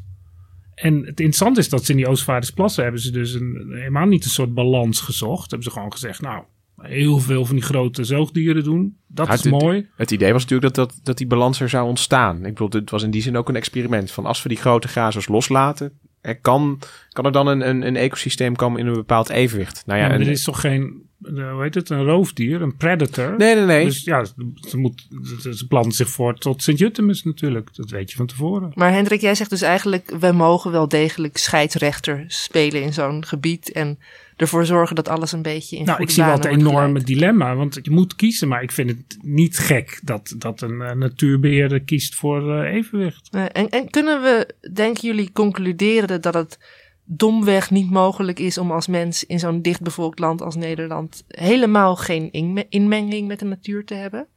En 0.73 0.93
het 0.95 1.07
interessante 1.07 1.59
is 1.59 1.69
dat 1.69 1.85
ze 1.85 1.91
in 1.91 1.97
die 1.97 2.07
Oostvaardersplassen 2.07 2.83
hebben 2.83 3.01
ze 3.01 3.11
dus 3.11 3.33
een, 3.33 3.67
helemaal 3.71 4.05
niet 4.05 4.23
een 4.25 4.29
soort 4.31 4.53
balans 4.53 4.99
gezocht. 5.01 5.49
Hebben 5.51 5.67
ze 5.67 5.73
gewoon 5.73 5.91
gezegd, 5.91 6.21
nou, 6.21 6.43
heel 6.81 7.19
veel 7.19 7.45
van 7.45 7.55
die 7.55 7.63
grote 7.65 8.03
zoogdieren 8.03 8.63
doen. 8.63 8.97
Dat 9.07 9.27
Ja, 9.27 9.33
is 9.33 9.43
het- 9.43 9.51
mooi. 9.61 9.87
Het 9.95 10.11
idee 10.11 10.31
was 10.33 10.41
natuurlijk 10.41 10.73
dat, 10.75 10.89
dat, 10.89 10.99
dat 11.03 11.17
die 11.17 11.27
balans 11.27 11.59
er 11.59 11.69
zou 11.69 11.87
ontstaan. 11.87 12.37
Ik 12.45 12.53
bedoel, 12.53 12.69
het 12.81 12.89
was 12.89 13.03
in 13.03 13.11
die 13.11 13.21
zin 13.21 13.37
ook 13.37 13.49
een 13.49 13.55
experiment. 13.55 14.11
Van 14.11 14.25
als 14.25 14.43
we 14.43 14.49
die 14.49 14.57
grote 14.57 14.87
grazers 14.87 15.27
loslaten, 15.27 15.91
er 16.21 16.39
kan, 16.39 16.79
kan 17.09 17.25
er 17.25 17.31
dan 17.31 17.47
een, 17.47 17.69
een, 17.69 17.87
een 17.87 17.95
ecosysteem 17.95 18.55
komen 18.55 18.79
in 18.79 18.87
een 18.87 18.93
bepaald 18.93 19.29
evenwicht. 19.29 19.83
Nou 19.85 19.99
ja, 19.99 20.11
er 20.11 20.21
is 20.27 20.43
toch 20.43 20.59
geen, 20.61 21.01
eh, 21.23 21.51
hoe 21.51 21.61
heet 21.63 21.75
het, 21.75 21.89
een 21.89 22.03
roofdier, 22.03 22.61
een 22.61 22.75
predator. 22.77 23.35
nee, 23.37 23.55
nee, 23.55 23.65
nee. 23.65 23.85
Dus 23.85 24.03
ja, 24.03 24.25
ze, 24.67 24.77
moet, 24.77 25.07
ze 25.41 25.55
ze 25.57 25.67
planten 25.67 25.91
zich 25.91 26.09
voort 26.09 26.41
tot 26.41 26.63
Sint-Jutemus 26.63 27.23
natuurlijk. 27.23 27.75
Dat 27.75 27.89
weet 27.89 28.11
je 28.11 28.17
van 28.17 28.25
tevoren. 28.25 28.71
Maar 28.73 28.91
Hendrik, 28.93 29.21
jij 29.21 29.35
zegt 29.35 29.49
dus 29.49 29.61
eigenlijk, 29.61 30.13
we 30.19 30.31
mogen 30.31 30.71
wel 30.71 30.87
degelijk 30.87 31.37
scheidsrechter 31.37 32.23
spelen 32.27 32.81
in 32.81 32.93
zo'n 32.93 33.25
gebied 33.25 33.71
en 33.71 33.99
ervoor 34.37 34.65
zorgen 34.65 34.95
dat 34.95 35.07
alles 35.07 35.31
een 35.31 35.41
beetje 35.41 35.77
in 35.77 35.85
Nou, 35.85 36.01
ik 36.01 36.09
zie 36.09 36.23
wel 36.23 36.33
het 36.33 36.45
enorme 36.45 36.87
geleid. 36.87 37.07
dilemma, 37.07 37.55
want 37.55 37.79
je 37.81 37.91
moet 37.91 38.15
kiezen, 38.15 38.47
maar 38.47 38.63
ik 38.63 38.71
vind 38.71 38.89
het 38.89 39.17
niet 39.21 39.57
gek 39.57 39.99
dat, 40.03 40.35
dat 40.37 40.61
een 40.61 40.81
eh, 40.81 40.95
natuurbeheerder 40.95 41.81
kiest 41.81 42.15
voor 42.15 42.53
eh, 42.63 42.73
evenwicht. 42.73 43.27
Eh, 43.31 43.45
En, 43.51 43.69
en 43.69 43.89
kunnen 43.89 44.21
we, 44.21 44.55
denken 44.73 45.01
jullie, 45.07 45.31
concluderen 45.31 46.21
dat 46.21 46.33
het 46.33 46.59
domweg 47.03 47.71
niet 47.71 47.89
mogelijk 47.91 48.39
is 48.39 48.57
om 48.57 48.71
als 48.71 48.87
mens 48.87 49.23
in 49.23 49.39
zo'n 49.39 49.61
dichtbevolkt 49.61 50.19
land 50.19 50.41
als 50.41 50.55
Nederland 50.55 51.23
helemaal 51.27 51.95
geen 51.95 52.31
inme- 52.31 52.65
inmenging 52.69 53.27
met 53.27 53.39
de 53.39 53.45
natuur 53.45 53.85
te 53.85 53.93
hebben? 53.93 54.27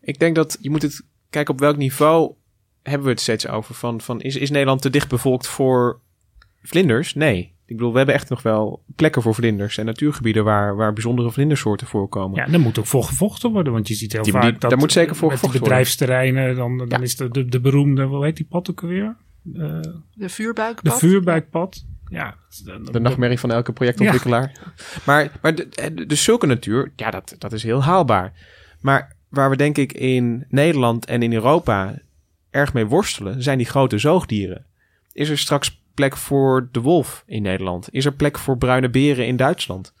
Ik 0.00 0.18
denk 0.18 0.34
dat 0.34 0.58
je 0.60 0.70
moet 0.70 0.82
het 0.82 1.02
kijken 1.30 1.54
op 1.54 1.60
welk 1.60 1.76
niveau 1.76 2.32
hebben 2.82 3.04
we 3.04 3.10
het 3.10 3.20
steeds 3.20 3.46
over 3.48 3.74
van, 3.74 4.00
van 4.00 4.20
is, 4.20 4.36
is 4.36 4.50
Nederland 4.50 4.82
te 4.82 4.90
dicht 4.90 5.08
bevolkt 5.08 5.46
voor 5.46 6.00
vlinders? 6.62 7.14
Nee. 7.14 7.53
Ik 7.74 7.80
bedoel, 7.80 7.92
we 7.92 7.96
hebben 7.98 8.14
echt 8.16 8.28
nog 8.28 8.42
wel 8.42 8.82
plekken 8.96 9.22
voor 9.22 9.34
vlinders 9.34 9.78
en 9.78 9.84
natuurgebieden 9.84 10.44
waar, 10.44 10.76
waar 10.76 10.92
bijzondere 10.92 11.30
vlindersoorten 11.32 11.86
voorkomen. 11.86 12.36
Ja, 12.36 12.46
daar 12.50 12.60
moet 12.60 12.78
ook 12.78 12.86
voor 12.86 13.04
gevochten 13.04 13.50
worden, 13.50 13.72
want 13.72 13.88
je 13.88 13.94
ziet 13.94 14.12
heel 14.12 14.22
Die- 14.22 14.32
vaak 14.32 14.42
die- 14.42 14.52
dat 14.52 14.70
daar 14.70 14.78
moet 14.78 14.92
zeker 14.92 15.16
voor 15.16 15.30
gevochten 15.30 15.50
worden. 15.50 15.68
bedrijfsterreinen, 15.68 16.56
dan, 16.56 16.78
dan 16.78 16.86
Ja. 16.88 16.98
is 17.00 17.16
de, 17.16 17.28
de, 17.28 17.44
de 17.44 17.60
beroemde, 17.60 18.02
hoe 18.02 18.24
heet 18.24 18.36
die 18.36 18.46
pad 18.50 18.70
ook 18.70 18.82
alweer? 18.82 19.16
Eh, 19.54 19.60
De 19.80 19.94
de 20.14 20.28
vuurbuikpad. 20.28 20.98
vuurbuikpad. 20.98 21.84
Ja, 22.08 22.34
dan- 22.64 22.84
De 22.92 23.00
nachtmerrie 23.00 23.38
van 23.38 23.50
elke 23.50 23.72
projectontwikkelaar. 23.72 24.52
Maar, 25.06 25.30
maar 25.42 25.54
de, 25.54 25.68
de- 25.94 26.06
dus 26.06 26.22
zulke 26.24 26.46
natuur, 26.46 26.92
ja, 26.96 27.10
dat, 27.10 27.34
dat 27.38 27.52
is 27.52 27.62
heel 27.62 27.82
haalbaar. 27.82 28.32
Maar 28.80 29.16
waar 29.28 29.50
we 29.50 29.56
denk 29.56 29.78
ik 29.78 29.92
in 29.92 30.44
Nederland 30.48 31.04
en 31.06 31.22
in 31.22 31.32
Europa 31.32 31.98
erg 32.50 32.72
mee 32.72 32.86
worstelen, 32.86 33.42
zijn 33.42 33.58
die 33.58 33.66
grote 33.66 33.98
zoogdieren. 33.98 34.66
Is 35.12 35.28
er 35.28 35.38
straks 35.38 35.82
plek 35.94 36.16
voor 36.16 36.68
de 36.72 36.80
wolf 36.80 37.22
in 37.26 37.42
Nederland? 37.42 37.88
Is 37.90 38.04
er 38.04 38.12
plek 38.14 38.38
voor 38.38 38.58
bruine 38.58 38.90
beren 38.90 39.26
in 39.26 39.36
Duitsland? 39.36 39.92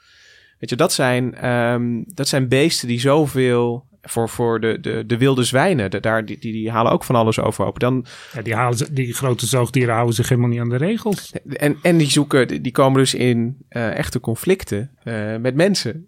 Weet 0.58 0.70
je, 0.70 0.76
dat 0.76 0.92
zijn, 0.92 1.34
ehm, 1.34 2.02
dat 2.06 2.28
zijn 2.28 2.48
beesten 2.48 2.88
die 2.88 3.00
zoveel... 3.00 3.92
Voor, 4.06 4.28
voor 4.28 4.60
de, 4.60 4.78
de, 4.80 5.06
de 5.06 5.16
wilde 5.18 5.44
zwijnen, 5.44 5.90
de- 5.90 6.00
daar, 6.00 6.24
die, 6.24 6.38
die, 6.38 6.52
die 6.52 6.70
halen 6.70 6.92
ook 6.92 7.04
van 7.04 7.14
alles 7.14 7.38
overhoop. 7.40 7.78
Dan, 7.78 8.06
Ja, 8.32 8.42
die, 8.42 8.54
halen 8.54 8.78
ze, 8.78 8.92
die 8.92 9.12
grote 9.14 9.46
zoogdieren 9.46 9.94
houden 9.94 10.14
zich 10.14 10.28
helemaal 10.28 10.50
niet 10.50 10.60
aan 10.60 10.68
de 10.68 10.76
regels. 10.76 11.32
En, 11.48 11.76
en 11.82 11.96
die 11.96 12.10
zoeken, 12.10 12.48
die- 12.48 12.60
die 12.60 12.72
komen 12.72 12.98
dus 12.98 13.14
in 13.14 13.56
eh, 13.68 13.96
echte 13.96 14.20
conflicten 14.20 14.90
eh, 15.02 15.36
met 15.36 15.54
mensen. 15.54 16.06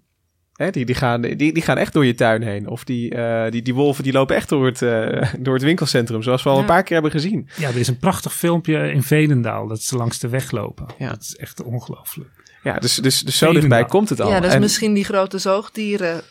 Hè, 0.56 0.70
die, 0.70 0.84
die, 0.84 0.94
gaan, 0.94 1.20
die, 1.20 1.36
die 1.36 1.62
gaan 1.62 1.76
echt 1.76 1.92
door 1.92 2.04
je 2.06 2.14
tuin 2.14 2.42
heen. 2.42 2.68
Of 2.68 2.84
die, 2.84 3.14
eh, 3.14 3.50
die, 3.50 3.62
die 3.62 3.74
wolven 3.74 4.04
die 4.04 4.12
lopen 4.12 4.36
echt 4.36 4.48
door 4.48 4.66
het, 4.66 4.82
eh, 4.82 5.32
door 5.38 5.54
het 5.54 5.62
winkelcentrum. 5.62 6.22
Zoals 6.22 6.42
we 6.42 6.48
al 6.48 6.58
een 6.58 6.64
paar 6.64 6.82
keer 6.82 6.92
hebben 6.92 7.10
gezien. 7.10 7.48
Ja, 7.56 7.68
er 7.68 7.76
is 7.76 7.88
een 7.88 7.98
prachtig 7.98 8.34
filmpje 8.34 8.92
in 8.92 9.02
Veenendaal 9.02 9.66
dat 9.66 9.82
ze 9.82 9.96
langs 9.96 10.18
de 10.18 10.28
weg 10.28 10.50
lopen. 10.50 10.86
Ja. 10.98 11.08
Dat 11.08 11.20
is 11.22 11.36
echt 11.36 11.62
ongelooflijk. 11.62 12.30
Ja, 12.62 12.78
dus, 12.78 12.94
dus, 12.94 13.20
dus 13.20 13.38
zo 13.38 13.52
dichtbij 13.52 13.84
komt 13.84 14.08
het 14.08 14.20
al. 14.20 14.30
Ja, 14.30 14.40
dus 14.40 14.52
En- 14.52 14.60
misschien 14.60 14.94
die 14.94 15.04
grote 15.04 15.38
zoogdieren 15.38 16.22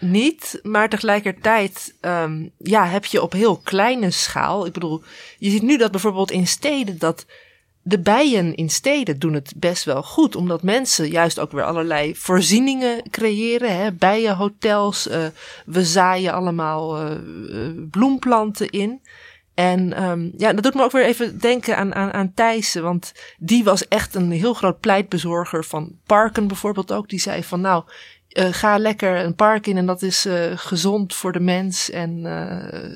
niet, 0.00 0.60
maar 0.62 0.88
tegelijkertijd 0.88 1.94
ehm, 2.00 2.48
ja, 2.58 2.86
heb 2.86 3.04
je 3.04 3.22
op 3.22 3.32
heel 3.32 3.56
kleine 3.56 4.10
schaal. 4.10 4.66
Ik 4.66 4.72
bedoel, 4.72 5.02
je 5.38 5.50
ziet 5.50 5.62
nu 5.62 5.76
dat 5.76 5.90
bijvoorbeeld 5.90 6.30
in 6.30 6.46
steden 6.46 6.98
dat 6.98 7.26
de 7.88 8.00
bijen 8.00 8.54
in 8.54 8.70
steden 8.70 9.18
doen 9.18 9.32
het 9.32 9.52
best 9.56 9.84
wel 9.84 10.02
goed, 10.02 10.36
omdat 10.36 10.62
mensen 10.62 11.08
juist 11.08 11.38
ook 11.38 11.52
weer 11.52 11.64
allerlei 11.64 12.16
voorzieningen 12.16 13.10
creëren, 13.10 13.76
hè, 13.76 13.92
bijenhotels. 13.92 15.08
eh, 15.08 15.26
we 15.66 15.84
zaaien 15.84 16.32
allemaal 16.32 16.96
eh, 16.96 17.12
eh, 17.12 17.72
bloemplanten 17.90 18.70
in. 18.70 19.02
En 19.54 19.92
ehm, 19.92 20.28
ja, 20.36 20.52
dat 20.52 20.62
doet 20.62 20.74
me 20.74 20.82
ook 20.82 20.92
weer 20.92 21.04
even 21.04 21.38
denken 21.38 21.76
aan, 21.76 21.94
aan, 21.94 22.12
aan 22.12 22.34
Thijssen. 22.34 22.82
Want 22.82 23.12
die 23.38 23.64
was 23.64 23.88
echt 23.88 24.14
een 24.14 24.30
heel 24.30 24.54
groot 24.54 24.80
pleitbezorger 24.80 25.64
van 25.64 25.98
parken 26.06 26.46
bijvoorbeeld 26.46 26.92
ook. 26.92 27.08
Die 27.08 27.20
zei 27.20 27.44
van 27.44 27.60
nou, 27.60 27.84
ga 28.28 28.78
lekker 28.78 29.24
een 29.24 29.34
park 29.34 29.66
in 29.66 29.76
en 29.76 29.86
dat 29.86 30.02
is 30.02 30.26
gezond 30.54 31.14
voor 31.14 31.32
de 31.32 31.40
mens. 31.40 31.90
En 31.90 32.22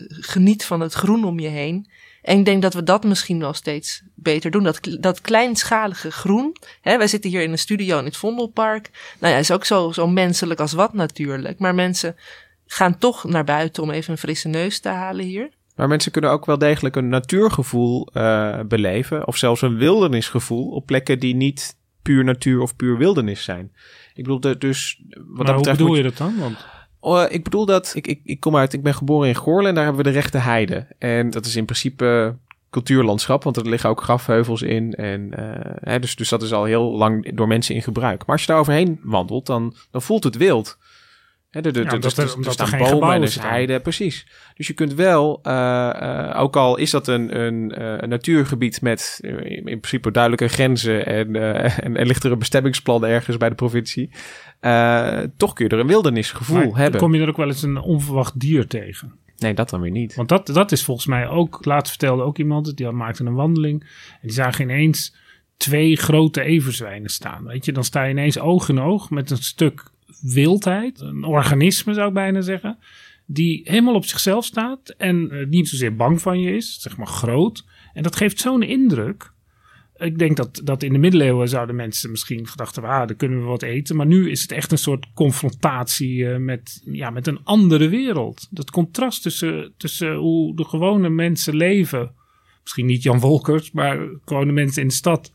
geniet 0.09 0.65
van 0.65 0.81
het 0.81 0.93
groen 0.93 1.25
om 1.25 1.41
je 1.41 1.49
heen. 1.49 1.87
En 2.23 2.39
ik 2.39 2.45
denk 2.45 2.63
dat 2.63 2.75
we 2.75 2.83
dat 2.83 3.05
misschien 3.05 3.39
wel 3.39 3.53
steeds 3.53 4.03
beter 4.15 4.51
doen. 4.51 4.63
Dat, 4.63 4.81
dat 5.01 5.21
kleinschalige 5.21 6.11
groen. 6.11 6.57
Hè, 6.81 6.97
wij 6.99 7.07
zitten 7.07 7.31
hier 7.31 7.43
in 7.43 7.53
een 7.53 7.59
studio 7.59 7.99
in 7.99 8.05
het 8.05 8.17
Vondelpark. 8.17 8.91
Nou 9.21 9.33
ja, 9.33 9.39
is 9.39 9.51
ook 9.51 9.65
zo, 9.65 9.93
zo 9.93 10.07
menselijk 10.07 10.61
als 10.61 10.73
wat 10.73 10.93
natuurlijk. 10.93 11.59
Maar 11.59 11.75
mensen 11.75 12.17
gaan 12.67 12.99
toch 12.99 13.25
naar 13.25 13.45
buiten 13.45 13.83
om 13.83 13.91
even 13.91 14.13
een 14.13 14.19
frisse 14.19 14.49
neus 14.49 14.81
te 14.81 14.89
halen 14.89 15.25
hier. 15.25 15.51
Maar 15.77 15.89
mensen 15.89 16.13
kunnen 16.13 16.31
ook 16.31 16.47
wel 16.47 16.59
degelijk 16.59 16.97
een 16.97 17.09
natuurgevoel 17.09 18.07
eh, 18.13 18.61
beleven. 18.61 19.27
Of 19.27 19.37
zelfs 19.37 19.63
een 19.63 19.77
wildernisgevoel 19.77 20.69
op 20.71 20.87
plekken 20.87 21.19
die 21.19 21.35
niet 21.35 21.77
puur 22.03 22.25
natuur 22.25 22.61
of 22.61 22.77
puur 22.77 22.99
wildernis 22.99 23.45
zijn. 23.45 23.73
Ik 24.15 24.23
bedoel, 24.25 24.41
de- 24.41 24.59
dus 24.59 25.03
wat 25.15 25.37
maar 25.37 25.47
dat 25.47 25.55
hoe 25.55 25.65
bedoel 25.65 25.87
moet 25.87 25.97
je 25.97 26.03
dat 26.03 26.17
dan? 26.17 26.39
Want 26.39 26.67
Oh, 27.05 27.25
ik 27.29 27.45
bedoel 27.45 27.67
dat, 27.67 27.93
ik, 27.95 28.07
ik, 28.07 28.21
ik 28.25 28.41
kom 28.41 28.57
uit, 28.57 28.73
ik 28.73 28.83
ben 28.83 28.95
geboren 28.95 29.29
in 29.29 29.35
Goorlen 29.35 29.69
en 29.69 29.75
daar 29.75 29.85
hebben 29.85 30.05
we 30.05 30.11
de 30.11 30.17
rechte 30.17 30.39
heide. 30.39 30.87
En 30.99 31.31
dat 31.31 31.47
is 31.47 31.57
in 31.57 31.65
principe 31.65 32.37
cultuurlandschap, 32.71 33.45
want 33.45 33.57
er 33.57 33.69
liggen 33.69 33.91
ook 33.91 34.03
grafheuvels 34.03 34.63
in. 34.63 34.95
En, 34.95 35.35
eh, 35.35 35.73
hè, 35.81 35.99
dus, 35.99 36.17
dus 36.17 36.29
dat 36.29 36.43
is 36.43 36.53
al 36.53 36.65
heel 36.65 36.93
lang 36.97 37.37
door 37.37 37.47
mensen 37.49 37.75
in 37.75 37.83
gebruik. 37.83 38.19
Maar 38.19 38.37
als 38.37 38.41
je 38.41 38.47
daar 38.47 38.59
overheen 38.59 39.01
wandelt, 39.03 39.47
dan, 39.47 39.75
dan 39.91 40.03
voelt 40.03 40.25
het 40.25 40.37
wild. 40.37 40.79
Hè, 41.53 41.61
de, 41.61 41.71
de, 41.71 41.83
Ja, 41.83 41.91
de- 41.91 41.99
dus- 41.99 42.17
er- 42.17 42.37
dus- 42.37 42.47
er 42.47 42.53
staan 42.53 42.67
geen 42.67 42.79
bomen 42.79 43.15
en 43.15 43.21
er 43.21 43.23
is 43.23 43.39
heide, 43.39 43.81
precies. 43.81 44.27
Dus 44.55 44.67
je 44.67 44.73
kunt 44.73 44.95
wel, 44.95 45.41
eh, 45.43 45.91
eh, 46.31 46.41
ook 46.41 46.57
al 46.57 46.77
is 46.77 46.91
dat 46.91 47.09
een, 47.09 47.41
een, 47.41 47.83
een 48.03 48.09
natuurgebied 48.09 48.83
met 48.83 49.19
in 49.45 49.63
principe 49.65 50.11
duidelijke 50.11 50.49
grenzen 50.49 51.07
en, 51.07 51.37
en, 51.83 51.97
en 51.97 52.07
ligt 52.07 52.25
er 52.25 52.33
een 52.33 52.39
bestemmingsplan 52.39 53.05
ergens 53.05 53.37
bij 53.37 53.49
de 53.49 53.55
provincie, 53.55 54.11
toch 55.37 55.53
kun 55.53 55.65
je 55.65 55.71
er 55.71 55.79
een 55.79 55.87
wildernisgevoel 55.87 56.57
maar 56.71 56.79
hebben. 56.79 57.01
kom 57.01 57.15
je 57.15 57.23
er 57.23 57.29
ook 57.29 57.37
wel 57.37 57.47
eens 57.47 57.63
een 57.63 57.81
onverwacht 57.81 58.41
dier 58.41 58.67
tegen? 58.67 59.21
Nee, 59.37 59.55
dat 59.55 59.71
dan 59.71 59.81
weer 59.81 59.91
niet. 59.91 60.15
Want 60.15 60.29
dat, 60.29 60.47
dat 60.47 60.73
is 60.73 60.85
volgens 60.85 61.07
mij 61.07 61.29
ook, 61.29 61.65
laatst 61.65 61.91
vertelde 61.91 62.23
ook 62.23 62.39
iemand, 62.39 62.77
die 62.77 62.91
maakte 62.91 63.25
een 63.25 63.35
wandeling. 63.35 63.81
En 63.83 64.19
die 64.23 64.33
zagen 64.33 64.63
ineens 64.65 65.17
twee 65.57 65.97
grote 65.97 66.43
everzwijnen 66.43 67.11
staan. 67.11 67.45
Weet 67.45 67.65
je, 67.65 67.73
dan 67.73 67.85
sta 67.85 68.03
je 68.03 68.11
ineens 68.11 68.39
oog 68.39 68.69
in 68.69 68.81
oog 68.81 69.11
met 69.11 69.31
een 69.31 69.37
stuk 69.37 69.91
wildheid. 70.23 71.01
Een 71.01 71.25
organisme 71.25 71.95
zou 71.95 72.09
ik 72.09 72.15
bijna 72.15 72.41
zeggen. 72.41 72.79
Die 73.27 73.61
helemaal 73.65 73.95
op 73.95 74.05
zichzelf 74.05 74.45
staat 74.45 74.89
en 74.89 75.31
eh, 75.31 75.47
niet 75.47 75.69
zozeer 75.69 75.97
bang 75.97 76.21
van 76.21 76.41
je 76.41 76.57
is, 76.57 76.81
zeg 76.81 76.97
maar 76.97 77.07
groot. 77.07 77.65
En 77.93 78.03
dat 78.03 78.17
geeft 78.17 78.41
zo'n 78.41 78.63
indruk. 78.63 79.33
Ik 79.97 80.19
denk 80.19 80.37
dat, 80.37 80.61
dat 80.65 80.83
in 80.83 80.93
de 80.93 80.99
middeleeuwen 80.99 81.49
zouden 81.49 81.77
mensen 81.77 82.11
misschien 82.11 82.47
gedacht 82.47 82.75
hebben, 82.75 82.93
ah, 82.93 83.07
dan 83.07 83.17
kunnen 83.17 83.39
we 83.39 83.45
wat 83.45 83.63
eten. 83.63 83.97
Maar 83.97 84.07
nu 84.07 84.31
is 84.31 84.43
het 84.43 84.53
echt 84.53 84.73
een 84.73 84.79
soort 84.79 85.07
confrontatie 85.15 86.31
eh, 86.31 86.39
met, 86.39 86.83
ja, 86.85 87.11
met 87.11 87.27
een 87.27 87.45
andere 87.45 87.89
wereld. 87.89 88.49
Dat 88.51 88.71
contrast 88.71 89.23
tussen, 89.23 89.75
tussen 89.77 90.15
hoe 90.15 90.57
de 90.57 90.65
gewone 90.65 91.09
mensen 91.09 91.57
leven. 91.57 92.15
Misschien 92.63 92.87
niet 92.87 93.03
Jan 93.03 93.21
Wolkers, 93.21 93.71
maar 93.71 93.99
gewone 94.25 94.53
mensen 94.53 94.83
in 94.83 94.89
de 94.89 94.95
stad. 94.95 95.33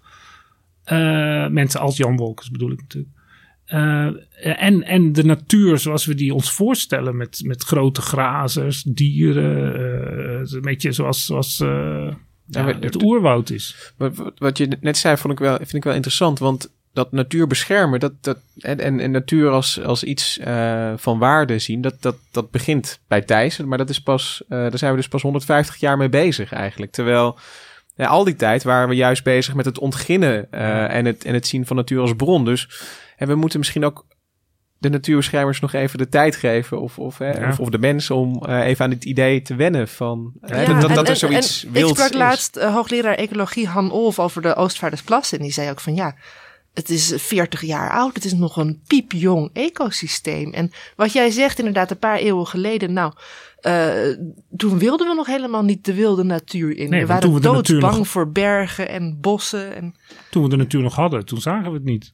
Eh, 0.83 1.47
mensen 1.47 1.79
als 1.79 1.97
Jan 1.97 2.17
Wolkers 2.17 2.51
bedoel 2.51 2.71
ik 2.71 2.81
natuurlijk. 2.81 3.15
En, 4.41 4.83
en 4.83 5.11
de 5.13 5.23
natuur 5.23 5.77
zoals 5.77 6.05
we 6.05 6.15
die 6.15 6.33
ons 6.33 6.51
voorstellen. 6.51 7.17
Met, 7.17 7.41
met 7.43 7.63
grote 7.63 8.01
grazers, 8.01 8.83
dieren. 8.83 9.75
eh, 9.75 10.51
een 10.51 10.61
beetje 10.61 10.91
zoals, 10.91 11.25
zoals 11.25 11.59
eh, 11.59 11.67
ja, 12.45 12.63
maar- 12.63 12.77
het 12.79 13.03
oerwoud 13.03 13.49
is. 13.49 13.93
Wat, 13.97 14.33
wat- 14.37 14.57
je 14.57 14.77
net 14.81 14.97
zei, 14.97 15.17
vond 15.17 15.33
ik 15.33 15.39
wel, 15.39 15.55
vind 15.55 15.73
ik 15.73 15.83
wel 15.83 15.93
interessant. 15.93 16.39
Want 16.39 16.71
dat 16.93 17.11
natuur 17.11 17.47
beschermen 17.47 17.99
dat, 17.99 18.13
dat, 18.21 18.37
en, 18.59 18.79
en, 18.79 18.99
en 18.99 19.11
natuur 19.11 19.49
als, 19.49 19.81
als 19.83 20.03
iets 20.03 20.37
eh, 20.39 20.93
van 20.95 21.19
waarde 21.19 21.59
zien, 21.59 21.81
dat, 21.81 22.01
dat, 22.01 22.15
dat 22.31 22.51
begint 22.51 22.99
bij 23.07 23.21
Thijs. 23.21 23.57
Maar 23.57 23.77
dat 23.77 23.89
is 23.89 23.99
pas, 24.01 24.43
eh, 24.49 24.49
daar 24.57 24.77
zijn 24.77 24.91
we 24.91 24.97
dus 24.97 25.07
pas 25.07 25.21
150 25.21 25.75
jaar 25.75 25.97
mee 25.97 26.09
bezig 26.09 26.51
eigenlijk. 26.51 26.91
Terwijl 26.91 27.37
ja, 27.95 28.05
al 28.07 28.23
die 28.23 28.35
tijd 28.35 28.63
waren 28.63 28.89
we 28.89 28.95
juist 28.95 29.23
bezig 29.23 29.53
met 29.55 29.65
het 29.65 29.79
ontginnen 29.79 30.51
eh, 30.51 30.95
en, 30.95 31.05
het, 31.05 31.25
en 31.25 31.33
het 31.33 31.47
zien 31.47 31.65
van 31.65 31.75
natuur 31.75 31.99
als 32.01 32.15
bron. 32.15 32.45
Dus 32.45 32.69
en 33.17 33.27
we 33.27 33.35
moeten 33.35 33.59
misschien 33.59 33.85
ook 33.85 34.05
de 34.79 34.89
natuurbeschermers 34.89 35.59
nog 35.59 35.73
even 35.73 35.97
de 35.97 36.09
tijd 36.09 36.35
geven. 36.35 36.81
Of, 36.81 36.99
of, 36.99 37.17
hè, 37.17 37.31
Ja. 37.39 37.49
of, 37.49 37.59
of 37.59 37.69
de 37.69 37.77
mensen 37.77 38.15
om 38.15 38.43
eh, 38.45 38.65
even 38.65 38.83
aan 38.85 38.89
dit 38.91 39.05
idee 39.05 39.41
te 39.41 39.55
wennen 39.55 39.87
van 39.87 40.31
hè, 40.41 40.61
Ja, 40.61 40.67
dat, 40.67 40.81
dat, 40.81 40.89
en- 40.89 40.95
dat 40.95 41.05
er 41.05 41.11
en- 41.11 41.17
zoiets 41.17 41.65
en 41.65 41.71
wilds 41.71 41.89
Ik 41.91 41.95
sprak 41.97 42.11
is. 42.11 42.17
laatst 42.17 42.55
eh, 42.55 42.73
hoogleraar 42.73 43.15
ecologie 43.15 43.67
Han 43.67 43.91
Olf 43.91 44.19
over 44.19 44.41
de 44.41 44.55
Oostvaardersplas. 44.55 45.31
En 45.33 45.39
die 45.41 45.51
zei 45.51 45.69
ook 45.69 45.79
van 45.79 45.95
ja, 45.95 46.15
het 46.73 46.89
is 46.89 47.13
40 47.15 47.61
jaar 47.61 47.91
oud. 47.91 48.15
Het 48.15 48.25
is 48.25 48.33
nog 48.33 48.57
een 48.57 48.81
piepjong 48.87 49.49
ecosysteem. 49.53 50.53
En 50.53 50.71
wat 50.95 51.13
jij 51.13 51.29
zegt 51.29 51.57
inderdaad 51.59 51.91
een 51.91 51.99
paar 51.99 52.17
eeuwen 52.17 52.47
geleden. 52.47 52.93
Nou, 52.93 53.13
eh, 53.59 53.93
toen 54.57 54.77
wilden 54.79 55.07
we 55.07 55.13
nog 55.15 55.27
helemaal 55.27 55.63
niet 55.63 55.85
de 55.85 55.93
wilde 55.93 56.23
natuur 56.23 56.77
in. 56.77 56.89
Nee, 56.89 57.01
we 57.01 57.07
waren 57.07 57.41
doodsbang 57.41 57.97
nog- 57.97 58.07
voor 58.07 58.31
bergen 58.31 58.89
en 58.89 59.17
bossen. 59.21 59.75
En... 59.75 59.95
Toen 60.29 60.43
we 60.43 60.49
de 60.49 60.55
natuur 60.55 60.81
nog 60.81 60.95
hadden, 60.95 61.25
toen 61.25 61.41
zagen 61.41 61.69
we 61.71 61.77
het 61.77 61.85
niet. 61.85 62.13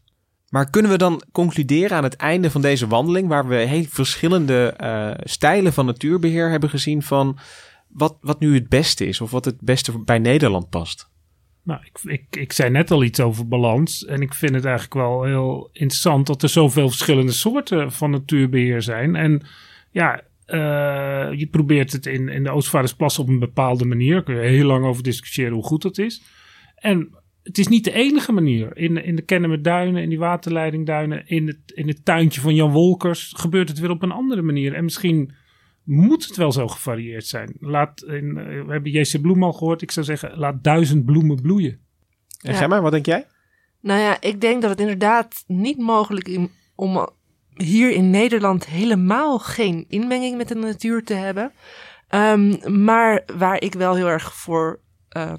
Maar 0.54 0.70
kunnen 0.70 0.92
we 0.92 0.98
dan 0.98 1.24
concluderen 1.32 1.98
aan 1.98 2.04
het 2.04 2.16
einde 2.16 2.52
van 2.52 2.62
deze 2.62 2.88
wandeling, 2.88 3.28
waar 3.28 3.48
we 3.48 3.56
heel 3.56 3.84
verschillende 3.84 4.74
eh, 4.78 5.12
stijlen 5.24 5.74
van 5.74 5.86
natuurbeheer 5.86 6.50
hebben 6.50 6.70
gezien, 6.70 7.02
van 7.02 7.38
wat, 7.88 8.18
wat 8.22 8.40
nu 8.40 8.54
het 8.54 8.70
beste 8.70 9.06
is 9.06 9.22
of 9.22 9.32
wat 9.32 9.46
het 9.46 9.62
beste 9.62 10.00
bij 10.00 10.20
Nederland 10.20 10.70
past? 10.70 11.10
Nou, 11.64 11.80
ik, 11.84 12.00
ik, 12.04 12.36
ik 12.36 12.52
zei 12.52 12.70
net 12.70 12.92
al 12.92 13.04
iets 13.04 13.20
over 13.20 13.48
balans. 13.48 14.06
En 14.06 14.22
ik 14.22 14.34
vind 14.34 14.56
het 14.56 14.66
eigenlijk 14.66 14.94
wel 14.94 15.24
heel 15.24 15.70
interessant 15.72 16.28
dat 16.28 16.44
er 16.44 16.50
zoveel 16.50 16.90
verschillende 16.90 17.32
soorten 17.32 17.92
van 17.92 18.12
natuurbeheer 18.12 18.82
zijn. 18.82 19.16
En 19.16 19.42
ja, 19.92 20.22
eh, 20.46 21.30
je 21.40 21.48
probeert 21.52 21.92
het 21.92 22.06
in, 22.06 22.30
in 22.30 22.44
de 22.44 22.52
Oostvaardersplas 22.52 23.20
op 23.20 23.28
een 23.28 23.40
bepaalde 23.40 23.86
manier. 23.86 24.14
Daar 24.14 24.24
kun 24.24 24.36
je 24.36 24.42
heel 24.42 24.68
lang 24.68 24.86
over 24.86 25.04
discussiëren 25.04 25.54
hoe 25.54 25.64
goed 25.64 25.82
dat 25.82 25.98
is. 25.98 26.24
En 26.76 27.23
het 27.44 27.58
is 27.58 27.68
niet 27.68 27.84
de 27.84 27.92
enige 27.92 28.32
manier. 28.32 28.78
In, 28.78 29.04
in 29.04 29.16
de 29.16 29.22
Kennemerduinen, 29.22 30.02
in 30.02 30.10
die 30.10 30.20
waterleidingduinen, 30.20 31.28
in 31.28 31.48
het, 31.48 31.60
in 31.66 31.88
het 31.88 32.06
tuintje 32.06 32.42
van 32.42 32.56
Jan 32.56 32.72
Wolkers 32.72 33.34
gebeurt 33.36 33.70
het 33.70 33.80
weer 33.80 33.90
op 33.90 34.02
een 34.02 34.12
andere 34.12 34.42
manier. 34.42 34.74
En 34.74 34.84
misschien 34.84 35.34
moet 35.84 36.26
het 36.28 36.36
wel 36.36 36.52
zo 36.52 36.68
gevarieerd 36.68 37.26
zijn. 37.26 37.56
Laat, 37.60 38.04
in, 38.04 38.38
eh, 38.38 38.46
we 38.46 38.72
hebben 38.72 38.92
JC 38.92 39.22
Bloem 39.22 39.44
al 39.44 39.54
gehoord. 39.54 39.82
Ik 39.82 39.92
zou 39.92 40.06
zeggen, 40.06 40.38
laat 40.38 40.64
duizend 40.64 41.06
bloemen 41.06 41.42
bloeien. 41.42 41.80
En 42.42 42.52
Ja. 42.52 42.58
Gemma, 42.58 42.82
wat 42.82 42.92
denk 42.92 43.06
jij? 43.06 43.26
Nou 43.82 44.00
ja, 44.00 44.22
ik 44.22 44.42
denk 44.42 44.62
dat 44.62 44.70
het 44.70 44.80
inderdaad 44.80 45.44
niet 45.48 45.78
mogelijk 45.78 46.28
is 46.28 46.48
om 46.76 47.10
hier 47.54 47.92
in 47.92 48.10
Nederland 48.10 48.66
helemaal 48.66 49.40
geen 49.40 49.86
inmenging 49.88 50.38
met 50.38 50.48
de 50.48 50.56
natuur 50.56 51.04
te 51.04 51.14
hebben. 51.14 51.52
Ehm, 52.08 52.84
maar 52.84 53.24
waar 53.38 53.62
ik 53.62 53.74
wel 53.74 53.96
heel 53.96 54.08
erg 54.08 54.34
voor, 54.34 54.80
ehm, 55.10 55.36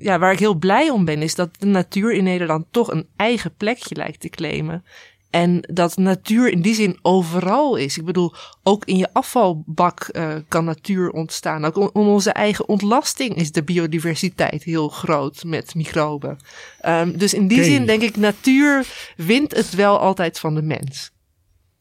ja, 0.00 0.18
waar 0.18 0.32
ik 0.32 0.38
heel 0.38 0.54
blij 0.54 0.90
om 0.90 1.04
ben, 1.04 1.22
is 1.22 1.34
dat 1.34 1.50
de 1.58 1.66
natuur 1.66 2.12
in 2.12 2.24
Nederland 2.24 2.64
toch 2.70 2.92
een 2.92 3.06
eigen 3.16 3.54
plekje 3.56 3.94
lijkt 3.94 4.20
te 4.20 4.28
claimen. 4.28 4.84
En 5.30 5.60
dat 5.60 5.96
natuur 5.96 6.50
in 6.50 6.60
die 6.60 6.74
zin 6.74 6.98
overal 7.02 7.76
is. 7.76 7.98
Ik 7.98 8.04
bedoel, 8.04 8.32
ook 8.62 8.84
in 8.84 8.96
je 8.96 9.12
afvalbak 9.12 10.00
eh, 10.00 10.34
kan 10.48 10.64
natuur 10.64 11.10
ontstaan. 11.10 11.64
Ook 11.64 11.76
om, 11.76 12.08
onze 12.08 12.30
eigen 12.30 12.68
ontlasting 12.68 13.34
is 13.34 13.52
de 13.52 13.62
biodiversiteit 13.62 14.62
heel 14.62 14.88
groot 14.88 15.44
met 15.44 15.74
microben. 15.74 16.38
Ehm, 16.80 17.16
dus 17.16 17.34
in 17.34 17.48
die 17.48 17.64
zin 17.64 17.86
denk 17.86 18.02
ik, 18.02 18.16
natuur 18.16 18.86
wint 19.16 19.56
het 19.56 19.74
wel 19.74 19.98
altijd 19.98 20.38
van 20.38 20.54
de 20.54 20.62
mens. 20.62 21.10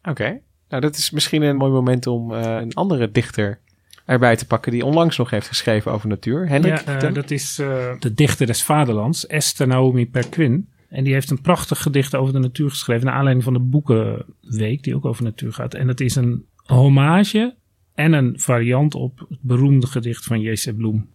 Oké. 0.04 0.42
Nou, 0.70 0.82
dat 0.82 0.98
is 0.98 1.12
misschien 1.12 1.42
een 1.42 1.56
mooi 1.56 1.72
moment 1.72 2.08
om 2.08 2.34
eh, 2.34 2.56
een 2.56 2.74
andere 2.74 3.12
dichter 3.12 3.60
erbij 4.06 4.36
te 4.36 4.48
pakken 4.48 4.72
die 4.72 4.86
onlangs 4.86 5.18
nog 5.18 5.30
heeft 5.30 5.48
geschreven 5.48 5.92
over 5.92 6.08
natuur. 6.10 6.48
Hendrik, 6.48 6.86
Ja, 6.86 7.00
eh, 7.00 7.14
dat 7.14 7.32
is 7.32 7.60
eh, 7.60 8.00
de 8.00 8.14
dichter 8.14 8.48
des 8.48 8.64
vaderlands, 8.64 9.28
Esther 9.28 9.68
Naomi 9.68 10.10
Perquin. 10.10 10.70
En 10.90 11.04
die 11.04 11.14
heeft 11.14 11.30
een 11.30 11.42
prachtig 11.42 11.82
gedicht 11.82 12.16
over 12.16 12.34
de 12.34 12.40
natuur 12.40 12.70
geschreven... 12.70 13.06
naar 13.06 13.16
aanleiding 13.16 13.44
van 13.44 13.54
de 13.54 13.60
Boekenweek, 13.60 14.84
die 14.84 14.96
ook 14.96 15.06
over 15.06 15.24
natuur 15.24 15.54
gaat. 15.54 15.74
En 15.74 15.88
dat 15.88 16.00
is 16.00 16.16
een 16.16 16.46
hommage 16.64 17.56
en 17.94 18.14
een 18.14 18.40
variant 18.40 18.96
op 18.96 19.26
het 19.30 19.40
beroemde 19.42 19.88
gedicht 19.88 20.26
van 20.26 20.42
J.C. 20.42 20.76
Bloem. 20.78 21.10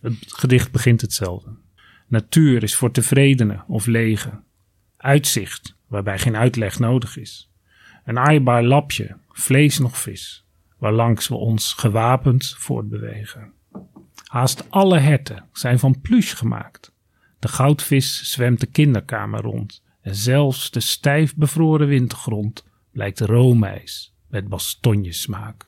Het 0.00 0.16
gedicht 0.26 0.72
begint 0.72 1.00
hetzelfde. 1.00 1.50
Natuur 2.08 2.62
is 2.62 2.74
voor 2.76 2.90
tevredenen 2.90 3.64
of 3.68 3.86
lege. 3.86 4.40
Uitzicht, 4.96 5.76
waarbij 5.86 6.18
geen 6.18 6.36
uitleg 6.36 6.78
nodig 6.78 7.16
is. 7.16 7.50
Een 8.04 8.18
aaibaar 8.18 8.64
lapje, 8.64 9.16
vlees 9.32 9.78
nog 9.78 9.98
vis, 9.98 10.45
waarlangs 10.78 11.28
we 11.28 11.34
ons 11.34 11.72
gewapend 11.72 12.54
voortbewegen. 12.58 13.52
Haast 14.26 14.70
alle 14.70 14.98
herten 14.98 15.48
zijn 15.52 15.78
van 15.78 16.00
pluche 16.00 16.36
gemaakt. 16.36 16.92
De 17.38 17.48
goudvis 17.48 18.30
zwemt 18.32 18.60
de 18.60 18.66
kinderkamer 18.66 19.40
rond. 19.40 19.82
En 20.00 20.14
zelfs 20.14 20.70
de 20.70 20.80
stijf 20.80 21.34
bevroren 21.34 21.86
wintergrond 21.88 22.64
blijkt 22.92 23.20
roomijs 23.20 24.14
met 24.28 24.48
bastonjesmaak. 24.48 25.66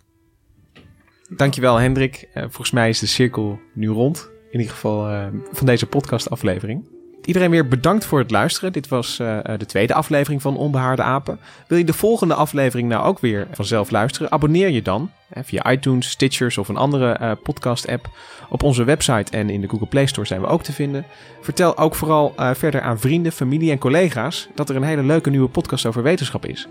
Dankjewel 1.37 1.77
Hendrik. 1.77 2.29
Eh, 2.33 2.43
volgens 2.43 2.71
mij 2.71 2.89
is 2.89 2.99
de 2.99 3.07
cirkel 3.07 3.61
nu 3.75 3.89
rond. 3.89 4.31
In 4.51 4.59
ieder 4.59 4.75
geval 4.75 5.09
eh, 5.09 5.27
van 5.51 5.67
deze 5.67 5.87
podcastaflevering. 5.87 6.98
Iedereen 7.29 7.51
weer 7.51 7.69
bedankt 7.69 8.05
voor 8.05 8.19
het 8.19 8.31
luisteren. 8.31 8.73
Dit 8.73 8.89
was 8.89 9.19
eh, 9.19 9.39
eh, 9.39 9.59
de 9.59 9.67
tweede 9.67 9.95
aflevering 9.95 10.43
van 10.43 10.57
Onbehaarde 10.57 11.03
Apen. 11.03 11.39
Wil 11.67 11.79
je 11.79 11.85
de 11.85 11.93
volgende 11.93 12.35
aflevering 12.35 12.89
nou 12.89 13.05
ook 13.05 13.19
weer 13.19 13.47
vanzelf 13.53 13.91
luisteren? 13.91 14.31
Abonneer 14.31 14.69
je 14.69 14.83
dan 14.83 15.11
eh, 15.29 15.43
via 15.45 15.71
iTunes, 15.71 16.11
Stitchers 16.11 16.59
of 16.59 16.69
een 16.69 16.77
andere 16.77 17.13
eh, 17.13 17.33
podcast-app. 17.43 18.09
Op 18.49 18.63
onze 18.63 18.85
website 18.85 19.33
en 19.33 19.51
in 19.51 19.61
de 19.61 19.69
Google 19.69 19.87
Play 19.87 20.07
Store 20.07 20.27
zijn 20.27 20.41
we 20.41 20.47
ook 20.47 20.63
te 20.63 20.73
vinden. 20.73 21.05
Vertel 21.41 21.79
ook 21.79 21.95
vooral 21.95 22.35
verder 22.37 22.81
aan 22.81 23.01
vrienden, 23.01 23.33
familie 23.33 23.71
en 23.71 23.79
collega's 23.79 24.49
dat 24.55 24.69
er 24.69 24.77
een 24.77 24.83
hele 24.83 25.03
leuke 25.03 25.31
nieuwe 25.31 25.49
podcast 25.49 25.87
over 25.87 26.03
wetenschap 26.03 26.47
is. 26.47 26.69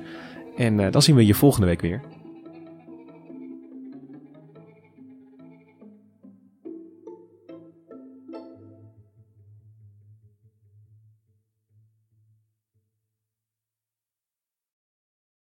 En 0.55 0.91
dan 0.91 1.01
zien 1.01 1.15
we 1.15 1.25
je 1.25 1.33
volgende 1.33 1.67
week 1.67 1.81
weer. 1.81 2.01